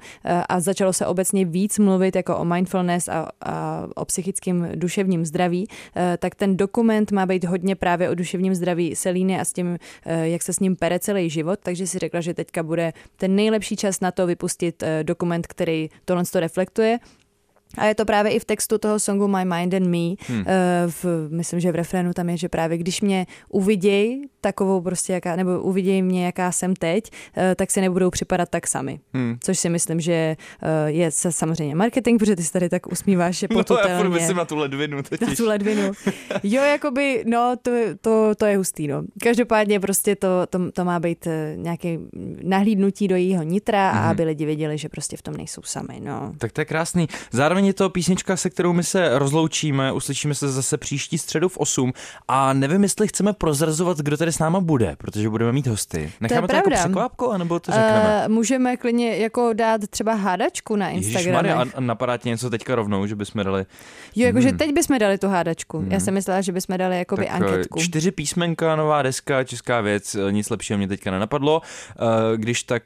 a 0.50 0.60
začalo 0.60 0.94
se 0.94 1.06
obecně 1.06 1.46
víc 1.46 1.80
mluvit 1.80 2.16
jako 2.16 2.38
o 2.38 2.46
mindfulness 2.46 3.08
a, 3.08 3.28
a 3.42 3.88
o 3.96 4.06
psychickém 4.06 4.72
duševním 4.76 5.26
zdraví, 5.26 5.68
tak 6.18 6.36
ten 6.36 6.58
dokument 6.58 7.12
má 7.12 7.26
být 7.26 7.44
hodně 7.44 7.76
právě 7.76 8.10
o 8.10 8.16
duševním 8.16 8.56
zdraví 8.56 8.96
Selíny 8.96 9.40
a 9.40 9.46
s 9.46 9.54
tím, 9.54 9.78
jak 10.06 10.44
se 10.44 10.54
s 10.54 10.60
ním 10.60 10.76
pere 10.76 11.00
celý 11.00 11.30
život, 11.30 11.60
takže 11.64 11.88
si 11.88 12.00
řekla, 12.00 12.22
že 12.22 12.34
teďka 12.34 12.64
bude 12.64 12.94
ten 13.18 13.36
nejlepší 13.36 13.76
čas 13.76 14.00
na 14.00 14.12
to 14.12 14.28
vypustit 14.28 14.84
eh, 14.84 15.04
dokument, 15.18 15.48
který 15.48 15.90
tohle 16.06 16.24
to 16.26 16.40
reflektuje. 16.40 17.00
A 17.78 17.86
je 17.86 17.96
to 17.96 18.06
právě 18.06 18.32
i 18.32 18.40
v 18.40 18.46
textu 18.46 18.78
toho 18.78 19.00
songu 19.00 19.28
My 19.28 19.46
Mind 19.46 19.74
and 19.74 19.88
Me. 19.88 20.16
Hmm. 20.28 20.46
V, 20.88 21.06
myslím, 21.30 21.60
že 21.60 21.72
v 21.72 21.76
refrénu 21.76 22.14
tam 22.14 22.30
je, 22.30 22.38
že 22.38 22.50
právě 22.50 22.78
když 22.78 23.02
mě 23.02 23.26
uviděj 23.50 24.22
takovou 24.42 24.82
prostě, 24.82 25.14
jaká, 25.14 25.36
nebo 25.36 25.62
uviděj 25.62 26.02
mě, 26.02 26.26
jaká 26.26 26.52
jsem 26.52 26.76
teď, 26.76 27.12
eh, 27.38 27.56
tak 27.56 27.72
si 27.72 27.82
nebudou 27.82 28.10
připadat 28.10 28.50
tak 28.50 28.68
sami. 28.68 29.00
Hmm. 29.14 29.38
Což 29.44 29.60
si 29.60 29.70
myslím, 29.70 30.00
že 30.00 30.14
eh, 30.14 30.38
je 30.92 31.12
samozřejmě 31.12 31.76
marketing, 31.76 32.20
protože 32.20 32.36
ty 32.36 32.44
se 32.44 32.52
tady 32.52 32.70
tak 32.70 32.92
usmíváš, 32.92 33.38
že 33.38 33.48
No 33.56 33.64
já 33.90 33.98
furt 33.98 34.10
myslím 34.10 34.38
na 34.38 34.46
tu 34.46 34.56
ledvinu 34.56 34.98
na 34.98 35.04
totiž. 35.04 35.38
tu 35.38 35.46
ledvinu. 35.48 35.92
Jo, 36.44 36.62
jakoby, 36.64 37.24
no, 37.28 37.56
to, 37.62 37.72
to, 38.02 38.36
to 38.36 38.46
je 38.46 38.58
hustý, 38.58 38.88
no. 38.88 39.04
Každopádně 39.24 39.80
prostě 39.80 40.16
to, 40.16 40.28
to, 40.50 40.72
to 40.72 40.86
má 40.86 41.00
být 41.00 41.28
eh, 41.28 41.54
nějaké 41.56 41.98
nahlídnutí 42.44 43.08
do 43.08 43.16
jejího 43.16 43.44
nitra 43.44 43.92
Mhm. 43.92 43.98
a 44.04 44.10
aby 44.10 44.24
lidi 44.24 44.46
věděli, 44.46 44.78
že 44.78 44.90
prostě 44.90 45.18
v 45.18 45.22
tom 45.22 45.38
nejsou 45.38 45.62
sami, 45.64 46.00
no. 46.04 46.34
Tak 46.38 46.52
to 46.52 46.62
je 46.62 46.66
krásný. 46.66 47.08
Zároveň 47.32 47.57
je 47.66 47.74
to 47.74 47.90
písnička, 47.90 48.38
se 48.38 48.50
kterou 48.50 48.74
my 48.74 48.84
se 48.84 49.20
rozloučíme, 49.20 49.92
uslyšíme 49.92 50.36
se 50.36 50.52
zase 50.52 50.78
příští 50.78 51.18
středu 51.18 51.50
v 51.50 51.58
8 51.58 51.94
a 52.28 52.54
nevím, 52.54 52.84
jestli 52.84 53.08
chceme 53.08 53.34
prozrazovat, 53.34 53.98
kdo 53.98 54.18
tady 54.18 54.32
s 54.32 54.40
náma 54.40 54.60
bude, 54.60 54.96
protože 54.98 55.30
budeme 55.30 55.52
mít 55.52 55.68
hosty. 55.68 56.12
Necháme 56.22 56.48
to, 56.48 56.56
jako 56.56 56.70
pravda. 56.70 56.84
překvapko, 56.84 57.32
anebo 57.32 57.60
to 57.60 57.72
řekneme? 57.72 58.24
Uh, 58.28 58.34
můžeme 58.34 58.78
klidně 58.78 59.18
jako 59.18 59.54
dát 59.54 59.82
třeba 59.90 60.14
hádačku 60.14 60.76
na 60.76 60.90
Instagramu. 60.90 61.48
Ježišmarja, 61.48 61.66
a 61.76 61.80
napadá 61.80 62.18
ti 62.18 62.30
něco 62.30 62.50
teďka 62.50 62.76
rovnou, 62.76 63.06
že 63.06 63.16
bychom 63.16 63.44
dali 63.44 63.66
Jo, 64.16 64.26
jakože 64.28 64.52
teď 64.52 64.74
bychom 64.74 65.00
dali 65.00 65.18
tu 65.18 65.28
hádačku. 65.28 65.86
Já 65.90 66.00
jsem 66.00 66.14
myslela, 66.14 66.42
že 66.42 66.52
bychom 66.52 66.78
dali 66.78 66.98
jakoby 66.98 67.28
Hmm. 67.28 67.40
tak, 67.40 67.50
eh, 67.50 67.54
anketku. 67.54 67.80
čtyři 67.82 68.12
písmenka, 68.12 68.76
nová 68.76 69.02
deska, 69.02 69.44
česká 69.44 69.82
věc, 69.82 70.16
eh, 70.16 70.32
nic 70.32 70.50
lepšího 70.50 70.78
mě 70.78 70.88
teďka 70.88 71.12
nenapadlo. 71.12 71.62
Když 72.36 72.64
tak 72.64 72.84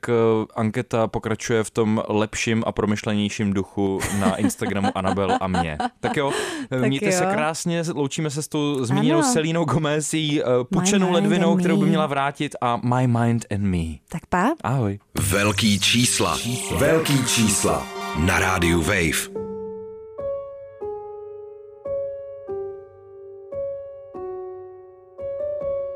anketa 0.55 1.07
pokračuje 1.07 1.63
v 1.63 1.69
tom 1.69 2.03
lepším 2.07 2.63
a 2.67 2.72
promyšlenějším 2.72 3.53
duchu 3.53 3.99
na 4.19 4.36
Instagramu 4.36 4.61
Anabel 4.95 5.38
a 5.41 5.47
mě. 5.47 5.78
Tak 5.99 6.18
jo, 6.18 6.32
Tak 6.70 6.80
mějte 6.80 7.12
se 7.12 7.24
jo. 7.24 7.30
krásně, 7.34 7.84
loučíme 7.93 8.30
se 8.30 8.43
s 8.43 8.47
tou 8.47 8.86
zmíněnou 8.86 9.20
Ano. 9.20 9.28
Selínou 9.34 9.66
Gomez, 9.66 10.14
její 10.14 10.41
eh, 10.41 10.45
pučenou 10.74 11.12
ledvinou, 11.12 11.55
kterou 11.57 11.78
by 11.78 11.86
měla 11.86 12.07
vrátit 12.07 12.55
a 12.62 12.78
My 12.78 13.07
Mind 13.07 13.45
and 13.51 13.62
Me. 13.62 13.97
Tak 14.09 14.26
pa. 14.30 14.53
Ahoj. 14.64 14.99
Velký 15.20 15.80
čísla. 15.80 16.38
Velký 16.78 17.26
čísla. 17.26 17.88
Na 18.26 18.39
rádiu 18.39 18.82
Wave. 18.82 19.41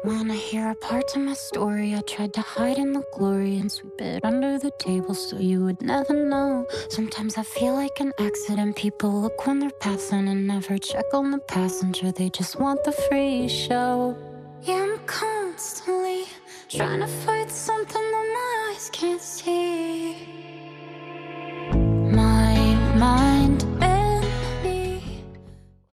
wanna 0.05 0.35
hear 0.35 0.69
a 0.69 0.75
part 0.75 1.15
of 1.15 1.21
my 1.23 1.33
story. 1.33 1.95
I 1.95 2.01
tried 2.01 2.33
to 2.33 2.41
hide 2.41 2.77
in 2.77 2.93
the 2.93 3.03
glory 3.13 3.57
and 3.57 3.71
sweep 3.71 3.99
it 3.99 4.23
under 4.23 4.59
the 4.59 4.71
table 4.77 5.15
so 5.15 5.39
you 5.39 5.65
would 5.65 5.81
never 5.81 6.13
know. 6.13 6.67
Sometimes 6.89 7.37
I 7.37 7.43
feel 7.43 7.73
like 7.73 7.99
an 7.99 8.13
accident. 8.19 8.75
People 8.75 9.21
look 9.21 9.47
when 9.47 9.59
they're 9.59 9.79
passing 9.81 10.27
and 10.27 10.45
never 10.45 10.77
check 10.77 11.05
on 11.13 11.31
the 11.31 11.39
passenger. 11.39 12.11
They 12.11 12.29
just 12.29 12.59
want 12.59 12.83
the 12.83 12.91
free 12.91 13.47
show. 13.47 14.15
Yeah, 14.61 14.83
I'm 14.83 14.99
constantly 15.07 16.25
trying 16.69 16.99
to 16.99 17.07
fight 17.07 17.49
something 17.49 18.05
that 18.13 18.27
my 18.37 18.73
eyes 18.73 18.89
can't 18.91 19.21
see. 19.21 20.17
My 22.11 22.75
mind. 22.95 23.34